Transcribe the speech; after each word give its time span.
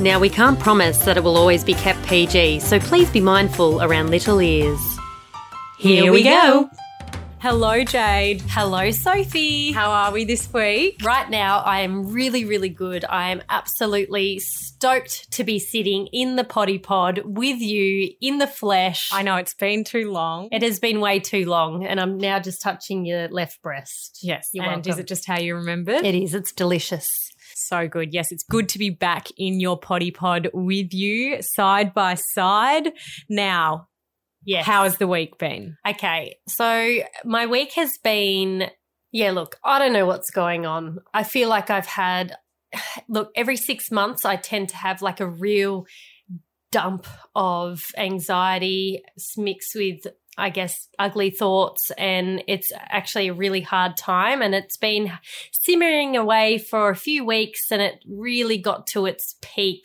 Now, 0.00 0.18
we 0.18 0.30
can't 0.30 0.58
promise 0.58 1.04
that 1.04 1.18
it 1.18 1.24
will 1.24 1.36
always 1.36 1.62
be 1.62 1.74
kept 1.74 2.02
PG, 2.06 2.60
so 2.60 2.80
please 2.80 3.10
be 3.10 3.20
mindful 3.20 3.82
around 3.82 4.08
little 4.08 4.40
ears. 4.40 4.80
Here 5.76 6.10
we 6.10 6.22
go. 6.22 6.70
Hello, 7.40 7.84
Jade. 7.84 8.42
Hello, 8.48 8.90
Sophie. 8.92 9.72
How 9.72 9.90
are 9.90 10.10
we 10.10 10.24
this 10.24 10.50
week? 10.54 11.00
Right 11.04 11.28
now, 11.28 11.58
I 11.58 11.80
am 11.80 12.12
really, 12.12 12.46
really 12.46 12.70
good. 12.70 13.04
I 13.04 13.30
am 13.30 13.42
absolutely 13.50 14.38
stoked 14.38 15.30
to 15.32 15.44
be 15.44 15.58
sitting 15.58 16.06
in 16.14 16.36
the 16.36 16.44
potty 16.44 16.78
pod 16.78 17.20
with 17.24 17.60
you 17.60 18.10
in 18.22 18.38
the 18.38 18.46
flesh. 18.46 19.10
I 19.12 19.20
know 19.20 19.36
it's 19.36 19.54
been 19.54 19.84
too 19.84 20.10
long. 20.10 20.48
It 20.50 20.62
has 20.62 20.78
been 20.78 21.00
way 21.00 21.20
too 21.20 21.44
long, 21.44 21.84
and 21.84 22.00
I'm 22.00 22.16
now 22.16 22.40
just 22.40 22.62
touching 22.62 23.04
your 23.04 23.28
left 23.28 23.60
breast. 23.60 24.20
Yes. 24.22 24.48
You're 24.54 24.64
and 24.64 24.86
is 24.86 24.98
it 24.98 25.06
just 25.06 25.26
how 25.26 25.38
you 25.38 25.56
remembered? 25.56 26.06
It 26.06 26.14
is. 26.14 26.34
It's 26.34 26.52
delicious. 26.52 27.29
So 27.70 27.88
good. 27.88 28.12
Yes, 28.12 28.30
it's 28.32 28.42
good 28.42 28.68
to 28.70 28.78
be 28.78 28.90
back 28.90 29.28
in 29.38 29.60
your 29.60 29.78
potty 29.78 30.10
pod 30.10 30.48
with 30.52 30.92
you 30.92 31.38
side 31.40 31.94
by 31.94 32.14
side. 32.14 32.92
Now, 33.28 33.86
Yes. 34.44 34.66
how 34.66 34.84
has 34.84 34.98
the 34.98 35.06
week 35.06 35.38
been? 35.38 35.76
Okay, 35.86 36.36
so 36.48 36.98
my 37.24 37.46
week 37.46 37.72
has 37.74 37.92
been, 38.02 38.70
yeah, 39.12 39.30
look, 39.32 39.56
I 39.64 39.78
don't 39.78 39.92
know 39.92 40.06
what's 40.06 40.30
going 40.30 40.64
on. 40.66 40.98
I 41.14 41.24
feel 41.24 41.48
like 41.48 41.70
I've 41.70 41.86
had, 41.86 42.36
look, 43.08 43.30
every 43.34 43.56
six 43.56 43.90
months 43.90 44.24
I 44.24 44.36
tend 44.36 44.70
to 44.70 44.76
have 44.76 45.02
like 45.02 45.20
a 45.20 45.26
real 45.28 45.86
dump 46.72 47.06
of 47.34 47.82
anxiety 47.96 49.02
mixed 49.36 49.74
with, 49.74 50.06
I 50.40 50.50
guess, 50.50 50.88
ugly 50.98 51.30
thoughts. 51.30 51.90
And 51.98 52.42
it's 52.48 52.72
actually 52.76 53.28
a 53.28 53.34
really 53.34 53.60
hard 53.60 53.96
time. 53.96 54.42
And 54.42 54.54
it's 54.54 54.76
been 54.76 55.12
simmering 55.52 56.16
away 56.16 56.58
for 56.58 56.90
a 56.90 56.96
few 56.96 57.24
weeks 57.24 57.70
and 57.70 57.80
it 57.80 58.02
really 58.08 58.58
got 58.58 58.86
to 58.88 59.06
its 59.06 59.36
peak 59.42 59.84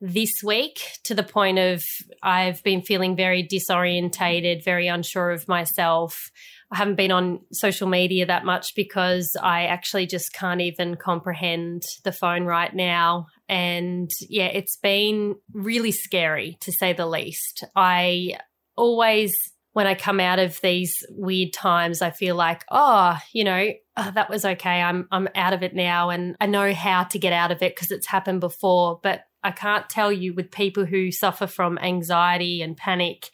this 0.00 0.42
week 0.42 0.80
to 1.04 1.14
the 1.14 1.22
point 1.22 1.58
of 1.58 1.82
I've 2.22 2.62
been 2.62 2.82
feeling 2.82 3.16
very 3.16 3.42
disorientated, 3.42 4.64
very 4.64 4.88
unsure 4.88 5.30
of 5.30 5.48
myself. 5.48 6.30
I 6.70 6.76
haven't 6.76 6.96
been 6.96 7.12
on 7.12 7.40
social 7.52 7.88
media 7.88 8.26
that 8.26 8.44
much 8.44 8.74
because 8.74 9.36
I 9.40 9.66
actually 9.66 10.06
just 10.06 10.32
can't 10.32 10.60
even 10.60 10.96
comprehend 10.96 11.84
the 12.04 12.12
phone 12.12 12.44
right 12.44 12.74
now. 12.74 13.26
And 13.48 14.10
yeah, 14.28 14.46
it's 14.46 14.76
been 14.76 15.36
really 15.52 15.92
scary 15.92 16.58
to 16.60 16.72
say 16.72 16.92
the 16.92 17.06
least. 17.06 17.64
I 17.76 18.36
always, 18.76 19.34
when 19.76 19.86
I 19.86 19.94
come 19.94 20.20
out 20.20 20.38
of 20.38 20.58
these 20.62 21.04
weird 21.10 21.52
times, 21.52 22.00
I 22.00 22.08
feel 22.08 22.34
like, 22.34 22.64
oh, 22.70 23.18
you 23.34 23.44
know, 23.44 23.72
oh, 23.98 24.10
that 24.14 24.30
was 24.30 24.42
okay. 24.46 24.80
I'm 24.80 25.06
I'm 25.12 25.28
out 25.34 25.52
of 25.52 25.62
it 25.62 25.74
now, 25.74 26.08
and 26.08 26.34
I 26.40 26.46
know 26.46 26.72
how 26.72 27.04
to 27.04 27.18
get 27.18 27.34
out 27.34 27.50
of 27.50 27.60
it 27.60 27.76
because 27.76 27.90
it's 27.90 28.06
happened 28.06 28.40
before. 28.40 28.98
But 29.02 29.24
I 29.44 29.50
can't 29.50 29.86
tell 29.90 30.10
you 30.10 30.32
with 30.32 30.50
people 30.50 30.86
who 30.86 31.12
suffer 31.12 31.46
from 31.46 31.76
anxiety 31.76 32.62
and 32.62 32.74
panic 32.74 33.28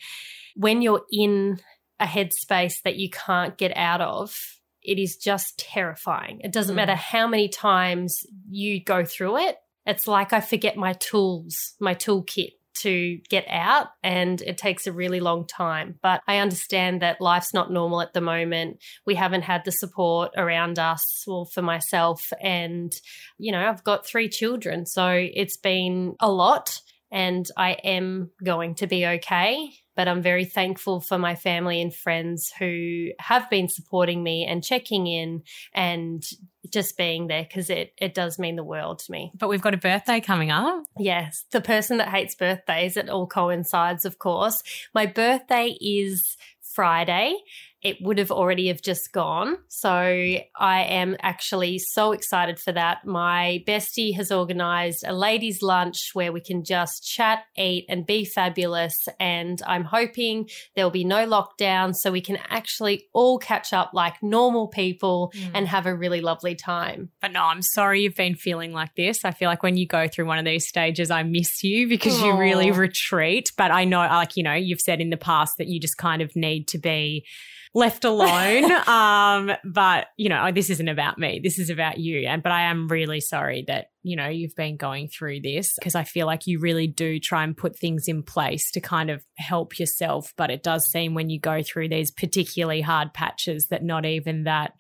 when 0.56 0.82
you're 0.82 1.04
in 1.12 1.60
a 2.00 2.06
headspace 2.06 2.82
that 2.82 2.96
you 2.96 3.08
can't 3.08 3.56
get 3.56 3.76
out 3.76 4.00
of. 4.00 4.34
It 4.82 4.98
is 4.98 5.16
just 5.16 5.60
terrifying. 5.60 6.40
It 6.42 6.50
doesn't 6.50 6.74
Mm. 6.74 6.82
matter 6.82 6.96
how 6.96 7.28
many 7.28 7.48
times 7.48 8.26
you 8.50 8.82
go 8.82 9.04
through 9.04 9.36
it. 9.46 9.58
It's 9.86 10.08
like 10.08 10.32
I 10.32 10.40
forget 10.40 10.76
my 10.76 10.94
tools, 10.94 11.74
my 11.78 11.94
toolkit 11.94 12.54
to 12.82 13.18
get 13.28 13.46
out 13.48 13.88
and 14.02 14.40
it 14.42 14.58
takes 14.58 14.86
a 14.86 14.92
really 14.92 15.20
long 15.20 15.46
time. 15.46 15.98
But 16.02 16.22
I 16.26 16.38
understand 16.38 17.02
that 17.02 17.20
life's 17.20 17.54
not 17.54 17.70
normal 17.70 18.00
at 18.00 18.12
the 18.12 18.20
moment. 18.20 18.82
We 19.06 19.14
haven't 19.14 19.42
had 19.42 19.64
the 19.64 19.72
support 19.72 20.32
around 20.36 20.78
us 20.78 21.24
or 21.26 21.46
for 21.46 21.62
myself. 21.62 22.32
And, 22.40 22.92
you 23.38 23.52
know, 23.52 23.68
I've 23.68 23.84
got 23.84 24.06
three 24.06 24.28
children. 24.28 24.86
So 24.86 25.08
it's 25.08 25.56
been 25.56 26.14
a 26.20 26.30
lot 26.30 26.80
and 27.10 27.46
I 27.56 27.72
am 27.84 28.30
going 28.42 28.74
to 28.76 28.86
be 28.86 29.06
okay. 29.06 29.70
But 29.94 30.08
I'm 30.08 30.22
very 30.22 30.46
thankful 30.46 31.00
for 31.00 31.18
my 31.18 31.34
family 31.34 31.82
and 31.82 31.94
friends 31.94 32.50
who 32.58 33.08
have 33.18 33.50
been 33.50 33.68
supporting 33.68 34.22
me 34.22 34.46
and 34.46 34.64
checking 34.64 35.06
in 35.06 35.42
and 35.74 36.22
just 36.70 36.96
being 36.96 37.26
there 37.26 37.42
because 37.42 37.70
it, 37.70 37.92
it 37.98 38.14
does 38.14 38.38
mean 38.38 38.56
the 38.56 38.64
world 38.64 39.00
to 39.00 39.12
me. 39.12 39.32
But 39.34 39.48
we've 39.48 39.62
got 39.62 39.74
a 39.74 39.78
birthday 39.78 40.20
coming 40.20 40.50
up. 40.50 40.84
Yes, 40.98 41.44
the 41.50 41.60
person 41.60 41.98
that 41.98 42.08
hates 42.08 42.34
birthdays, 42.34 42.96
it 42.96 43.08
all 43.08 43.26
coincides, 43.26 44.04
of 44.04 44.18
course. 44.18 44.62
My 44.94 45.06
birthday 45.06 45.76
is 45.80 46.36
Friday. 46.60 47.36
It 47.82 47.96
would 48.00 48.18
have 48.18 48.30
already 48.30 48.68
have 48.68 48.80
just 48.80 49.12
gone. 49.12 49.56
So 49.68 49.90
I 49.90 50.44
am 50.82 51.16
actually 51.20 51.78
so 51.78 52.12
excited 52.12 52.60
for 52.60 52.72
that. 52.72 53.04
My 53.04 53.64
bestie 53.66 54.14
has 54.14 54.30
organized 54.30 55.04
a 55.06 55.12
ladies 55.12 55.62
lunch 55.62 56.10
where 56.14 56.32
we 56.32 56.40
can 56.40 56.64
just 56.64 57.04
chat, 57.04 57.44
eat 57.56 57.86
and 57.88 58.06
be 58.06 58.24
fabulous 58.24 59.08
and 59.18 59.60
I'm 59.66 59.84
hoping 59.84 60.48
there'll 60.74 60.90
be 60.90 61.04
no 61.04 61.26
lockdown 61.26 61.94
so 61.94 62.12
we 62.12 62.20
can 62.20 62.38
actually 62.48 63.06
all 63.12 63.38
catch 63.38 63.72
up 63.72 63.90
like 63.92 64.22
normal 64.22 64.68
people 64.68 65.32
mm. 65.34 65.50
and 65.54 65.66
have 65.68 65.86
a 65.86 65.94
really 65.94 66.20
lovely 66.20 66.54
time. 66.54 67.10
But 67.20 67.32
no, 67.32 67.42
I'm 67.42 67.62
sorry 67.62 68.02
you've 68.02 68.14
been 68.14 68.36
feeling 68.36 68.72
like 68.72 68.94
this. 68.96 69.24
I 69.24 69.32
feel 69.32 69.48
like 69.48 69.62
when 69.62 69.76
you 69.76 69.86
go 69.86 70.08
through 70.08 70.26
one 70.26 70.38
of 70.38 70.44
these 70.44 70.68
stages, 70.68 71.10
I 71.10 71.22
miss 71.22 71.62
you 71.62 71.88
because 71.88 72.20
you 72.20 72.36
really 72.36 72.70
retreat. 72.70 73.52
But 73.56 73.70
I 73.70 73.84
know, 73.84 74.00
like, 74.00 74.36
you 74.36 74.42
know, 74.42 74.54
you've 74.54 74.80
said 74.80 75.00
in 75.00 75.10
the 75.10 75.16
past 75.16 75.54
that 75.58 75.68
you 75.68 75.80
just 75.80 75.96
kind 75.96 76.22
of 76.22 76.34
need 76.36 76.68
to 76.68 76.78
be 76.78 77.24
left 77.74 78.04
alone. 78.04 78.70
um, 78.86 79.52
but 79.64 80.08
you 80.16 80.28
know, 80.28 80.50
this 80.52 80.70
isn't 80.70 80.88
about 80.88 81.18
me. 81.18 81.40
This 81.42 81.58
is 81.58 81.70
about 81.70 81.98
you. 81.98 82.26
And 82.26 82.42
but 82.42 82.52
I 82.52 82.62
am 82.62 82.88
really 82.88 83.20
sorry 83.20 83.64
that, 83.68 83.86
you 84.02 84.16
know, 84.16 84.28
you've 84.28 84.54
been 84.56 84.76
going 84.76 85.08
through 85.08 85.40
this 85.40 85.74
because 85.78 85.94
I 85.94 86.04
feel 86.04 86.26
like 86.26 86.46
you 86.46 86.58
really 86.58 86.86
do 86.86 87.18
try 87.18 87.44
and 87.44 87.56
put 87.56 87.78
things 87.78 88.08
in 88.08 88.22
place 88.22 88.70
to 88.72 88.80
kind 88.80 89.10
of 89.10 89.24
help 89.36 89.78
yourself. 89.78 90.32
But 90.36 90.50
it 90.50 90.62
does 90.62 90.90
seem 90.90 91.14
when 91.14 91.30
you 91.30 91.40
go 91.40 91.62
through 91.62 91.88
these 91.88 92.10
particularly 92.10 92.80
hard 92.80 93.14
patches 93.14 93.68
that 93.68 93.84
not 93.84 94.04
even 94.04 94.44
that 94.44 94.72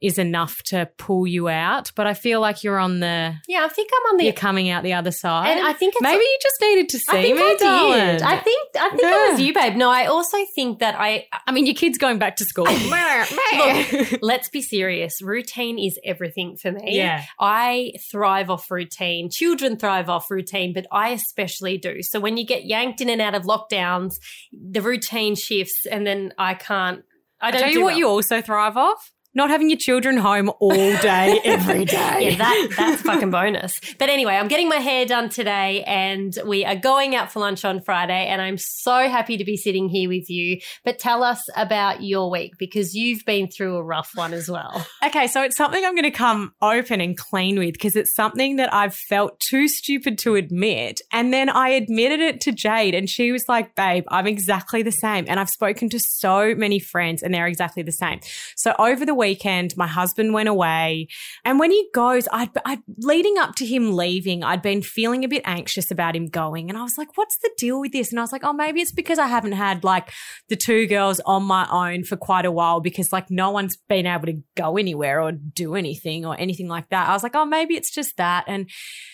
is 0.00 0.18
enough 0.18 0.62
to 0.64 0.88
pull 0.96 1.26
you 1.26 1.48
out. 1.48 1.90
But 1.96 2.06
I 2.06 2.14
feel 2.14 2.40
like 2.40 2.62
you're 2.62 2.78
on 2.78 3.00
the 3.00 3.34
Yeah, 3.48 3.64
I 3.64 3.68
think 3.68 3.90
I'm 3.92 4.12
on 4.12 4.16
the 4.18 4.24
you're 4.24 4.32
coming 4.32 4.68
out 4.70 4.82
the 4.82 4.92
other 4.92 5.10
side. 5.10 5.56
and 5.56 5.66
I 5.66 5.72
think 5.72 5.94
it's 5.94 6.02
maybe 6.02 6.22
you 6.22 6.38
just 6.42 6.60
needed 6.60 6.88
to 6.90 6.98
see 6.98 7.18
I 7.18 7.22
think 7.22 7.36
me, 7.36 7.42
I 7.42 7.48
did. 7.50 7.58
darling. 7.58 8.22
I 8.22 8.36
think 8.38 8.68
I 8.78 8.88
think 8.90 9.02
it 9.02 9.30
was 9.32 9.40
you, 9.40 9.52
babe. 9.54 9.74
No, 9.76 9.90
I 9.90 10.06
also 10.06 10.36
think 10.54 10.78
that 10.78 10.94
I 10.98 11.26
I 11.46 11.52
mean, 11.52 11.66
your 11.66 11.74
kid's 11.74 11.98
going 11.98 12.18
back 12.18 12.36
to 12.36 12.44
school. 12.44 12.66
Look, 12.68 14.22
let's 14.22 14.48
be 14.48 14.62
serious. 14.62 15.20
Routine 15.22 15.78
is 15.78 15.98
everything 16.04 16.56
for 16.56 16.72
me. 16.72 16.96
yeah. 16.96 17.24
I 17.40 17.92
thrive 18.10 18.50
off 18.50 18.70
routine. 18.70 19.30
Children 19.30 19.76
thrive 19.76 20.08
off 20.08 20.30
routine, 20.30 20.72
but 20.72 20.86
I 20.92 21.10
especially 21.10 21.78
do. 21.78 22.02
So 22.02 22.20
when 22.20 22.36
you 22.36 22.46
get 22.46 22.64
yanked 22.64 23.00
in 23.00 23.08
and 23.08 23.20
out 23.20 23.34
of 23.34 23.44
lockdowns, 23.44 24.14
the 24.52 24.80
routine 24.80 25.34
shifts 25.34 25.86
and 25.90 26.06
then 26.06 26.32
I 26.38 26.54
can't 26.54 27.02
I 27.40 27.50
don't 27.50 27.60
tell 27.60 27.68
do 27.70 27.78
you 27.78 27.84
what, 27.84 27.90
well. 27.92 27.98
you 27.98 28.08
also 28.08 28.40
thrive 28.42 28.76
off 28.76 29.12
not 29.38 29.48
having 29.48 29.70
your 29.70 29.78
children 29.78 30.18
home 30.18 30.50
all 30.60 30.68
day, 30.98 31.40
every 31.44 31.86
day. 31.86 32.30
Yeah, 32.30 32.36
that 32.36 32.74
that's 32.76 33.02
fucking 33.02 33.30
bonus. 33.30 33.80
But 33.98 34.10
anyway, 34.10 34.34
I'm 34.34 34.48
getting 34.48 34.68
my 34.68 34.76
hair 34.76 35.06
done 35.06 35.30
today 35.30 35.84
and 35.84 36.36
we 36.44 36.64
are 36.64 36.76
going 36.76 37.14
out 37.14 37.32
for 37.32 37.40
lunch 37.40 37.64
on 37.64 37.80
Friday 37.80 38.26
and 38.26 38.42
I'm 38.42 38.58
so 38.58 39.08
happy 39.08 39.36
to 39.38 39.44
be 39.44 39.56
sitting 39.56 39.88
here 39.88 40.08
with 40.08 40.28
you. 40.28 40.60
But 40.84 40.98
tell 40.98 41.22
us 41.22 41.42
about 41.56 42.02
your 42.02 42.30
week 42.30 42.58
because 42.58 42.94
you've 42.94 43.24
been 43.24 43.48
through 43.48 43.76
a 43.76 43.82
rough 43.82 44.10
one 44.14 44.34
as 44.34 44.50
well. 44.50 44.84
Okay, 45.04 45.28
so 45.28 45.42
it's 45.42 45.56
something 45.56 45.84
I'm 45.84 45.94
going 45.94 46.02
to 46.02 46.10
come 46.10 46.52
open 46.60 47.00
and 47.00 47.16
clean 47.16 47.58
with 47.58 47.74
because 47.74 47.94
it's 47.94 48.14
something 48.14 48.56
that 48.56 48.74
I've 48.74 48.94
felt 48.94 49.38
too 49.38 49.68
stupid 49.68 50.18
to 50.18 50.34
admit. 50.34 51.00
And 51.12 51.32
then 51.32 51.48
I 51.48 51.68
admitted 51.70 52.20
it 52.20 52.40
to 52.42 52.52
Jade, 52.52 52.94
and 52.94 53.08
she 53.08 53.30
was 53.30 53.48
like, 53.48 53.74
Babe, 53.76 54.04
I'm 54.08 54.26
exactly 54.26 54.82
the 54.82 54.92
same. 54.92 55.26
And 55.28 55.38
I've 55.38 55.48
spoken 55.48 55.88
to 55.90 56.00
so 56.00 56.54
many 56.54 56.78
friends, 56.78 57.22
and 57.22 57.32
they're 57.32 57.46
exactly 57.46 57.82
the 57.82 57.92
same. 57.92 58.20
So 58.56 58.74
over 58.78 59.06
the 59.06 59.14
weekend. 59.28 59.76
My 59.76 59.86
husband 59.86 60.32
went 60.32 60.48
away. 60.48 61.08
And 61.44 61.58
when 61.58 61.70
he 61.70 61.88
goes, 61.94 62.26
I'd, 62.32 62.50
I'd 62.64 62.82
leading 62.96 63.36
up 63.36 63.56
to 63.56 63.66
him 63.66 63.92
leaving, 63.92 64.42
I'd 64.42 64.62
been 64.62 64.80
feeling 64.80 65.22
a 65.22 65.28
bit 65.28 65.42
anxious 65.44 65.90
about 65.90 66.16
him 66.16 66.28
going. 66.28 66.70
And 66.70 66.78
I 66.78 66.82
was 66.82 66.96
like, 66.96 67.16
what's 67.16 67.36
the 67.38 67.50
deal 67.58 67.78
with 67.80 67.92
this? 67.92 68.10
And 68.10 68.18
I 68.18 68.22
was 68.22 68.32
like, 68.32 68.44
oh, 68.44 68.54
maybe 68.54 68.80
it's 68.80 68.92
because 68.92 69.18
I 69.18 69.26
haven't 69.26 69.52
had 69.52 69.84
like 69.84 70.10
the 70.48 70.56
two 70.56 70.86
girls 70.86 71.20
on 71.26 71.42
my 71.44 71.68
own 71.70 72.04
for 72.04 72.16
quite 72.16 72.46
a 72.46 72.50
while 72.50 72.80
because 72.80 73.12
like 73.12 73.30
no 73.30 73.50
one's 73.50 73.76
been 73.76 74.06
able 74.06 74.26
to 74.26 74.40
go 74.56 74.78
anywhere 74.78 75.20
or 75.20 75.32
do 75.32 75.74
anything 75.74 76.24
or 76.24 76.34
anything 76.40 76.68
like 76.68 76.88
that. 76.88 77.08
I 77.08 77.12
was 77.12 77.22
like, 77.22 77.36
oh, 77.36 77.44
maybe 77.44 77.74
it's 77.74 77.90
just 77.90 78.16
that. 78.16 78.44
And 78.48 78.70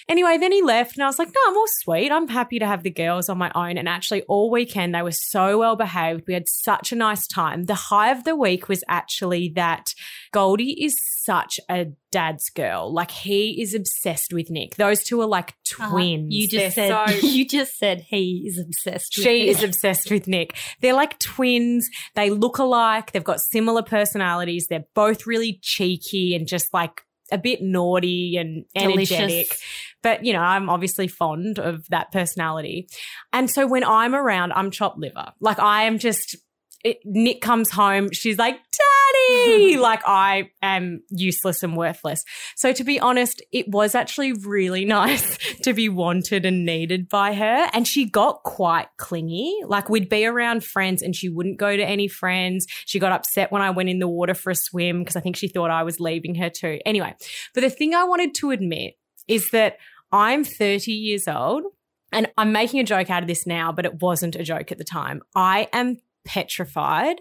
anyway, 0.08 0.38
then 0.38 0.52
he 0.52 0.62
left 0.62 0.96
and 0.96 1.02
I 1.02 1.06
was 1.08 1.18
like, 1.18 1.28
no, 1.28 1.40
I'm 1.48 1.56
all 1.56 1.66
sweet. 1.82 2.12
I'm 2.12 2.28
happy 2.28 2.60
to 2.60 2.66
have 2.66 2.84
the 2.84 2.90
girls 2.90 3.28
on 3.28 3.38
my 3.38 3.50
own. 3.54 3.78
And 3.78 3.88
actually, 3.88 4.22
all 4.22 4.50
weekend, 4.50 4.94
they 4.94 5.02
were 5.02 5.10
so 5.10 5.58
well 5.58 5.74
behaved. 5.74 6.24
We 6.28 6.34
had 6.34 6.48
such 6.48 6.92
a 6.92 6.96
nice 6.96 7.26
time. 7.26 7.64
The 7.64 7.74
high 7.74 8.10
of 8.10 8.24
the 8.24 8.36
week 8.36 8.68
was 8.68 8.84
actually 8.88 9.52
that 9.56 9.93
Goldie 10.32 10.84
is 10.84 10.98
such 11.24 11.58
a 11.70 11.86
dad's 12.12 12.50
girl. 12.50 12.92
Like 12.92 13.10
he 13.10 13.60
is 13.62 13.74
obsessed 13.74 14.32
with 14.32 14.50
Nick. 14.50 14.76
Those 14.76 15.02
two 15.04 15.20
are 15.20 15.26
like 15.26 15.54
Uh-huh. 15.78 15.90
twins. 15.90 16.34
You 16.34 16.48
just 16.48 16.76
They're 16.76 16.88
said 16.90 17.20
so- 17.20 17.26
you 17.26 17.46
just 17.46 17.78
said 17.78 18.00
he 18.08 18.44
is 18.46 18.58
obsessed. 18.58 19.14
with 19.16 19.24
she 19.24 19.48
is 19.48 19.62
obsessed 19.62 20.10
with 20.10 20.26
Nick. 20.28 20.56
They're 20.80 20.94
like 20.94 21.18
twins. 21.18 21.88
They 22.14 22.30
look 22.30 22.58
alike. 22.58 23.12
They've 23.12 23.24
got 23.24 23.40
similar 23.40 23.82
personalities. 23.82 24.66
They're 24.68 24.86
both 24.94 25.26
really 25.26 25.58
cheeky 25.62 26.34
and 26.34 26.46
just 26.46 26.72
like 26.74 27.02
a 27.32 27.38
bit 27.38 27.62
naughty 27.62 28.36
and 28.36 28.64
energetic. 28.76 29.08
delicious. 29.18 29.62
But, 30.02 30.24
you 30.26 30.34
know, 30.34 30.40
I'm 30.40 30.68
obviously 30.68 31.08
fond 31.08 31.58
of 31.58 31.88
that 31.88 32.12
personality. 32.12 32.86
And 33.32 33.50
so 33.50 33.66
when 33.66 33.82
I'm 33.82 34.14
around, 34.14 34.52
I'm 34.52 34.70
chopped 34.70 34.98
liver. 34.98 35.32
Like 35.40 35.58
I 35.58 35.84
am 35.84 35.98
just, 35.98 36.36
it, 36.84 36.98
Nick 37.04 37.40
comes 37.40 37.70
home. 37.70 38.10
She's 38.12 38.38
like, 38.38 38.56
Daddy! 38.56 39.76
like 39.78 40.02
I 40.06 40.50
am 40.62 41.02
useless 41.10 41.62
and 41.62 41.76
worthless. 41.76 42.24
So 42.56 42.72
to 42.74 42.84
be 42.84 43.00
honest, 43.00 43.42
it 43.52 43.68
was 43.68 43.94
actually 43.94 44.34
really 44.34 44.84
nice 44.84 45.38
to 45.62 45.72
be 45.72 45.88
wanted 45.88 46.44
and 46.44 46.66
needed 46.66 47.08
by 47.08 47.32
her. 47.32 47.68
And 47.72 47.88
she 47.88 48.04
got 48.04 48.42
quite 48.42 48.88
clingy. 48.98 49.56
Like 49.66 49.88
we'd 49.88 50.10
be 50.10 50.26
around 50.26 50.62
friends 50.62 51.02
and 51.02 51.16
she 51.16 51.30
wouldn't 51.30 51.58
go 51.58 51.74
to 51.74 51.82
any 51.84 52.06
friends. 52.06 52.66
She 52.84 52.98
got 52.98 53.12
upset 53.12 53.50
when 53.50 53.62
I 53.62 53.70
went 53.70 53.88
in 53.88 53.98
the 53.98 54.08
water 54.08 54.34
for 54.34 54.50
a 54.50 54.54
swim 54.54 55.00
because 55.00 55.16
I 55.16 55.20
think 55.20 55.36
she 55.36 55.48
thought 55.48 55.70
I 55.70 55.84
was 55.84 55.98
leaving 55.98 56.34
her 56.36 56.50
too. 56.50 56.80
Anyway, 56.84 57.14
but 57.54 57.62
the 57.62 57.70
thing 57.70 57.94
I 57.94 58.04
wanted 58.04 58.34
to 58.36 58.50
admit 58.50 58.94
is 59.26 59.50
that 59.50 59.78
I'm 60.12 60.44
30 60.44 60.92
years 60.92 61.26
old 61.26 61.64
and 62.12 62.30
I'm 62.36 62.52
making 62.52 62.80
a 62.80 62.84
joke 62.84 63.08
out 63.08 63.22
of 63.22 63.26
this 63.26 63.46
now, 63.46 63.72
but 63.72 63.86
it 63.86 64.02
wasn't 64.02 64.36
a 64.36 64.44
joke 64.44 64.70
at 64.70 64.78
the 64.78 64.84
time. 64.84 65.22
I 65.34 65.68
am 65.72 65.96
petrified 66.24 67.20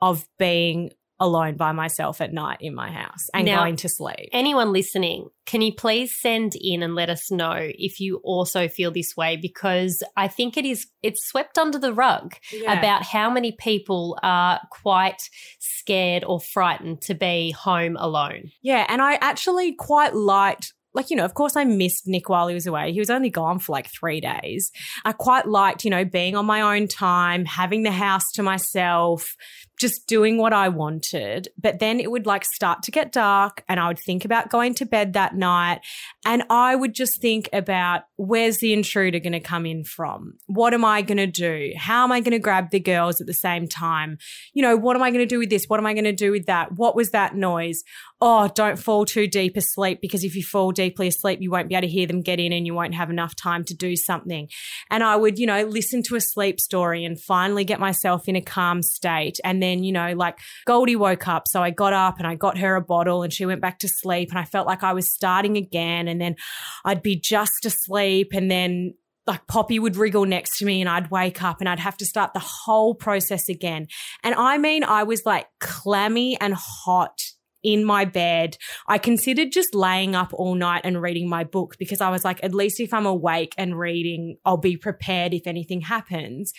of 0.00 0.24
being 0.38 0.90
alone 1.20 1.56
by 1.56 1.70
myself 1.70 2.20
at 2.20 2.32
night 2.32 2.58
in 2.60 2.74
my 2.74 2.90
house 2.90 3.30
and 3.32 3.44
Now- 3.44 3.60
going 3.60 3.76
to 3.76 3.88
sleep. 3.88 4.28
Anyone 4.32 4.72
listening, 4.72 5.28
can 5.46 5.62
you 5.62 5.72
please 5.72 6.18
send 6.20 6.54
in 6.60 6.82
and 6.82 6.96
let 6.96 7.08
us 7.08 7.30
know 7.30 7.54
if 7.56 8.00
you 8.00 8.16
also 8.24 8.66
feel 8.66 8.90
this 8.90 9.16
way? 9.16 9.36
Because 9.36 10.02
I 10.16 10.26
think 10.26 10.56
it 10.56 10.64
is 10.64 10.88
it's 11.00 11.24
swept 11.28 11.58
under 11.58 11.78
the 11.78 11.92
rug 11.92 12.34
about 12.66 13.04
how 13.04 13.30
many 13.30 13.52
people 13.52 14.18
are 14.24 14.60
quite 14.70 15.22
scared 15.60 16.24
or 16.24 16.40
frightened 16.40 17.02
to 17.02 17.14
be 17.14 17.52
home 17.52 17.96
alone. 17.96 18.50
Yeah, 18.60 18.84
and 18.88 19.00
I 19.00 19.14
actually 19.20 19.74
quite 19.74 20.14
liked 20.16 20.72
like, 20.94 21.10
you 21.10 21.16
know, 21.16 21.24
of 21.24 21.34
course 21.34 21.56
I 21.56 21.64
missed 21.64 22.06
Nick 22.06 22.28
while 22.28 22.48
he 22.48 22.54
was 22.54 22.66
away. 22.66 22.92
He 22.92 22.98
was 22.98 23.10
only 23.10 23.30
gone 23.30 23.58
for 23.58 23.72
like 23.72 23.88
three 23.90 24.20
days. 24.20 24.70
I 25.04 25.12
quite 25.12 25.46
liked, 25.46 25.84
you 25.84 25.90
know, 25.90 26.04
being 26.04 26.36
on 26.36 26.46
my 26.46 26.60
own 26.60 26.88
time, 26.88 27.44
having 27.44 27.82
the 27.82 27.92
house 27.92 28.30
to 28.32 28.42
myself, 28.42 29.34
just 29.82 30.06
doing 30.06 30.38
what 30.38 30.52
I 30.52 30.68
wanted. 30.68 31.48
But 31.58 31.80
then 31.80 31.98
it 31.98 32.10
would 32.10 32.24
like 32.24 32.44
start 32.44 32.84
to 32.84 32.92
get 32.92 33.10
dark 33.10 33.64
and 33.68 33.80
I 33.80 33.88
would 33.88 33.98
think 33.98 34.24
about 34.24 34.48
going 34.48 34.74
to 34.74 34.86
bed 34.86 35.12
that 35.14 35.34
night. 35.34 35.80
And 36.24 36.44
I 36.48 36.76
would 36.76 36.94
just 36.94 37.20
think 37.20 37.48
about 37.52 38.02
where's 38.16 38.58
the 38.58 38.72
intruder 38.72 39.18
going 39.18 39.32
to 39.32 39.40
come 39.40 39.66
in 39.66 39.82
from? 39.82 40.34
What 40.46 40.72
am 40.72 40.84
I 40.84 41.02
going 41.02 41.18
to 41.18 41.26
do? 41.26 41.72
How 41.76 42.04
am 42.04 42.12
I 42.12 42.20
going 42.20 42.30
to 42.30 42.38
grab 42.38 42.70
the 42.70 42.78
girls 42.78 43.20
at 43.20 43.26
the 43.26 43.34
same 43.34 43.66
time? 43.66 44.18
You 44.54 44.62
know, 44.62 44.76
what 44.76 44.94
am 44.94 45.02
I 45.02 45.10
going 45.10 45.26
to 45.26 45.34
do 45.34 45.40
with 45.40 45.50
this? 45.50 45.64
What 45.66 45.80
am 45.80 45.86
I 45.86 45.94
going 45.94 46.04
to 46.04 46.12
do 46.12 46.30
with 46.30 46.46
that? 46.46 46.72
What 46.76 46.94
was 46.94 47.10
that 47.10 47.34
noise? 47.34 47.82
oh, 48.24 48.48
don't 48.54 48.78
fall 48.78 49.04
too 49.04 49.26
deep 49.26 49.56
asleep 49.56 50.00
because 50.00 50.22
if 50.22 50.36
you 50.36 50.44
fall 50.44 50.70
deeply 50.70 51.08
asleep, 51.08 51.40
you 51.42 51.50
won't 51.50 51.68
be 51.68 51.74
able 51.74 51.88
to 51.88 51.92
hear 51.92 52.06
them 52.06 52.20
get 52.20 52.38
in 52.38 52.52
and 52.52 52.64
you 52.64 52.72
won't 52.72 52.94
have 52.94 53.10
enough 53.10 53.34
time 53.34 53.64
to 53.64 53.74
do 53.74 53.96
something. 53.96 54.48
And 54.90 55.02
I 55.02 55.16
would, 55.16 55.40
you 55.40 55.46
know, 55.46 55.64
listen 55.64 56.04
to 56.04 56.14
a 56.14 56.20
sleep 56.20 56.60
story 56.60 57.04
and 57.04 57.20
finally 57.20 57.64
get 57.64 57.80
myself 57.80 58.28
in 58.28 58.36
a 58.36 58.40
calm 58.40 58.80
state. 58.80 59.40
And 59.42 59.60
then, 59.60 59.71
you 59.80 59.92
know, 59.92 60.12
like 60.14 60.38
Goldie 60.66 60.96
woke 60.96 61.28
up. 61.28 61.48
So 61.48 61.62
I 61.62 61.70
got 61.70 61.92
up 61.92 62.18
and 62.18 62.26
I 62.26 62.34
got 62.34 62.58
her 62.58 62.76
a 62.76 62.80
bottle 62.80 63.22
and 63.22 63.32
she 63.32 63.46
went 63.46 63.60
back 63.60 63.78
to 63.80 63.88
sleep 63.88 64.30
and 64.30 64.38
I 64.38 64.44
felt 64.44 64.66
like 64.66 64.82
I 64.82 64.92
was 64.92 65.12
starting 65.12 65.56
again. 65.56 66.08
And 66.08 66.20
then 66.20 66.36
I'd 66.84 67.02
be 67.02 67.16
just 67.16 67.64
asleep 67.64 68.32
and 68.32 68.50
then 68.50 68.94
like 69.26 69.46
Poppy 69.46 69.78
would 69.78 69.96
wriggle 69.96 70.26
next 70.26 70.58
to 70.58 70.64
me 70.64 70.80
and 70.80 70.90
I'd 70.90 71.10
wake 71.10 71.42
up 71.42 71.60
and 71.60 71.68
I'd 71.68 71.78
have 71.78 71.96
to 71.98 72.06
start 72.06 72.34
the 72.34 72.40
whole 72.40 72.94
process 72.94 73.48
again. 73.48 73.86
And 74.24 74.34
I 74.34 74.58
mean, 74.58 74.84
I 74.84 75.04
was 75.04 75.24
like 75.24 75.46
clammy 75.60 76.38
and 76.40 76.54
hot 76.54 77.20
in 77.62 77.84
my 77.84 78.04
bed. 78.04 78.56
I 78.88 78.98
considered 78.98 79.52
just 79.52 79.74
laying 79.74 80.14
up 80.14 80.32
all 80.34 80.54
night 80.54 80.82
and 80.84 81.00
reading 81.00 81.28
my 81.28 81.44
book 81.44 81.76
because 81.78 82.00
I 82.00 82.10
was 82.10 82.24
like, 82.24 82.42
at 82.42 82.54
least 82.54 82.80
if 82.80 82.92
I'm 82.92 83.06
awake 83.06 83.54
and 83.56 83.78
reading, 83.78 84.36
I'll 84.44 84.56
be 84.56 84.76
prepared 84.76 85.32
if 85.34 85.46
anything 85.46 85.82
happens. 85.82 86.52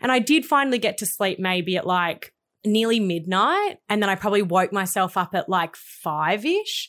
And 0.00 0.12
I 0.12 0.18
did 0.18 0.44
finally 0.44 0.78
get 0.78 0.98
to 0.98 1.06
sleep 1.06 1.38
maybe 1.38 1.76
at 1.76 1.86
like 1.86 2.34
nearly 2.64 3.00
midnight. 3.00 3.78
And 3.88 4.02
then 4.02 4.10
I 4.10 4.14
probably 4.14 4.42
woke 4.42 4.72
myself 4.72 5.16
up 5.16 5.34
at 5.34 5.48
like 5.48 5.76
five 5.76 6.44
ish. 6.44 6.88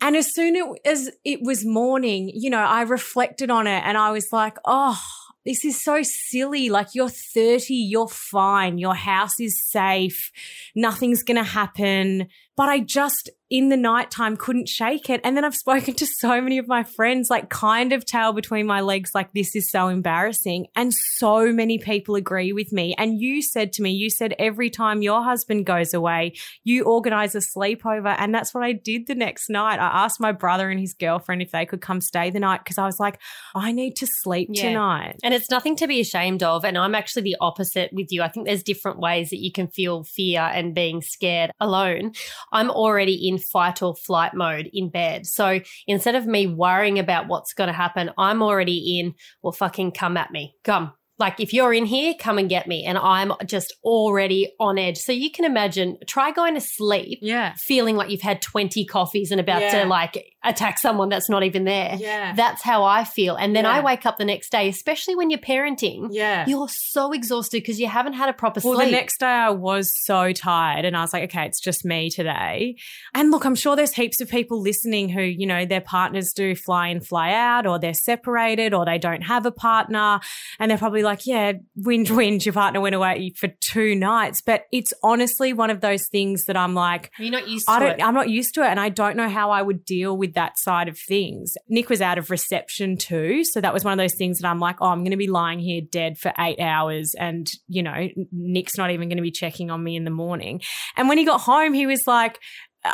And 0.00 0.16
as 0.16 0.34
soon 0.34 0.74
as 0.84 1.10
it 1.24 1.40
was 1.42 1.64
morning, 1.64 2.30
you 2.34 2.50
know, 2.50 2.58
I 2.58 2.82
reflected 2.82 3.50
on 3.50 3.66
it 3.66 3.82
and 3.84 3.96
I 3.96 4.10
was 4.10 4.28
like, 4.32 4.58
oh, 4.64 5.00
this 5.44 5.64
is 5.64 5.82
so 5.82 6.02
silly. 6.02 6.68
Like 6.70 6.88
you're 6.94 7.08
30, 7.08 7.74
you're 7.74 8.08
fine. 8.08 8.78
Your 8.78 8.94
house 8.94 9.38
is 9.38 9.62
safe. 9.70 10.30
Nothing's 10.74 11.22
going 11.22 11.36
to 11.36 11.44
happen. 11.44 12.28
But 12.56 12.68
I 12.68 12.80
just 12.80 13.30
in 13.50 13.68
the 13.68 13.76
nighttime 13.76 14.36
couldn't 14.36 14.68
shake 14.68 15.08
it. 15.08 15.20
And 15.22 15.36
then 15.36 15.44
I've 15.44 15.54
spoken 15.54 15.94
to 15.94 16.06
so 16.06 16.40
many 16.40 16.58
of 16.58 16.66
my 16.66 16.82
friends, 16.82 17.28
like 17.30 17.50
kind 17.50 17.92
of 17.92 18.04
tail 18.04 18.32
between 18.32 18.66
my 18.66 18.80
legs, 18.80 19.10
like 19.14 19.32
this 19.32 19.54
is 19.54 19.70
so 19.70 19.86
embarrassing. 19.88 20.66
And 20.74 20.92
so 20.92 21.52
many 21.52 21.78
people 21.78 22.16
agree 22.16 22.52
with 22.52 22.72
me. 22.72 22.96
And 22.98 23.20
you 23.20 23.42
said 23.42 23.72
to 23.74 23.82
me, 23.82 23.92
you 23.92 24.10
said 24.10 24.34
every 24.40 24.70
time 24.70 25.02
your 25.02 25.22
husband 25.22 25.66
goes 25.66 25.94
away, 25.94 26.32
you 26.64 26.84
organize 26.84 27.36
a 27.36 27.38
sleepover. 27.38 28.16
And 28.18 28.34
that's 28.34 28.54
what 28.54 28.64
I 28.64 28.72
did 28.72 29.06
the 29.06 29.14
next 29.14 29.48
night. 29.50 29.78
I 29.78 30.04
asked 30.04 30.20
my 30.20 30.32
brother 30.32 30.68
and 30.70 30.80
his 30.80 30.94
girlfriend 30.94 31.42
if 31.42 31.52
they 31.52 31.66
could 31.66 31.80
come 31.80 32.00
stay 32.00 32.30
the 32.30 32.40
night 32.40 32.62
because 32.64 32.78
I 32.78 32.86
was 32.86 32.98
like, 32.98 33.20
I 33.54 33.70
need 33.70 33.94
to 33.96 34.06
sleep 34.06 34.48
Yeah. 34.50 34.70
tonight. 34.70 35.20
And 35.22 35.32
it's 35.32 35.50
nothing 35.50 35.76
to 35.76 35.86
be 35.86 36.00
ashamed 36.00 36.42
of. 36.42 36.64
And 36.64 36.76
I'm 36.76 36.94
actually 36.96 37.22
the 37.22 37.36
opposite 37.40 37.92
with 37.92 38.10
you. 38.10 38.22
I 38.22 38.28
think 38.28 38.46
there's 38.46 38.62
different 38.64 38.98
ways 38.98 39.30
that 39.30 39.38
you 39.38 39.52
can 39.52 39.68
feel 39.68 40.02
fear 40.02 40.40
and 40.40 40.74
being 40.74 41.02
scared 41.02 41.52
alone. 41.60 42.12
I'm 42.52 42.70
already 42.70 43.28
in 43.28 43.38
fight 43.38 43.82
or 43.82 43.94
flight 43.94 44.34
mode 44.34 44.70
in 44.72 44.90
bed. 44.90 45.26
So 45.26 45.60
instead 45.86 46.14
of 46.14 46.26
me 46.26 46.46
worrying 46.46 46.98
about 46.98 47.28
what's 47.28 47.54
going 47.54 47.68
to 47.68 47.74
happen, 47.74 48.10
I'm 48.18 48.42
already 48.42 48.98
in, 49.00 49.14
well, 49.42 49.52
fucking 49.52 49.92
come 49.92 50.16
at 50.16 50.30
me. 50.30 50.54
Come. 50.64 50.92
Like 51.24 51.40
if 51.40 51.54
you're 51.54 51.72
in 51.72 51.86
here, 51.86 52.12
come 52.18 52.36
and 52.36 52.50
get 52.50 52.66
me. 52.66 52.84
And 52.84 52.98
I'm 52.98 53.32
just 53.46 53.74
already 53.82 54.52
on 54.60 54.76
edge. 54.78 54.98
So 54.98 55.10
you 55.10 55.30
can 55.30 55.46
imagine, 55.46 55.96
try 56.06 56.32
going 56.32 56.52
to 56.54 56.60
sleep 56.60 57.20
Yeah. 57.22 57.54
feeling 57.66 57.96
like 57.96 58.10
you've 58.10 58.20
had 58.20 58.42
20 58.42 58.84
coffees 58.84 59.30
and 59.30 59.40
about 59.40 59.62
Yeah. 59.62 59.82
to 59.84 59.88
like 59.88 60.22
attack 60.44 60.78
someone 60.78 61.08
that's 61.08 61.30
not 61.30 61.42
even 61.42 61.64
there. 61.64 61.96
Yeah. 61.98 62.34
That's 62.34 62.62
how 62.62 62.84
I 62.84 63.04
feel. 63.04 63.36
And 63.36 63.56
then 63.56 63.64
Yeah. 63.64 63.70
I 63.76 63.80
wake 63.80 64.04
up 64.04 64.18
the 64.18 64.26
next 64.26 64.50
day, 64.52 64.68
especially 64.68 65.14
when 65.16 65.30
you're 65.30 65.38
parenting. 65.38 66.08
yeah. 66.10 66.44
You're 66.46 66.68
so 66.68 67.12
exhausted 67.12 67.62
because 67.62 67.80
you 67.80 67.86
haven't 67.88 68.12
had 68.12 68.28
a 68.28 68.34
proper 68.34 68.60
Well, 68.62 68.74
sleep. 68.74 68.88
the 68.88 68.92
next 68.92 69.20
day 69.20 69.26
I 69.26 69.48
was 69.48 69.90
so 70.04 70.32
tired 70.34 70.84
and 70.84 70.94
I 70.94 71.00
was 71.00 71.14
like, 71.14 71.24
okay, 71.24 71.46
it's 71.46 71.60
just 71.60 71.86
me 71.86 72.10
today. 72.10 72.76
And 73.14 73.30
look, 73.30 73.46
I'm 73.46 73.54
sure 73.54 73.74
there's 73.76 73.94
heaps 73.94 74.20
of 74.20 74.28
people 74.28 74.60
listening 74.60 75.08
who, 75.08 75.22
you 75.22 75.46
know, 75.46 75.64
their 75.64 75.80
partners 75.80 76.34
do 76.34 76.54
fly 76.54 76.88
in, 76.88 77.00
fly 77.00 77.32
out, 77.32 77.66
or 77.66 77.78
they're 77.78 77.94
separated, 77.94 78.74
or 78.74 78.84
they 78.84 78.98
don't 78.98 79.22
have 79.22 79.46
a 79.46 79.50
partner. 79.52 80.20
And 80.58 80.70
they're 80.70 80.76
probably 80.76 81.02
like, 81.02 81.13
yeah, 81.26 81.52
whinge, 81.78 82.06
whinge, 82.08 82.44
your 82.44 82.52
partner 82.52 82.80
went 82.80 82.94
away 82.94 83.32
for 83.36 83.48
two 83.60 83.94
nights. 83.94 84.40
But 84.40 84.64
it's 84.72 84.92
honestly 85.02 85.52
one 85.52 85.70
of 85.70 85.80
those 85.80 86.08
things 86.08 86.44
that 86.46 86.56
I'm 86.56 86.74
like, 86.74 87.10
You're 87.18 87.30
not 87.30 87.48
used 87.48 87.66
to 87.66 87.72
I 87.72 87.78
don't, 87.78 88.00
it. 88.00 88.02
I'm 88.02 88.14
not 88.14 88.28
used 88.28 88.54
to 88.54 88.62
it 88.62 88.68
and 88.68 88.80
I 88.80 88.88
don't 88.88 89.16
know 89.16 89.28
how 89.28 89.50
I 89.50 89.62
would 89.62 89.84
deal 89.84 90.16
with 90.16 90.34
that 90.34 90.58
side 90.58 90.88
of 90.88 90.98
things. 90.98 91.54
Nick 91.68 91.88
was 91.88 92.00
out 92.00 92.18
of 92.18 92.30
reception 92.30 92.96
too. 92.96 93.44
So 93.44 93.60
that 93.60 93.72
was 93.72 93.84
one 93.84 93.92
of 93.92 93.98
those 93.98 94.14
things 94.14 94.38
that 94.38 94.48
I'm 94.48 94.60
like, 94.60 94.76
oh, 94.80 94.88
I'm 94.88 95.00
going 95.00 95.12
to 95.12 95.16
be 95.16 95.28
lying 95.28 95.58
here 95.58 95.80
dead 95.80 96.18
for 96.18 96.32
eight 96.38 96.60
hours 96.60 97.14
and, 97.18 97.50
you 97.68 97.82
know, 97.82 98.08
Nick's 98.32 98.76
not 98.76 98.90
even 98.90 99.08
going 99.08 99.16
to 99.18 99.22
be 99.22 99.30
checking 99.30 99.70
on 99.70 99.82
me 99.82 99.96
in 99.96 100.04
the 100.04 100.10
morning. 100.10 100.60
And 100.96 101.08
when 101.08 101.18
he 101.18 101.24
got 101.24 101.40
home, 101.40 101.72
he 101.72 101.86
was 101.86 102.06
like, 102.06 102.38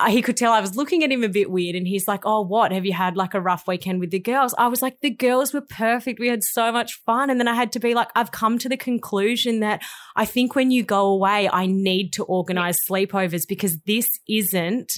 he 0.09 0.23
could 0.23 0.37
tell 0.37 0.53
I 0.53 0.61
was 0.61 0.77
looking 0.77 1.03
at 1.03 1.11
him 1.11 1.25
a 1.25 1.29
bit 1.29 1.51
weird 1.51 1.75
and 1.75 1.87
he's 1.87 2.07
like, 2.07 2.21
Oh, 2.25 2.43
what? 2.43 2.73
Have 2.73 2.87
you 2.87 2.93
had 2.93 3.17
like 3.17 3.35
a 3.35 3.41
rough 3.41 3.67
weekend 3.67 4.01
with 4.01 4.11
the 4.11 4.21
girls? 4.21 4.55
I 4.57 4.69
was 4.69 4.83
like, 4.83 5.01
The 5.01 5.11
girls 5.11 5.53
were 5.53 5.61
perfect. 5.63 6.21
We 6.21 6.29
had 6.29 6.45
so 6.45 6.71
much 6.71 7.01
fun. 7.05 7.29
And 7.29 7.41
then 7.41 7.49
I 7.49 7.55
had 7.55 7.73
to 7.73 7.81
be 7.81 7.95
like, 7.95 8.09
I've 8.15 8.31
come 8.31 8.59
to 8.59 8.69
the 8.69 8.77
conclusion 8.77 9.61
that 9.61 9.83
I 10.15 10.25
think 10.25 10.55
when 10.55 10.71
you 10.71 10.85
go 10.85 11.07
away, 11.07 11.49
I 11.53 11.67
need 11.67 12.13
to 12.15 12.25
organize 12.25 12.79
sleepovers 12.89 13.49
because 13.49 13.79
this 13.87 14.07
isn't 14.29 14.93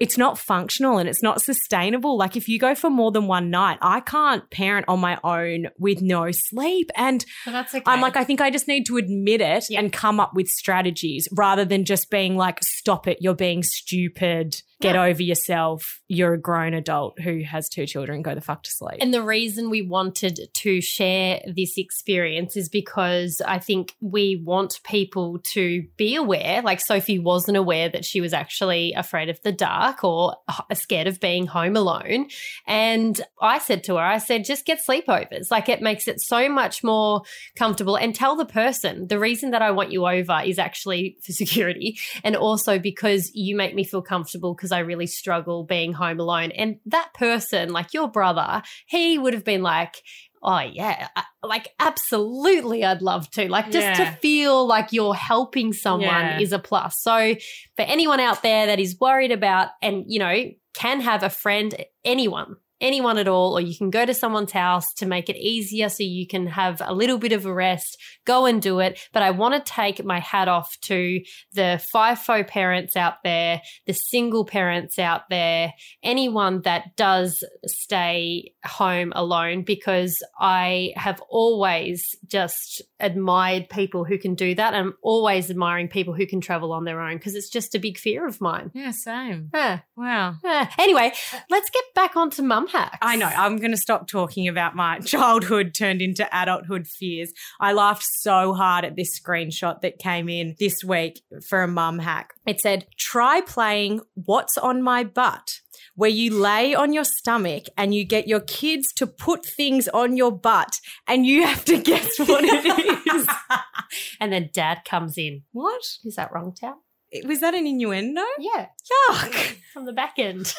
it's 0.00 0.16
not 0.16 0.38
functional 0.38 0.98
and 0.98 1.08
it's 1.08 1.22
not 1.22 1.42
sustainable. 1.42 2.16
Like 2.16 2.36
if 2.36 2.48
you 2.48 2.58
go 2.58 2.74
for 2.74 2.90
more 2.90 3.10
than 3.10 3.26
one 3.26 3.50
night, 3.50 3.78
I 3.82 4.00
can't 4.00 4.48
parent 4.50 4.86
on 4.88 5.00
my 5.00 5.18
own 5.24 5.68
with 5.78 6.02
no 6.02 6.30
sleep. 6.30 6.90
And 6.96 7.24
that's 7.44 7.74
okay. 7.74 7.82
I'm 7.86 8.00
like, 8.00 8.16
I 8.16 8.24
think 8.24 8.40
I 8.40 8.50
just 8.50 8.68
need 8.68 8.86
to 8.86 8.96
admit 8.96 9.40
it 9.40 9.66
yeah. 9.68 9.80
and 9.80 9.92
come 9.92 10.20
up 10.20 10.34
with 10.34 10.48
strategies 10.48 11.28
rather 11.32 11.64
than 11.64 11.84
just 11.84 12.10
being 12.10 12.36
like, 12.36 12.62
stop 12.62 13.08
it, 13.08 13.18
you're 13.20 13.34
being 13.34 13.62
stupid 13.62 14.62
get 14.80 14.94
yeah. 14.94 15.04
over 15.04 15.22
yourself. 15.22 16.00
You're 16.06 16.34
a 16.34 16.40
grown 16.40 16.72
adult 16.72 17.20
who 17.20 17.42
has 17.42 17.68
two 17.68 17.86
children. 17.86 18.22
Go 18.22 18.34
the 18.34 18.40
fuck 18.40 18.62
to 18.62 18.70
sleep. 18.70 18.98
And 19.00 19.12
the 19.12 19.22
reason 19.22 19.70
we 19.70 19.82
wanted 19.82 20.38
to 20.54 20.80
share 20.80 21.40
this 21.52 21.76
experience 21.76 22.56
is 22.56 22.68
because 22.68 23.42
I 23.44 23.58
think 23.58 23.94
we 24.00 24.40
want 24.44 24.80
people 24.84 25.40
to 25.52 25.84
be 25.96 26.14
aware. 26.14 26.62
Like 26.62 26.80
Sophie 26.80 27.18
wasn't 27.18 27.56
aware 27.56 27.88
that 27.88 28.04
she 28.04 28.20
was 28.20 28.32
actually 28.32 28.92
afraid 28.92 29.28
of 29.28 29.40
the 29.42 29.52
dark 29.52 30.04
or 30.04 30.36
scared 30.74 31.08
of 31.08 31.18
being 31.18 31.46
home 31.46 31.76
alone. 31.76 32.28
And 32.66 33.20
I 33.40 33.58
said 33.58 33.82
to 33.84 33.94
her, 33.94 34.02
I 34.02 34.18
said, 34.18 34.44
just 34.44 34.64
get 34.64 34.80
sleepovers. 34.88 35.50
Like 35.50 35.68
it 35.68 35.82
makes 35.82 36.06
it 36.06 36.20
so 36.20 36.48
much 36.48 36.84
more 36.84 37.22
comfortable 37.56 37.96
and 37.96 38.14
tell 38.14 38.36
the 38.36 38.46
person 38.46 39.08
the 39.08 39.18
reason 39.18 39.50
that 39.50 39.62
I 39.62 39.72
want 39.72 39.90
you 39.90 40.06
over 40.06 40.40
is 40.44 40.58
actually 40.58 41.16
for 41.24 41.32
security 41.32 41.98
and 42.22 42.36
also 42.36 42.78
because 42.78 43.30
you 43.34 43.56
make 43.56 43.74
me 43.74 43.82
feel 43.82 44.02
comfortable 44.02 44.54
because 44.54 44.67
because 44.68 44.76
I 44.76 44.80
really 44.80 45.06
struggle 45.06 45.64
being 45.64 45.94
home 45.94 46.20
alone. 46.20 46.50
And 46.50 46.78
that 46.86 47.14
person, 47.14 47.70
like 47.72 47.94
your 47.94 48.08
brother, 48.08 48.62
he 48.86 49.18
would 49.18 49.34
have 49.34 49.44
been 49.44 49.62
like, 49.62 50.02
Oh, 50.40 50.60
yeah. 50.60 51.08
Like, 51.42 51.70
absolutely, 51.80 52.84
I'd 52.84 53.02
love 53.02 53.28
to. 53.32 53.50
Like, 53.50 53.72
just 53.72 53.98
yeah. 53.98 54.12
to 54.12 54.16
feel 54.18 54.68
like 54.68 54.92
you're 54.92 55.12
helping 55.12 55.72
someone 55.72 56.08
yeah. 56.08 56.38
is 56.38 56.52
a 56.52 56.60
plus. 56.60 57.00
So, 57.00 57.34
for 57.74 57.82
anyone 57.82 58.20
out 58.20 58.44
there 58.44 58.66
that 58.66 58.78
is 58.78 58.96
worried 59.00 59.32
about 59.32 59.70
and, 59.82 60.04
you 60.06 60.20
know, 60.20 60.44
can 60.74 61.00
have 61.00 61.24
a 61.24 61.28
friend, 61.28 61.74
anyone, 62.04 62.54
anyone 62.80 63.18
at 63.18 63.28
all, 63.28 63.56
or 63.56 63.60
you 63.60 63.76
can 63.76 63.90
go 63.90 64.06
to 64.06 64.14
someone's 64.14 64.52
house 64.52 64.92
to 64.94 65.06
make 65.06 65.28
it 65.28 65.36
easier 65.36 65.88
so 65.88 66.02
you 66.02 66.26
can 66.26 66.46
have 66.46 66.80
a 66.84 66.94
little 66.94 67.18
bit 67.18 67.32
of 67.32 67.44
a 67.44 67.52
rest, 67.52 67.98
go 68.24 68.46
and 68.46 68.62
do 68.62 68.78
it. 68.80 69.00
But 69.12 69.22
I 69.22 69.30
want 69.30 69.54
to 69.54 69.72
take 69.72 70.04
my 70.04 70.20
hat 70.20 70.48
off 70.48 70.76
to 70.82 71.20
the 71.52 71.82
FIFO 71.94 72.46
parents 72.46 72.96
out 72.96 73.14
there, 73.24 73.60
the 73.86 73.92
single 73.92 74.44
parents 74.44 74.98
out 74.98 75.22
there, 75.28 75.72
anyone 76.02 76.62
that 76.62 76.96
does 76.96 77.44
stay 77.66 78.52
home 78.64 79.12
alone, 79.16 79.62
because 79.62 80.22
I 80.38 80.92
have 80.96 81.20
always 81.28 82.14
just 82.26 82.82
admired 83.00 83.68
people 83.68 84.04
who 84.04 84.18
can 84.18 84.34
do 84.34 84.54
that. 84.54 84.74
I'm 84.74 84.94
always 85.02 85.50
admiring 85.50 85.88
people 85.88 86.14
who 86.14 86.26
can 86.26 86.40
travel 86.40 86.72
on 86.72 86.84
their 86.84 87.00
own 87.00 87.16
because 87.16 87.34
it's 87.34 87.50
just 87.50 87.74
a 87.74 87.78
big 87.78 87.98
fear 87.98 88.26
of 88.26 88.40
mine. 88.40 88.70
Yeah, 88.74 88.92
same. 88.92 89.50
Yeah. 89.52 89.80
Wow. 89.96 90.36
Yeah. 90.44 90.70
Anyway, 90.78 91.12
let's 91.50 91.70
get 91.70 91.84
back 91.94 92.16
onto 92.16 92.42
mum 92.42 92.67
hacks. 92.68 92.98
I 93.02 93.16
know. 93.16 93.26
I'm 93.26 93.58
going 93.58 93.70
to 93.70 93.76
stop 93.76 94.08
talking 94.08 94.48
about 94.48 94.74
my 94.74 94.98
childhood 95.04 95.74
turned 95.74 96.02
into 96.02 96.28
adulthood 96.32 96.86
fears. 96.86 97.32
I 97.60 97.72
laughed 97.72 98.04
so 98.04 98.54
hard 98.54 98.84
at 98.84 98.96
this 98.96 99.18
screenshot 99.18 99.80
that 99.80 99.98
came 99.98 100.28
in 100.28 100.56
this 100.58 100.84
week 100.84 101.22
for 101.48 101.62
a 101.62 101.68
mum 101.68 101.98
hack. 101.98 102.34
It 102.46 102.60
said, 102.60 102.86
try 102.96 103.40
playing 103.40 104.00
What's 104.14 104.58
on 104.58 104.82
My 104.82 105.04
Butt 105.04 105.60
where 105.94 106.10
you 106.10 106.32
lay 106.32 106.76
on 106.76 106.92
your 106.92 107.04
stomach 107.04 107.64
and 107.76 107.92
you 107.92 108.04
get 108.04 108.28
your 108.28 108.40
kids 108.40 108.92
to 108.94 109.06
put 109.06 109.44
things 109.44 109.88
on 109.88 110.16
your 110.16 110.30
butt 110.30 110.78
and 111.08 111.26
you 111.26 111.44
have 111.44 111.64
to 111.64 111.76
guess 111.82 112.18
what 112.20 112.44
it 112.44 113.06
is. 113.06 113.26
and 114.20 114.32
then 114.32 114.48
dad 114.52 114.82
comes 114.84 115.18
in. 115.18 115.42
What? 115.50 115.82
Is 116.04 116.14
that 116.14 116.32
wrong, 116.32 116.54
Tal? 116.54 116.82
Was 117.24 117.40
that 117.40 117.54
an 117.54 117.66
innuendo? 117.66 118.22
Yeah. 118.38 118.66
Yuck. 119.10 119.56
From 119.72 119.86
the 119.86 119.92
back 119.92 120.14
end. 120.18 120.54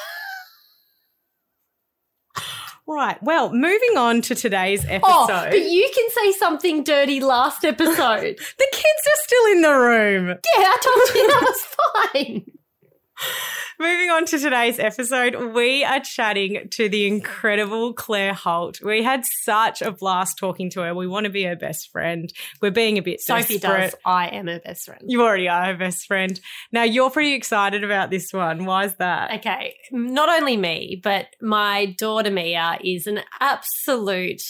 Right. 2.90 3.22
Well, 3.22 3.54
moving 3.54 3.98
on 3.98 4.24
to 4.24 4.34
today's 4.34 4.84
oh, 4.84 4.90
episode. 4.90 5.04
Oh, 5.30 5.48
but 5.52 5.62
you 5.62 5.92
can 5.94 6.10
say 6.10 6.32
something 6.40 6.84
dirty 6.84 7.20
last 7.20 7.64
episode. 7.64 8.40
the 8.58 8.68
kids 8.72 9.04
are 9.08 9.22
still 9.24 9.46
in 9.52 9.62
the 9.62 9.74
room. 9.74 10.28
Yeah, 10.30 10.36
I 10.58 10.78
told 10.82 11.16
you 11.16 11.28
that 11.28 11.42
was 11.44 11.62
fine. 12.14 12.59
Moving 13.82 14.10
on 14.10 14.26
to 14.26 14.38
today's 14.38 14.78
episode, 14.78 15.54
we 15.54 15.86
are 15.86 16.02
chatting 16.02 16.68
to 16.72 16.90
the 16.90 17.08
incredible 17.08 17.94
Claire 17.94 18.34
Holt. 18.34 18.82
We 18.82 19.04
had 19.04 19.24
such 19.44 19.82
a 19.82 19.92
blast 19.92 20.38
talking 20.38 20.70
to 20.72 20.82
her. 20.82 20.94
We 20.94 21.08
want 21.08 21.24
to 21.24 21.30
be 21.30 21.44
her 21.44 21.56
best 21.56 21.90
friend. 21.90 22.30
We're 22.62 22.72
being 22.72 22.98
a 22.98 23.02
bit 23.02 23.22
Sophie 23.22 23.58
desperate. 23.58 23.92
does. 23.92 23.96
I 24.06 24.28
am 24.28 24.48
her 24.48 24.60
best 24.60 24.86
friend. 24.86 25.02
You 25.08 25.24
already 25.24 25.48
are 25.48 25.64
her 25.64 25.78
best 25.78 26.08
friend. 26.08 26.38
Now 26.74 26.84
you're 26.84 27.10
pretty 27.10 27.34
excited 27.34 27.86
about 27.86 28.10
this 28.10 28.34
one. 28.34 28.66
Why 28.66 28.84
is 28.84 28.96
that? 28.96 29.34
Okay, 29.36 29.76
not 29.94 30.28
only 30.28 30.58
me, 30.58 31.00
but 31.02 31.28
my 31.42 31.86
daughter 31.98 32.32
Mia 32.32 32.80
is 32.84 33.08
an 33.08 33.22
absolute 33.40 34.42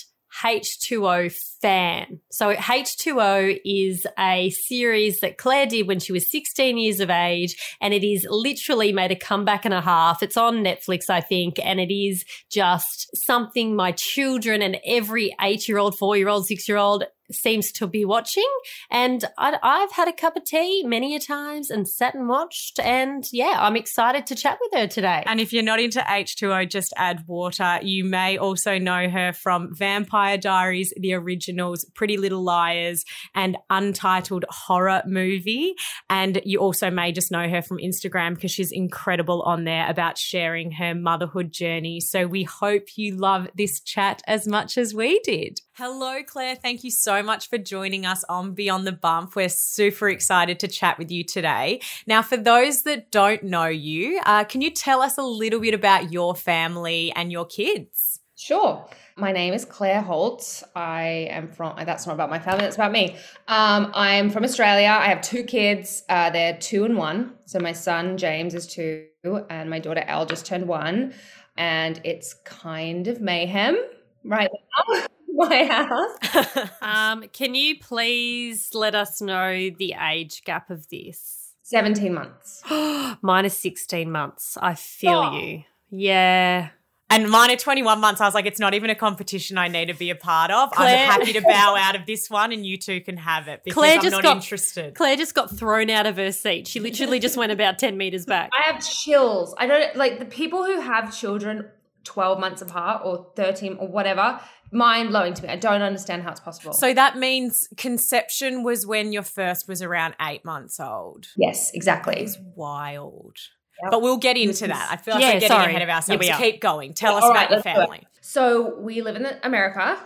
H2O 0.41 1.33
fan. 1.61 2.19
So 2.31 2.53
H2O 2.53 3.59
is 3.65 4.05
a 4.17 4.49
series 4.51 5.19
that 5.21 5.37
Claire 5.37 5.65
did 5.65 5.87
when 5.87 5.99
she 5.99 6.11
was 6.11 6.29
16 6.31 6.77
years 6.77 6.99
of 6.99 7.09
age 7.09 7.55
and 7.81 7.93
it 7.93 8.03
is 8.03 8.25
literally 8.29 8.91
made 8.91 9.11
a 9.11 9.15
comeback 9.15 9.65
and 9.65 9.73
a 9.73 9.81
half. 9.81 10.23
It's 10.23 10.37
on 10.37 10.63
Netflix, 10.63 11.09
I 11.09 11.21
think, 11.21 11.59
and 11.63 11.79
it 11.79 11.93
is 11.93 12.23
just 12.49 13.09
something 13.15 13.75
my 13.75 13.91
children 13.91 14.61
and 14.61 14.77
every 14.85 15.35
eight 15.41 15.67
year 15.67 15.77
old, 15.77 15.97
four 15.97 16.15
year 16.15 16.29
old, 16.29 16.45
six 16.45 16.67
year 16.67 16.77
old 16.77 17.05
seems 17.31 17.71
to 17.73 17.87
be 17.87 18.05
watching. 18.05 18.47
And 18.89 19.25
I, 19.37 19.79
have 19.79 19.91
had 19.91 20.07
a 20.07 20.13
cup 20.13 20.35
of 20.35 20.43
tea 20.43 20.83
many 20.83 21.15
a 21.15 21.19
times 21.19 21.69
and 21.69 21.87
sat 21.87 22.15
and 22.15 22.27
watched. 22.27 22.79
And 22.79 23.27
yeah, 23.31 23.55
I'm 23.59 23.75
excited 23.75 24.27
to 24.27 24.35
chat 24.35 24.57
with 24.61 24.79
her 24.79 24.87
today. 24.87 25.23
And 25.25 25.39
if 25.39 25.53
you're 25.53 25.63
not 25.63 25.79
into 25.79 25.99
H2O, 25.99 26.69
just 26.69 26.93
add 26.97 27.25
water. 27.27 27.79
You 27.81 28.03
may 28.03 28.37
also 28.37 28.77
know 28.77 29.09
her 29.09 29.33
from 29.33 29.73
Vampire 29.73 30.37
Diaries, 30.37 30.93
the 30.97 31.13
originals, 31.13 31.85
Pretty 31.95 32.17
Little 32.17 32.43
Liars, 32.43 33.05
and 33.35 33.57
Untitled 33.69 34.45
Horror 34.49 35.03
Movie. 35.05 35.75
And 36.09 36.41
you 36.43 36.59
also 36.59 36.89
may 36.89 37.11
just 37.11 37.31
know 37.31 37.47
her 37.49 37.61
from 37.61 37.77
Instagram 37.77 38.35
because 38.35 38.51
she's 38.51 38.71
incredible 38.71 39.41
on 39.43 39.63
there 39.63 39.89
about 39.89 40.17
sharing 40.17 40.71
her 40.73 40.95
motherhood 40.95 41.51
journey. 41.51 41.99
So 41.99 42.27
we 42.27 42.43
hope 42.43 42.97
you 42.97 43.15
love 43.15 43.47
this 43.55 43.79
chat 43.79 44.21
as 44.27 44.47
much 44.47 44.77
as 44.77 44.93
we 44.93 45.19
did. 45.19 45.61
Hello, 45.73 46.21
Claire. 46.23 46.55
Thank 46.55 46.83
you 46.83 46.91
so 46.91 47.18
much 47.23 47.49
for 47.49 47.57
joining 47.57 48.05
us 48.05 48.23
on 48.29 48.53
Beyond 48.53 48.87
the 48.87 48.91
Bump. 48.91 49.35
We're 49.35 49.49
super 49.49 50.09
excited 50.09 50.59
to 50.59 50.67
chat 50.67 50.97
with 50.97 51.11
you 51.11 51.23
today. 51.23 51.81
Now, 52.07 52.21
for 52.21 52.37
those 52.37 52.83
that 52.83 53.11
don't 53.11 53.43
know 53.43 53.67
you, 53.67 54.21
uh, 54.25 54.43
can 54.43 54.61
you 54.61 54.71
tell 54.71 55.01
us 55.01 55.17
a 55.17 55.23
little 55.23 55.59
bit 55.59 55.73
about 55.73 56.11
your 56.11 56.35
family 56.35 57.11
and 57.15 57.31
your 57.31 57.45
kids? 57.45 58.19
Sure. 58.35 58.87
My 59.17 59.33
name 59.33 59.53
is 59.53 59.65
Claire 59.65 60.01
Holt. 60.01 60.63
I 60.73 61.27
am 61.29 61.49
from, 61.49 61.75
that's 61.85 62.07
not 62.07 62.13
about 62.13 62.29
my 62.29 62.39
family, 62.39 62.61
that's 62.61 62.77
about 62.77 62.93
me. 62.93 63.17
Um, 63.49 63.91
I'm 63.93 64.29
from 64.29 64.45
Australia. 64.45 64.87
I 64.87 65.07
have 65.07 65.21
two 65.21 65.43
kids. 65.43 66.03
Uh, 66.07 66.29
they're 66.29 66.57
two 66.57 66.85
and 66.85 66.95
one. 66.95 67.33
So 67.45 67.59
my 67.59 67.73
son, 67.73 68.15
James, 68.17 68.53
is 68.55 68.65
two, 68.65 69.07
and 69.49 69.69
my 69.69 69.79
daughter, 69.79 70.05
Elle, 70.07 70.25
just 70.25 70.45
turned 70.45 70.67
one. 70.69 71.13
And 71.57 71.99
it's 72.05 72.33
kind 72.45 73.09
of 73.09 73.19
mayhem 73.19 73.77
right 74.23 74.49
now. 74.87 75.05
my 75.39 75.63
house. 75.65 76.69
um, 76.81 77.23
can 77.33 77.55
you 77.55 77.79
please 77.79 78.69
let 78.73 78.95
us 78.95 79.21
know 79.21 79.69
the 79.77 79.95
age 79.99 80.43
gap 80.43 80.69
of 80.69 80.87
this? 80.89 81.53
17 81.63 82.13
months. 82.13 82.63
Mine 83.21 83.45
is 83.45 83.55
16 83.57 84.11
months. 84.11 84.57
I 84.61 84.75
feel 84.75 85.31
oh. 85.33 85.37
you. 85.37 85.63
Yeah. 85.91 86.69
And 87.11 87.27
mine 87.29 87.49
are 87.49 87.55
21 87.55 87.99
months. 87.99 88.21
I 88.21 88.25
was 88.25 88.35
like, 88.35 88.45
it's 88.45 88.59
not 88.59 88.75
even 88.75 88.91
a 88.91 88.95
competition 88.95 89.57
I 89.57 89.67
need 89.67 89.87
to 89.87 89.95
be 89.95 90.11
a 90.11 90.15
part 90.15 90.51
of. 90.51 90.71
Claire- 90.71 91.07
I'm 91.07 91.19
happy 91.19 91.33
to 91.33 91.41
bow 91.41 91.75
out 91.79 91.95
of 91.95 92.05
this 92.05 92.29
one 92.29 92.51
and 92.51 92.63
you 92.63 92.77
two 92.77 93.01
can 93.01 93.17
have 93.17 93.47
it 93.47 93.61
because 93.63 93.73
Claire 93.73 93.95
I'm 93.95 94.01
just 94.03 94.11
not 94.11 94.23
got, 94.23 94.35
interested. 94.35 94.93
Claire 94.93 95.15
just 95.15 95.33
got 95.33 95.49
thrown 95.49 95.89
out 95.89 96.05
of 96.05 96.17
her 96.17 96.31
seat. 96.31 96.67
She 96.67 96.79
literally 96.79 97.19
just 97.19 97.35
went 97.35 97.51
about 97.51 97.79
10 97.79 97.97
meters 97.97 98.27
back. 98.27 98.51
I 98.57 98.71
have 98.71 98.87
chills. 98.87 99.55
I 99.57 99.65
don't 99.65 99.95
like 99.95 100.19
the 100.19 100.25
people 100.25 100.63
who 100.63 100.79
have 100.79 101.15
children 101.17 101.67
12 102.03 102.39
months 102.39 102.61
apart 102.61 103.01
or 103.05 103.31
13 103.35 103.77
or 103.79 103.87
whatever 103.87 104.39
mind 104.71 105.09
blowing 105.09 105.33
to 105.33 105.43
me. 105.43 105.49
I 105.49 105.55
don't 105.55 105.81
understand 105.81 106.23
how 106.23 106.31
it's 106.31 106.39
possible. 106.39 106.73
So 106.73 106.93
that 106.93 107.17
means 107.17 107.67
conception 107.77 108.63
was 108.63 108.85
when 108.85 109.11
your 109.11 109.23
first 109.23 109.67
was 109.67 109.81
around 109.81 110.15
eight 110.21 110.45
months 110.45 110.79
old. 110.79 111.27
Yes, 111.35 111.71
exactly. 111.73 112.15
It's 112.17 112.37
wild. 112.55 113.37
Yep. 113.81 113.91
But 113.91 114.01
we'll 114.01 114.17
get 114.17 114.37
into 114.37 114.67
that. 114.67 114.89
I 114.91 114.97
feel 114.97 115.15
like 115.15 115.21
yeah, 115.21 115.27
we're 115.27 115.39
getting 115.39 115.47
sorry. 115.47 115.69
ahead 115.69 115.81
of 115.81 115.89
ourselves. 115.89 116.27
Yeah, 116.27 116.37
we 116.37 116.51
keep 116.51 116.61
going. 116.61 116.93
Tell 116.93 117.15
us 117.15 117.23
about 117.23 117.35
right, 117.35 117.51
your 117.51 117.61
family. 117.61 118.07
So 118.21 118.77
we 118.79 119.01
live 119.01 119.15
in 119.15 119.25
America. 119.43 119.97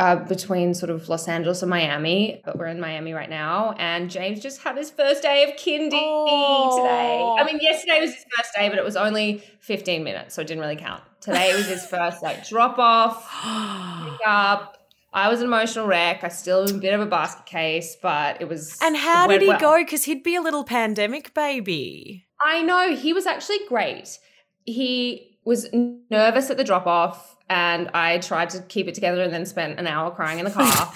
Uh, 0.00 0.16
between 0.16 0.72
sort 0.72 0.88
of 0.88 1.10
Los 1.10 1.28
Angeles 1.28 1.60
and 1.62 1.68
Miami, 1.68 2.40
but 2.42 2.58
we're 2.58 2.68
in 2.68 2.80
Miami 2.80 3.12
right 3.12 3.28
now. 3.28 3.74
And 3.78 4.10
James 4.10 4.40
just 4.40 4.62
had 4.62 4.78
his 4.78 4.90
first 4.90 5.22
day 5.22 5.44
of 5.44 5.50
kindy 5.56 5.90
today. 5.90 7.36
I 7.38 7.44
mean, 7.44 7.58
yesterday 7.60 8.00
was 8.00 8.14
his 8.14 8.24
first 8.34 8.54
day, 8.56 8.70
but 8.70 8.78
it 8.78 8.84
was 8.84 8.96
only 8.96 9.44
15 9.60 10.02
minutes, 10.02 10.34
so 10.34 10.40
it 10.40 10.46
didn't 10.46 10.62
really 10.62 10.76
count. 10.76 11.02
Today 11.20 11.54
was 11.54 11.66
his 11.66 11.84
first 11.84 12.22
like 12.22 12.48
drop 12.48 12.78
off, 12.78 13.24
pick 14.10 14.26
up. 14.26 14.78
I 15.12 15.28
was 15.28 15.40
an 15.40 15.48
emotional 15.48 15.86
wreck. 15.86 16.24
I 16.24 16.28
still 16.28 16.62
was 16.62 16.70
a 16.70 16.78
bit 16.78 16.94
of 16.94 17.00
a 17.00 17.06
basket 17.06 17.44
case, 17.44 17.96
but 18.00 18.40
it 18.40 18.48
was. 18.48 18.78
And 18.82 18.96
how 18.96 19.26
did 19.26 19.42
he 19.42 19.48
well. 19.48 19.60
go? 19.60 19.78
Because 19.84 20.04
he'd 20.04 20.22
be 20.22 20.34
a 20.34 20.40
little 20.40 20.64
pandemic 20.64 21.34
baby. 21.34 22.24
I 22.42 22.62
know 22.62 22.96
he 22.96 23.12
was 23.12 23.26
actually 23.26 23.58
great. 23.68 24.18
He 24.64 25.38
was 25.44 25.68
nervous 25.72 26.48
at 26.48 26.56
the 26.56 26.64
drop 26.64 26.86
off, 26.86 27.36
and 27.50 27.90
I 27.92 28.18
tried 28.18 28.48
to 28.50 28.62
keep 28.62 28.88
it 28.88 28.94
together, 28.94 29.20
and 29.22 29.32
then 29.32 29.44
spent 29.44 29.78
an 29.78 29.86
hour 29.86 30.10
crying 30.10 30.38
in 30.38 30.46
the 30.46 30.50
car. 30.62 30.92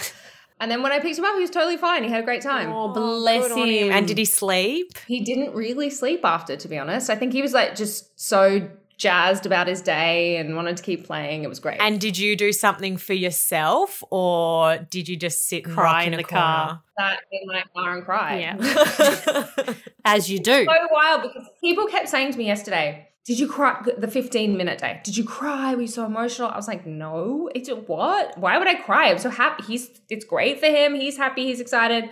and 0.60 0.70
then 0.70 0.82
when 0.82 0.92
I 0.92 1.00
picked 1.00 1.18
him 1.18 1.24
up, 1.26 1.34
he 1.34 1.40
was 1.42 1.50
totally 1.50 1.76
fine. 1.76 2.04
He 2.04 2.08
had 2.10 2.20
a 2.20 2.24
great 2.24 2.40
time. 2.42 2.72
Oh, 2.72 2.88
bless 2.92 3.48
good 3.48 3.68
him. 3.68 3.92
And 3.92 4.06
did 4.08 4.16
he 4.16 4.24
sleep? 4.24 4.96
He 5.06 5.20
didn't 5.20 5.54
really 5.54 5.90
sleep 5.90 6.20
after, 6.24 6.56
to 6.56 6.68
be 6.68 6.78
honest. 6.78 7.10
I 7.10 7.16
think 7.16 7.32
he 7.34 7.42
was 7.42 7.52
like 7.52 7.74
just 7.74 8.18
so 8.18 8.66
jazzed 8.96 9.44
about 9.44 9.66
his 9.66 9.82
day 9.82 10.36
and 10.36 10.54
wanted 10.54 10.76
to 10.76 10.82
keep 10.84 11.04
playing. 11.04 11.42
It 11.42 11.48
was 11.48 11.58
great. 11.58 11.80
And 11.80 12.00
did 12.00 12.16
you 12.16 12.36
do 12.36 12.52
something 12.52 12.96
for 12.96 13.12
yourself, 13.12 14.04
or 14.10 14.78
did 14.78 15.08
you 15.08 15.16
just 15.16 15.48
sit 15.48 15.66
and 15.66 15.74
Cry 15.74 16.04
in 16.04 16.12
in, 16.14 16.18
the 16.18 16.22
car? 16.24 16.66
corner? 16.66 16.80
sat 16.96 17.18
in 17.32 17.48
my 17.48 17.64
car 17.74 17.96
and 17.96 18.04
cried. 18.04 18.40
Yeah. 18.40 19.74
As 20.04 20.30
you 20.30 20.38
do. 20.38 20.64
so 20.64 20.72
wild 20.92 21.22
because 21.22 21.48
people 21.60 21.86
kept 21.86 22.08
saying 22.08 22.30
to 22.32 22.38
me 22.38 22.46
yesterday, 22.46 23.08
"Did 23.24 23.38
you 23.38 23.48
cry?" 23.48 23.82
The 23.96 24.08
fifteen 24.08 24.56
minute 24.56 24.78
day. 24.78 25.00
Did 25.04 25.16
you 25.16 25.24
cry? 25.24 25.74
Were 25.74 25.82
you 25.82 25.88
so 25.88 26.04
emotional? 26.04 26.48
I 26.48 26.56
was 26.56 26.68
like, 26.68 26.86
"No." 26.86 27.50
It's 27.54 27.68
what? 27.68 28.38
Why 28.38 28.58
would 28.58 28.68
I 28.68 28.74
cry? 28.74 29.10
I'm 29.10 29.18
so 29.18 29.30
happy. 29.30 29.64
He's. 29.64 29.90
It's 30.08 30.24
great 30.24 30.60
for 30.60 30.66
him. 30.66 30.94
He's 30.94 31.16
happy. 31.16 31.44
He's 31.44 31.60
excited. 31.60 32.10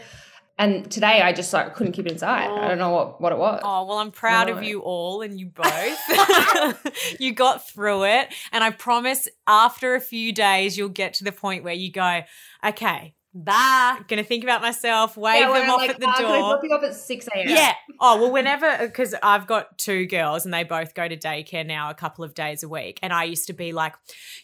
And 0.58 0.90
today 0.90 1.22
I 1.22 1.32
just 1.32 1.52
like 1.52 1.74
couldn't 1.74 1.92
keep 1.92 2.06
it 2.06 2.12
inside. 2.12 2.44
I 2.44 2.68
don't 2.68 2.72
oh. 2.72 2.74
know 2.74 2.90
what 2.90 3.20
what 3.20 3.32
it 3.32 3.38
was. 3.38 3.60
Oh, 3.64 3.84
well, 3.86 3.98
I'm 3.98 4.10
proud 4.10 4.48
of 4.48 4.62
you 4.62 4.80
all 4.80 5.22
and 5.22 5.38
you 5.40 5.46
both. 5.54 5.98
you 7.20 7.32
got 7.32 7.68
through 7.68 8.04
it. 8.04 8.28
And 8.52 8.62
I 8.62 8.70
promise 8.70 9.28
after 9.46 9.94
a 9.94 10.00
few 10.00 10.32
days, 10.32 10.76
you'll 10.76 10.88
get 10.90 11.14
to 11.14 11.24
the 11.24 11.32
point 11.32 11.64
where 11.64 11.74
you 11.74 11.90
go, 11.90 12.20
okay, 12.64 13.14
bye. 13.34 13.98
Gonna 14.08 14.24
think 14.24 14.44
about 14.44 14.60
myself, 14.62 15.16
wave 15.16 15.40
Yeah, 15.40 15.52
them 15.52 15.70
off 15.70 15.78
like, 15.78 15.90
at 15.90 16.00
the 16.00 16.06
"Ah, 16.06 16.14
Can 16.16 16.26
I 16.26 16.38
door. 16.40 16.60
you 16.62 16.70
off 16.74 16.84
at 16.84 16.94
six 16.94 17.26
a.m.? 17.34 17.48
Yeah. 17.48 17.74
Oh, 18.00 18.20
well, 18.20 18.30
whenever, 18.32 18.78
because 18.80 19.14
I've 19.22 19.46
got 19.46 19.78
two 19.78 20.06
girls 20.06 20.44
and 20.44 20.52
they 20.52 20.64
both 20.64 20.94
go 20.94 21.06
to 21.08 21.16
daycare 21.16 21.64
now 21.66 21.90
a 21.90 21.94
couple 21.94 22.24
of 22.24 22.34
days 22.34 22.62
a 22.62 22.68
week. 22.68 22.98
And 23.02 23.12
I 23.12 23.24
used 23.24 23.46
to 23.46 23.52
be 23.52 23.72
like, 23.72 23.94